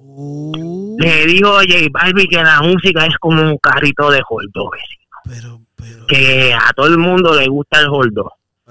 Uh, 0.01 0.97
Le 1.01 1.27
dijo 1.27 1.49
a 1.57 1.63
J 1.63 1.75
Balvin 1.91 2.29
que 2.29 2.43
la 2.43 2.61
música 2.61 3.07
es 3.07 3.17
como 3.19 3.43
un 3.43 3.57
carrito 3.59 4.11
de 4.11 4.21
holdó, 4.29 4.71
pero, 5.25 5.61
pero. 5.75 6.07
que 6.07 6.53
a 6.53 6.71
todo 6.77 6.87
el 6.87 6.99
mundo 6.99 7.35
le 7.35 7.49
gusta 7.49 7.81
el 7.81 7.89
holdó, 7.89 8.31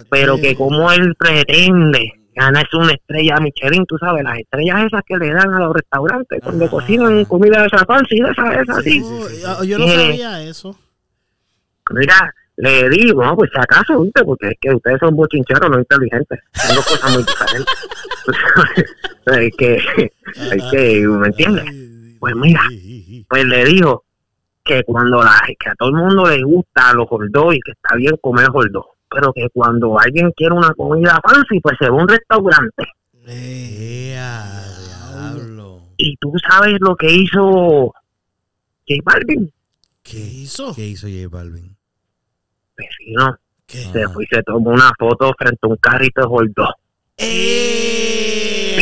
pero 0.10 0.38
que 0.38 0.56
como 0.56 0.90
él 0.92 1.16
pretende 1.18 2.14
ganarse 2.36 2.78
una 2.78 2.94
estrella 2.94 3.38
Michelin, 3.42 3.86
tú 3.86 3.98
sabes, 3.98 4.24
las 4.24 4.40
estrellas 4.40 4.86
esas 4.86 5.02
que 5.06 5.18
le 5.18 5.32
dan 5.34 5.54
a 5.54 5.60
los 5.60 5.74
restaurantes 5.74 6.40
cuando 6.42 6.70
cocinan 6.70 7.20
ajá. 7.20 7.28
comida 7.30 7.62
de 7.62 7.68
esa 7.68 7.86
fancy, 7.86 8.20
de 8.22 8.30
esa, 8.32 8.62
esa, 8.62 8.74
así. 8.78 9.02
Oh, 9.04 9.64
yo- 9.64 9.64
yo 9.66 9.78
no 9.80 9.86
Eh. 9.86 9.96
sabía 10.08 10.44
eso. 10.44 10.78
Mira, 11.92 12.34
le 12.58 12.90
digo, 12.90 13.24
no, 13.24 13.36
pues 13.36 13.50
si 13.52 13.60
acaso, 13.60 14.02
¿viste? 14.02 14.24
Porque 14.24 14.48
es 14.50 14.54
que 14.60 14.74
ustedes 14.74 15.00
son 15.00 15.16
bochincheros, 15.16 15.70
no 15.70 15.80
inteligentes. 15.80 16.40
Son 16.54 16.76
dos 16.76 16.86
cosas 16.86 17.12
muy 17.12 17.24
diferentes. 17.24 17.76
hay 19.26 19.52
que, 19.52 20.12
hay 20.52 20.70
que, 20.70 21.08
¿me 21.08 21.28
entiendes? 21.28 21.66
Pues 22.20 22.36
mira, 22.36 22.62
pues 23.28 23.46
le 23.46 23.66
dijo 23.66 24.04
que 24.64 24.84
cuando 24.84 25.22
la, 25.22 25.42
que 25.60 25.70
a 25.70 25.76
todo 25.76 25.90
el 25.90 25.96
mundo 25.96 26.30
le 26.30 26.42
gusta 26.44 26.94
los 26.94 27.08
hordos 27.10 27.56
y 27.56 27.60
que 27.60 27.72
está 27.72 27.96
bien 27.96 28.16
comer 28.22 28.48
hordos, 28.54 28.86
pero 29.10 29.34
que 29.34 29.50
cuando 29.52 30.00
alguien 30.00 30.32
quiere 30.32 30.54
una 30.54 30.74
comida 30.74 31.20
fancy, 31.28 31.60
pues 31.60 31.76
se 31.80 31.90
va 31.90 31.98
a 31.98 32.02
un 32.02 32.08
restaurante. 32.08 32.86
Y 35.98 36.16
tú 36.18 36.34
sabes 36.48 36.78
lo 36.80 36.96
que 36.96 37.12
hizo 37.12 37.94
J 38.88 39.02
Balvin, 39.04 39.52
¿Qué 40.04 40.20
hizo? 40.20 40.76
¿Qué 40.76 40.86
hizo 40.86 41.08
J 41.08 41.30
Balvin? 41.30 41.73
Vecino, 42.78 43.38
¿Qué? 43.68 43.78
se 43.92 44.08
fue 44.10 44.24
y 44.24 44.28
se 44.28 44.44
tomó 44.44 44.72
una 44.72 44.92
foto 44.98 45.34
frente 45.38 45.60
a 45.62 45.68
un 45.68 45.78
carrito 45.78 46.22
de 46.22 46.28
hordos. 46.30 46.70
Eh, 47.18 48.78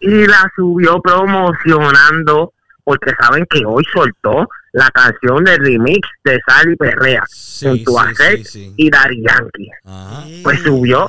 y 0.00 0.26
la 0.26 0.50
subió 0.56 1.00
promocionando 1.00 2.52
porque 2.84 3.12
saben 3.20 3.46
que 3.48 3.62
hoy 3.64 3.84
soltó 3.92 4.48
la 4.72 4.90
canción 4.90 5.44
de 5.44 5.56
remix 5.58 6.08
de 6.24 6.40
Sally 6.46 6.74
Perrea 6.76 7.22
Sí, 7.28 7.84
Seth 8.16 8.44
sí. 8.44 8.74
y 8.76 8.90
Daddy 8.90 9.22
Yankee. 9.22 9.70
Ajá. 9.84 10.24
Pues 10.42 10.60
subió. 10.62 11.08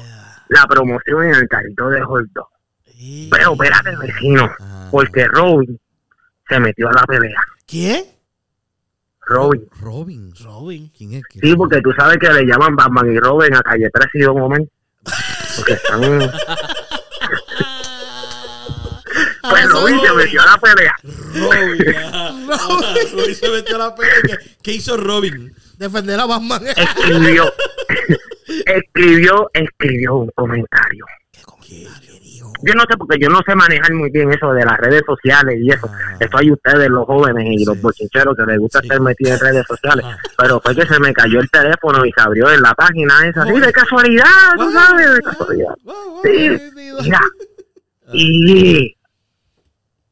La 0.50 0.68
promoción 0.68 1.24
en 1.24 1.34
el 1.36 1.48
carrito 1.48 1.90
de. 1.90 2.00
Eh, 2.86 3.28
Pero 3.32 3.54
espérate, 3.54 3.96
vecino, 3.96 4.44
Ajá. 4.44 4.88
porque 4.92 5.26
Robin 5.26 5.80
se 6.48 6.60
metió 6.60 6.90
a 6.90 6.94
la 6.94 7.04
pelea. 7.06 7.42
¿Quién? 7.66 8.04
Robin. 9.28 9.68
Robin. 9.80 10.34
Robin. 10.44 10.92
¿Quién 10.98 11.14
es? 11.14 11.24
¿Quién 11.26 11.42
Sí, 11.44 11.50
es? 11.52 11.56
porque 11.56 11.82
tú 11.82 11.92
sabes 11.98 12.18
que 12.18 12.30
le 12.30 12.44
llaman 12.46 12.76
Batman 12.76 13.12
y 13.14 13.18
Robin 13.20 13.54
a 13.56 13.62
Calle 13.62 13.90
3 13.94 14.08
y 14.16 14.20
Don 14.20 14.42
Omar. 14.42 14.62
Porque 15.58 15.74
están... 15.74 16.02
Pues 19.42 19.70
Robin 19.70 20.00
se 20.00 20.14
metió 20.14 20.42
a 20.42 20.46
la 20.46 20.58
pelea. 20.58 20.96
Robin. 21.04 21.78
Robin 23.12 23.36
se 23.36 23.50
metió 23.50 23.76
a 23.76 23.80
la 23.80 23.96
pelea. 23.96 24.14
¿Qué, 24.26 24.38
qué 24.64 24.72
hizo 24.74 24.96
Robin? 24.98 25.54
Defender 25.78 26.20
a 26.20 26.26
Batman. 26.26 26.66
Escribió, 26.66 27.54
escribió, 28.66 29.52
escribió 29.54 30.16
un 30.16 30.32
comentario. 30.36 31.06
¿Qué 31.32 31.40
dijo? 31.40 31.92
Yo 32.66 32.74
no 32.76 32.82
sé 32.90 32.98
porque 32.98 33.18
yo 33.22 33.30
no 33.30 33.40
sé 33.46 33.56
manejar 33.56 33.94
muy 33.94 34.10
bien 34.10 34.32
eso 34.32 34.54
de 34.54 34.64
las 34.66 34.78
redes 34.78 35.04
sociales 35.06 35.58
y 35.62 35.70
eso. 35.70 35.86
Ajá. 35.88 36.18
Eso 36.20 36.38
hay 36.38 36.52
ustedes, 36.52 36.90
los 36.90 37.06
jóvenes 37.06 37.46
y 37.50 37.66
los 37.66 37.82
bochincheros 37.82 38.36
que 38.38 38.44
les 38.46 38.58
gusta 38.60 38.80
Sí. 38.80 38.88
estar 38.88 39.02
metidos 39.02 39.42
en 39.42 39.48
redes 39.48 39.66
sociales. 39.68 40.06
Ajá. 40.06 40.18
Pero 40.38 40.62
fue 40.62 40.76
que 40.76 40.86
se 40.86 41.00
me 41.00 41.14
cayó 41.14 41.40
el 41.40 41.50
teléfono 41.50 42.06
y 42.06 42.12
se 42.12 42.22
abrió 42.22 42.50
en 42.52 42.62
la 42.62 42.74
página 42.74 43.28
esa. 43.28 43.44
Sí, 43.46 43.60
de 43.60 43.72
casualidad, 43.74 44.24
tú 44.58 44.72
sabes, 44.72 45.14
de 45.16 45.22
casualidad. 45.22 45.74
Sí, 46.24 46.58
mira. 47.02 47.22
Y 48.14 48.96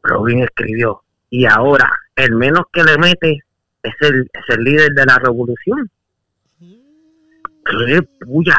Robin 0.03 0.43
escribió. 0.43 1.03
Y 1.29 1.45
ahora, 1.45 1.89
el 2.15 2.35
menos 2.35 2.65
que 2.73 2.83
le 2.83 2.97
mete 2.97 3.39
es 3.83 3.93
el, 4.01 4.29
es 4.33 4.55
el 4.57 4.63
líder 4.63 4.89
de 4.91 5.05
la 5.05 5.17
revolución. 5.19 5.89
¡Qué 6.59 8.01
puya! 8.25 8.57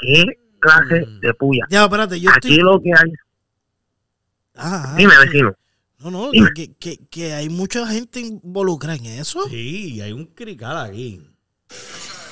¿Qué 0.00 0.24
clase 0.60 1.04
de 1.20 1.34
puya? 1.34 1.64
Ya, 1.70 1.84
espérate, 1.84 2.20
yo 2.20 2.30
Aquí 2.30 2.50
estoy. 2.52 2.64
lo 2.64 2.80
que 2.80 2.90
hay. 2.90 3.12
Ah, 4.54 4.94
Dime, 4.96 5.12
ah, 5.16 5.24
vecino. 5.24 5.54
No, 6.00 6.10
no, 6.10 6.30
Dime. 6.30 6.50
que, 6.54 6.72
que, 6.74 6.98
que 7.10 7.32
hay 7.34 7.48
mucha 7.48 7.86
gente 7.86 8.20
involucrada 8.20 8.96
en 8.96 9.06
eso. 9.06 9.46
Sí, 9.48 10.00
hay 10.00 10.12
un 10.12 10.26
crical 10.26 10.76
aquí. 10.78 11.26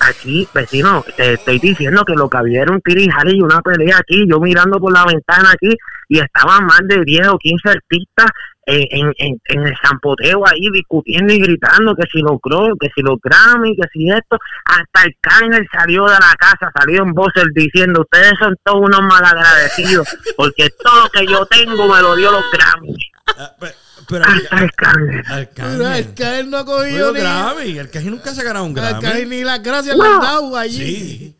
Aquí, 0.09 0.47
vecino, 0.53 1.03
te 1.15 1.33
estoy 1.33 1.59
diciendo 1.59 2.03
que 2.05 2.13
lo 2.13 2.29
que 2.29 2.37
había 2.37 2.61
era 2.63 2.71
un 2.71 2.81
tirijal 2.81 3.33
y 3.35 3.41
una 3.41 3.61
pelea 3.61 3.97
aquí. 3.97 4.25
Yo 4.29 4.39
mirando 4.39 4.79
por 4.79 4.91
la 4.91 5.05
ventana 5.05 5.51
aquí 5.51 5.75
y 6.07 6.19
estaban 6.19 6.65
más 6.65 6.81
de 6.85 7.03
10 7.03 7.27
o 7.29 7.37
15 7.37 7.69
artistas 7.69 8.27
en, 8.65 9.11
en, 9.17 9.39
en, 9.45 9.65
el 9.67 9.73
zampoteo 9.83 10.47
ahí 10.47 10.69
discutiendo 10.71 11.33
y 11.33 11.39
gritando 11.39 11.95
que 11.95 12.03
si 12.11 12.19
los 12.21 12.33
Gro- 12.33 12.75
que 12.79 12.89
si 12.93 13.01
los 13.01 13.17
Grammy, 13.21 13.75
que 13.75 13.87
si 13.91 14.09
esto. 14.09 14.37
Hasta 14.65 15.05
el 15.07 15.15
cángel 15.19 15.67
salió 15.71 16.05
de 16.05 16.13
la 16.13 16.35
casa, 16.37 16.71
salió 16.77 17.03
en 17.03 17.13
voz 17.13 17.33
diciendo: 17.55 18.01
Ustedes 18.01 18.33
son 18.39 18.55
todos 18.63 18.81
unos 18.87 19.01
malagradecidos 19.01 20.07
porque 20.37 20.69
todo 20.83 21.03
lo 21.03 21.09
que 21.09 21.25
yo 21.25 21.45
tengo 21.47 21.87
me 21.93 22.01
lo 22.01 22.15
dio 22.15 22.31
los 22.31 22.43
Grammy. 22.51 22.95
Pe- 24.09 24.19
pero 24.19 24.25
Arcángel. 24.25 25.81
el 25.81 26.13
Cael 26.15 26.49
no 26.49 26.57
ha 26.57 26.65
cogido 26.65 27.13
ni. 27.13 27.19
Grammy. 27.19 27.77
Arcángel 27.79 28.11
nunca 28.11 28.33
se 28.33 28.41
ha 28.41 28.43
ganado 28.43 28.65
un 28.65 28.73
Grammy. 28.73 29.25
ni 29.27 29.43
las 29.43 29.61
gracias 29.61 29.95
le 29.95 30.03
han 30.03 30.19
dado 30.19 30.57
allí. 30.57 30.95
Sí. 30.95 31.37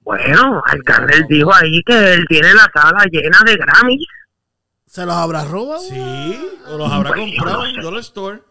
Bueno, 0.00 0.62
Arcángel 0.66 1.24
dijo 1.28 1.54
ahí 1.54 1.82
que 1.86 2.12
él 2.14 2.26
tiene 2.28 2.52
la 2.54 2.70
sala 2.74 3.04
llena 3.10 3.38
de 3.46 3.56
Grammy. 3.56 3.98
¿Se 4.86 5.06
los 5.06 5.14
habrá 5.14 5.44
robado? 5.44 5.80
Sí. 5.80 6.38
O 6.66 6.76
los 6.76 6.92
habrá 6.92 7.14
comprado 7.14 7.60
no 7.62 7.66
en 7.66 7.74
sé. 7.76 7.80
Dollar 7.80 8.00
Store. 8.00 8.42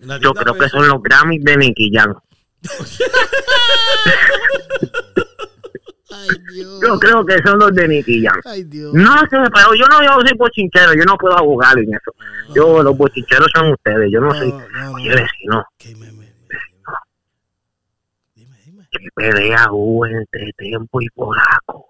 En 0.00 0.20
Yo 0.20 0.32
creo 0.32 0.54
que 0.54 0.68
son 0.70 0.88
los 0.88 1.02
Grammys 1.02 1.44
de 1.44 1.56
Nicky 1.58 1.90
Jam. 1.92 2.14
Ay, 6.10 6.28
Dios. 6.54 6.80
Yo 6.82 6.98
creo 6.98 7.24
que 7.26 7.38
son 7.44 7.58
los 7.58 7.72
de 7.74 7.86
Nicky 7.88 8.24
Jam. 8.24 8.40
Ay, 8.44 8.64
Dios. 8.64 8.94
No 8.94 9.18
sé, 9.20 9.26
pero 9.30 9.74
yo 9.74 9.86
no 9.90 10.02
yo 10.02 10.20
soy 10.26 10.36
bochinchero, 10.38 10.94
yo 10.94 11.04
no 11.04 11.16
puedo 11.18 11.36
abogar 11.38 11.78
en 11.78 11.94
eso. 11.94 12.12
Yo, 12.54 12.82
los 12.82 12.96
bochincheros 12.96 13.48
son 13.54 13.72
ustedes, 13.72 14.10
yo 14.10 14.20
no 14.20 14.32
soy. 14.34 14.48
No, 14.48 14.68
no, 14.70 14.92
Oye, 14.92 15.10
no. 15.10 15.14
vecino, 15.16 15.64
Que 15.76 15.94
me, 15.96 16.06
me, 16.12 16.12
me- 16.12 16.32
Dime, 18.34 18.56
dime. 18.64 18.88
qué 18.90 18.98
pelea 19.14 19.68
hubo 19.70 20.06
entre 20.06 20.52
Tempo 20.54 21.00
y 21.02 21.08
Polaco. 21.10 21.88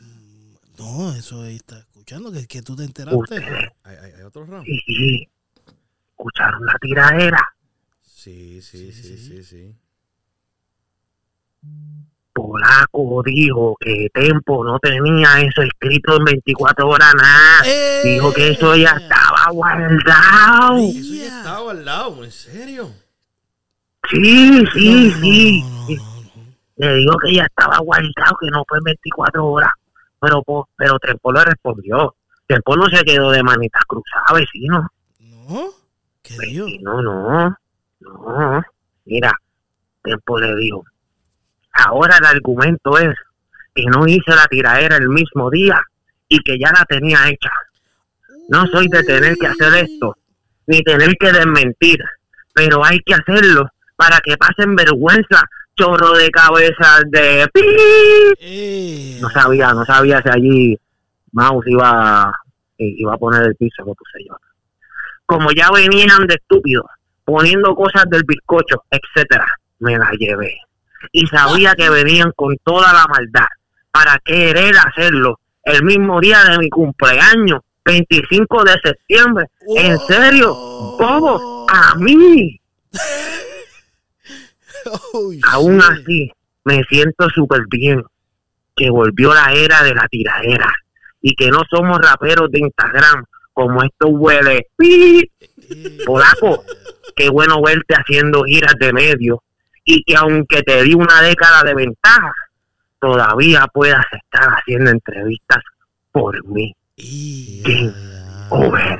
Mm, 0.00 0.54
No, 0.78 1.14
eso 1.14 1.42
ahí 1.42 1.56
está 1.56 1.78
escuchando, 1.78 2.32
que, 2.32 2.46
que 2.48 2.60
tú 2.62 2.74
te 2.74 2.82
enteraste. 2.84 3.16
Ustedes, 3.20 3.68
Hay, 3.84 3.96
hay, 3.96 4.12
hay 4.12 4.22
otro 4.22 4.44
round. 4.46 4.64
sí, 4.66 4.80
sí, 4.86 5.28
escucharon 6.10 6.64
la 6.66 6.74
tiradera. 6.80 7.48
Sí, 8.02 8.60
sí, 8.62 8.90
sí, 8.92 9.16
sí, 9.18 9.44
sí. 9.44 9.76
Polaco 12.34 13.22
dijo 13.24 13.76
que 13.78 14.08
Tempo 14.12 14.64
no 14.64 14.78
tenía 14.80 15.40
eso 15.40 15.62
escrito 15.62 16.16
en 16.16 16.24
24 16.24 16.88
horas 16.88 17.14
nada. 17.14 17.62
¡Eh! 17.64 18.00
Dijo 18.04 18.32
que 18.32 18.50
eso 18.50 18.74
ya 18.74 18.90
estaba 18.90 19.50
guardado. 19.52 20.78
Eso 20.78 21.14
ya 21.14 21.26
estaba 21.38 21.70
al 21.70 21.84
lado, 21.84 22.24
en 22.24 22.32
serio. 22.32 22.88
Sí, 24.10 24.64
sí, 24.74 25.08
No, 25.10 25.10
no, 25.10 25.20
sí. 25.20 25.62
no, 25.62 25.86
sí. 25.86 25.96
no, 25.96 26.04
no, 26.04 26.20
no. 26.34 26.54
Le 26.76 26.94
digo 26.96 27.16
que 27.24 27.34
ya 27.34 27.44
estaba 27.44 27.78
guardado, 27.78 28.36
que 28.40 28.50
no 28.50 28.64
fue 28.68 28.78
en 28.78 28.84
24 28.84 29.46
horas. 29.46 29.70
Pero, 30.20 30.42
pero 30.76 30.98
Tempo 30.98 31.32
le 31.32 31.44
respondió. 31.44 32.16
Tempo 32.46 32.76
no 32.76 32.86
se 32.88 33.02
quedó 33.04 33.30
de 33.30 33.42
manitas 33.42 33.82
cruzadas, 33.86 34.32
vecino. 34.34 34.88
¿No? 35.20 35.68
¿Qué 36.20 36.34
dijo? 36.46 36.64
Vecino, 36.66 37.00
no. 37.00 37.56
No. 38.00 38.62
Mira, 39.04 39.32
Tempo 40.02 40.38
le 40.40 40.54
dijo. 40.56 40.84
Ahora 41.74 42.16
el 42.18 42.26
argumento 42.26 42.98
es 42.98 43.14
que 43.74 43.84
no 43.86 44.06
hice 44.06 44.30
la 44.30 44.46
tiradera 44.46 44.96
el 44.96 45.08
mismo 45.08 45.50
día 45.50 45.80
y 46.28 46.38
que 46.40 46.58
ya 46.58 46.70
la 46.72 46.84
tenía 46.84 47.28
hecha. 47.28 47.50
No 48.48 48.66
soy 48.66 48.88
de 48.88 49.02
tener 49.02 49.36
que 49.36 49.46
hacer 49.46 49.74
esto 49.84 50.16
ni 50.66 50.82
tener 50.82 51.14
que 51.18 51.32
desmentir, 51.32 51.98
pero 52.54 52.84
hay 52.84 52.98
que 53.00 53.14
hacerlo 53.14 53.68
para 53.96 54.18
que 54.20 54.36
pasen 54.36 54.74
vergüenza, 54.74 55.42
chorro 55.76 56.12
de 56.12 56.30
cabeza 56.30 57.00
de 57.06 57.46
pi. 57.52 57.62
Eh, 58.38 59.18
No 59.20 59.28
sabía, 59.30 59.72
no 59.72 59.84
sabía 59.84 60.22
si 60.22 60.28
allí 60.30 60.78
Mouse 61.32 61.66
iba, 61.66 62.32
iba 62.78 63.14
a 63.14 63.18
poner 63.18 63.42
el 63.42 63.56
piso, 63.56 63.82
lo 63.84 63.94
puse 63.94 64.24
yo. 64.28 64.36
Como 65.26 65.50
ya 65.52 65.70
venían 65.70 66.26
de 66.26 66.34
estúpidos, 66.34 66.86
poniendo 67.24 67.74
cosas 67.74 68.04
del 68.08 68.22
bizcocho, 68.24 68.84
etcétera, 68.90 69.46
me 69.80 69.98
la 69.98 70.10
llevé. 70.12 70.56
Y 71.12 71.26
sabía 71.26 71.74
que 71.74 71.90
venían 71.90 72.32
con 72.34 72.56
toda 72.64 72.92
la 72.92 73.06
maldad 73.08 73.46
para 73.90 74.18
querer 74.24 74.74
hacerlo 74.76 75.38
el 75.64 75.82
mismo 75.82 76.20
día 76.20 76.42
de 76.44 76.58
mi 76.58 76.68
cumpleaños, 76.68 77.60
25 77.84 78.64
de 78.64 78.72
septiembre. 78.82 79.46
¿En 79.76 79.98
serio? 80.00 80.54
¿Cómo? 80.98 81.66
A 81.68 81.94
mí. 81.96 82.60
oh, 85.12 85.32
Aún 85.50 85.78
shit. 85.78 85.90
así, 85.90 86.32
me 86.64 86.82
siento 86.84 87.28
súper 87.30 87.62
bien 87.70 88.02
que 88.76 88.90
volvió 88.90 89.32
la 89.32 89.52
era 89.52 89.82
de 89.82 89.94
la 89.94 90.06
tiradera 90.08 90.72
y 91.20 91.34
que 91.34 91.48
no 91.48 91.62
somos 91.70 91.98
raperos 91.98 92.50
de 92.50 92.60
Instagram 92.60 93.24
como 93.52 93.82
esto 93.82 94.08
huele. 94.08 94.66
Polaco, 96.04 96.64
qué 97.16 97.30
bueno 97.30 97.62
verte 97.62 97.94
haciendo 97.94 98.42
giras 98.44 98.74
de 98.78 98.92
medio 98.92 99.42
y 99.84 100.02
que 100.04 100.16
aunque 100.16 100.62
te 100.62 100.82
di 100.82 100.94
una 100.94 101.20
década 101.22 101.62
de 101.62 101.74
ventaja, 101.74 102.32
todavía 103.00 103.66
puedas 103.72 104.04
estar 104.12 104.48
haciendo 104.58 104.90
entrevistas 104.90 105.62
por 106.12 106.44
mí. 106.46 106.74
Y- 106.96 107.62
Game 107.64 107.92
over. 108.50 108.98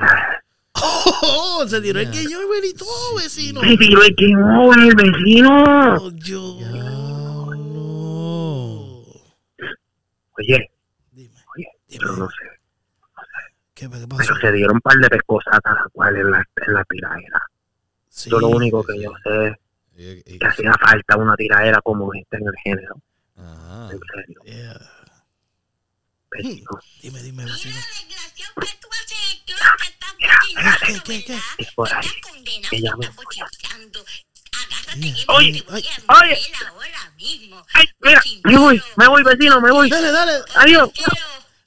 Oh, 0.76 1.64
se 1.66 1.80
tiró 1.80 2.00
el 2.00 2.10
que 2.10 2.24
yo 2.24 2.40
y 2.64 2.74
todo, 2.74 3.16
vecino. 3.16 3.62
Me 3.62 3.76
tiró 3.76 4.02
el 4.02 4.14
game 4.16 4.58
over, 4.58 4.94
vecino. 4.96 5.94
Oh, 5.94 6.10
yo. 6.16 6.58
Oye, 10.36 10.70
Dime, 11.12 11.34
oye, 11.56 11.66
dime. 11.88 12.04
yo 12.04 12.12
no 12.16 12.28
sé. 12.28 12.36
¿Qué, 13.74 13.88
qué 13.88 14.06
pasó? 14.08 14.08
pero 14.18 14.36
se 14.40 14.52
dieron 14.52 14.76
un 14.76 14.80
par 14.80 14.96
de 14.96 15.08
pescosas 15.08 15.60
a 15.62 15.72
la 15.72 15.86
cual 15.92 16.16
en 16.16 16.30
la, 16.30 16.44
en 16.66 16.72
la. 16.74 16.84
Sí. 18.08 18.30
Yo 18.30 18.40
lo 18.40 18.48
único 18.48 18.82
que 18.84 19.00
yo 19.00 19.12
sé 19.22 19.56
Y- 19.96 20.02
y- 20.04 20.22
es 20.26 20.38
que 20.38 20.46
hacía 20.46 20.72
falta 20.80 21.16
una 21.16 21.36
tiradera 21.36 21.80
como 21.82 22.12
esta 22.14 22.36
en 22.36 22.46
el 22.48 22.54
género, 22.62 22.94
Ajá. 23.36 23.90
en 23.92 24.00
serio. 24.14 24.40
Yeah. 24.44 24.90
vecino. 26.30 26.70
Dime, 27.00 27.22
dime, 27.22 27.44
vecino. 27.44 27.76
Mira, 30.18 30.78
¿Qué, 30.86 31.00
qué, 31.04 31.24
qué? 31.24 31.38
es 31.58 31.72
por 31.74 31.92
ahí. 31.92 32.08
Ella 32.72 32.94
me 32.96 33.08
Oye, 35.28 35.64
Oye, 35.68 35.88
oye. 36.08 36.38
Ay, 37.72 37.86
mira, 38.00 38.22
me 38.44 38.56
voy, 38.58 38.82
me 38.96 39.08
voy, 39.08 39.22
vecino, 39.22 39.60
me 39.60 39.70
voy. 39.70 39.90
Dale, 39.90 40.10
dale. 40.12 40.32
Adiós. 40.56 40.90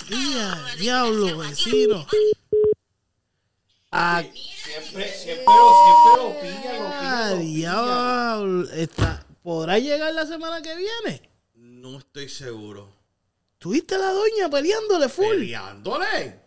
Día, 0.08 0.66
diablo, 0.78 1.38
vecino. 1.40 2.06
Ah, 4.00 4.22
Siempre, 4.24 5.12
siempre 5.12 5.46
lo, 5.46 5.74
siempre 5.84 6.24
lo 6.24 6.42
pillan, 6.62 6.80
lo 6.84 6.88
ah, 6.88 7.00
pillan, 7.00 7.30
lo 7.32 7.40
pillan. 7.40 7.46
diablo. 7.56 8.70
Está, 8.74 9.26
¿Podrá 9.42 9.80
llegar 9.80 10.14
la 10.14 10.26
semana 10.28 10.62
que 10.62 10.76
viene? 10.76 11.30
No 11.56 11.98
estoy 11.98 12.30
seguro. 12.30 12.94
¿Tuviste 13.58 13.96
a 13.96 13.98
la 13.98 14.12
doña 14.12 14.50
peleándole 14.52 15.10
full? 15.10 15.26
¿Peleándole? 15.30 16.40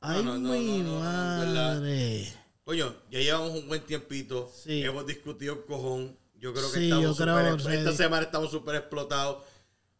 Ay, 0.00 0.24
No, 0.24 0.38
no, 0.38 0.50
mi 0.54 0.78
no, 0.78 0.98
madre. 1.00 2.32
Coño, 2.64 2.94
ya 3.10 3.20
llevamos 3.20 3.50
un 3.52 3.68
buen 3.68 3.82
tiempito. 3.86 4.50
Sí. 4.64 4.82
Hemos 4.82 5.06
discutido 5.06 5.64
cojón. 5.66 6.16
Yo 6.34 6.52
creo 6.52 6.70
que 6.72 6.78
Sí, 6.78 6.84
estamos 6.90 7.16
súper- 7.16 7.74
Esta 7.74 7.92
semana 7.92 8.22
estamos 8.24 8.50
súper 8.50 8.74
explotados. 8.76 9.44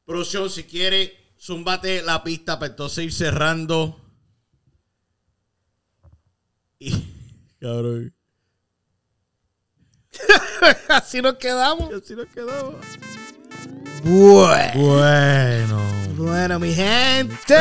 Producción, 0.04 0.50
si 0.50 0.64
quiere, 0.64 1.16
zumbate 1.38 2.02
la 2.02 2.24
pista 2.24 2.58
para 2.58 2.70
entonces 2.72 3.04
ir 3.04 3.12
cerrando. 3.12 4.00
Y, 6.80 6.92
cabrón. 7.60 8.14
Así 10.88 11.20
nos 11.22 11.34
quedamos. 11.34 11.92
Así 11.92 12.14
nos 12.14 12.26
quedamos. 12.26 12.74
Bueno. 14.04 14.72
Bueno. 14.74 15.82
Bueno, 16.16 16.58
mi 16.60 16.72
gente. 16.74 17.54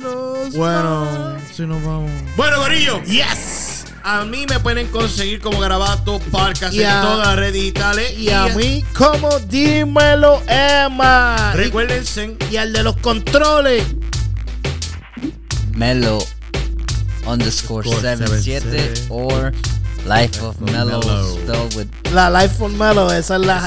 Nos 0.00 0.54
Bueno. 0.56 1.04
vamos. 1.04 1.42
Si 1.54 1.62
nos 1.66 1.82
vamos. 1.84 2.10
Bueno, 2.36 2.58
Gorillo. 2.60 3.02
Yes. 3.04 3.84
A 4.02 4.24
mí 4.24 4.46
me 4.48 4.58
pueden 4.60 4.86
conseguir 4.88 5.40
como 5.40 5.58
Garabato 5.60 6.18
Podcast 6.30 6.72
Y 6.74 6.82
a- 6.84 6.96
en 6.96 7.02
todas 7.02 7.26
las 7.28 7.36
redes 7.36 7.54
digitales. 7.54 8.18
Y 8.18 8.30
a 8.30 8.46
mí, 8.48 8.84
como 8.96 9.38
dímelo, 9.40 10.42
Emma. 10.48 11.52
Recuérdense. 11.54 12.36
Y 12.50 12.56
al 12.56 12.72
de 12.72 12.82
los 12.82 12.96
controles. 12.98 13.84
Melo 15.74 16.18
underscore 17.26 17.82
Score 17.84 18.00
77 18.00 18.70
77. 18.70 19.10
or 19.10 19.52
Life 20.06 20.40
of 20.42 20.60
Melo. 20.60 21.00
spelled 21.00 21.74
with 21.74 21.88
La 22.12 22.28
Life 22.28 22.62
on 22.62 22.76
Melo, 22.78 23.10
esa 23.10 23.36
es 23.36 23.40
la. 23.40 23.60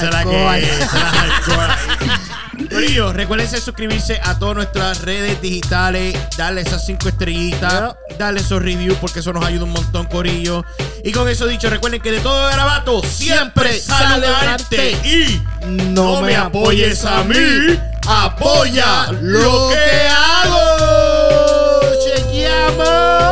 Corillo, 2.70 3.12
recuérdense 3.12 3.60
suscribirse 3.60 4.20
a 4.22 4.38
todas 4.38 4.54
nuestras 4.54 5.02
redes 5.02 5.40
digitales, 5.42 6.16
darle 6.36 6.60
esas 6.60 6.84
cinco 6.86 7.08
estrellitas, 7.08 7.94
darle 8.18 8.40
esos 8.40 8.62
reviews 8.62 8.96
porque 9.00 9.20
eso 9.20 9.32
nos 9.32 9.44
ayuda 9.44 9.64
un 9.64 9.72
montón, 9.72 10.06
Corillo. 10.06 10.64
Y 11.04 11.12
con 11.12 11.28
eso 11.28 11.46
dicho, 11.46 11.68
recuerden 11.68 12.00
que 12.00 12.12
de 12.12 12.20
todo 12.20 12.48
garabato 12.48 13.02
siempre 13.02 13.72
Siempre 13.72 13.80
sale 13.80 14.26
arte. 14.26 14.92
Y 15.04 15.42
No 15.66 16.20
me 16.22 16.36
apoyes 16.36 17.04
a 17.04 17.24
mí, 17.24 17.78
apoya 18.06 19.10
lo 19.20 19.70
que 19.70 20.08
hago. 20.08 21.80
Chequeamos. 22.04 23.29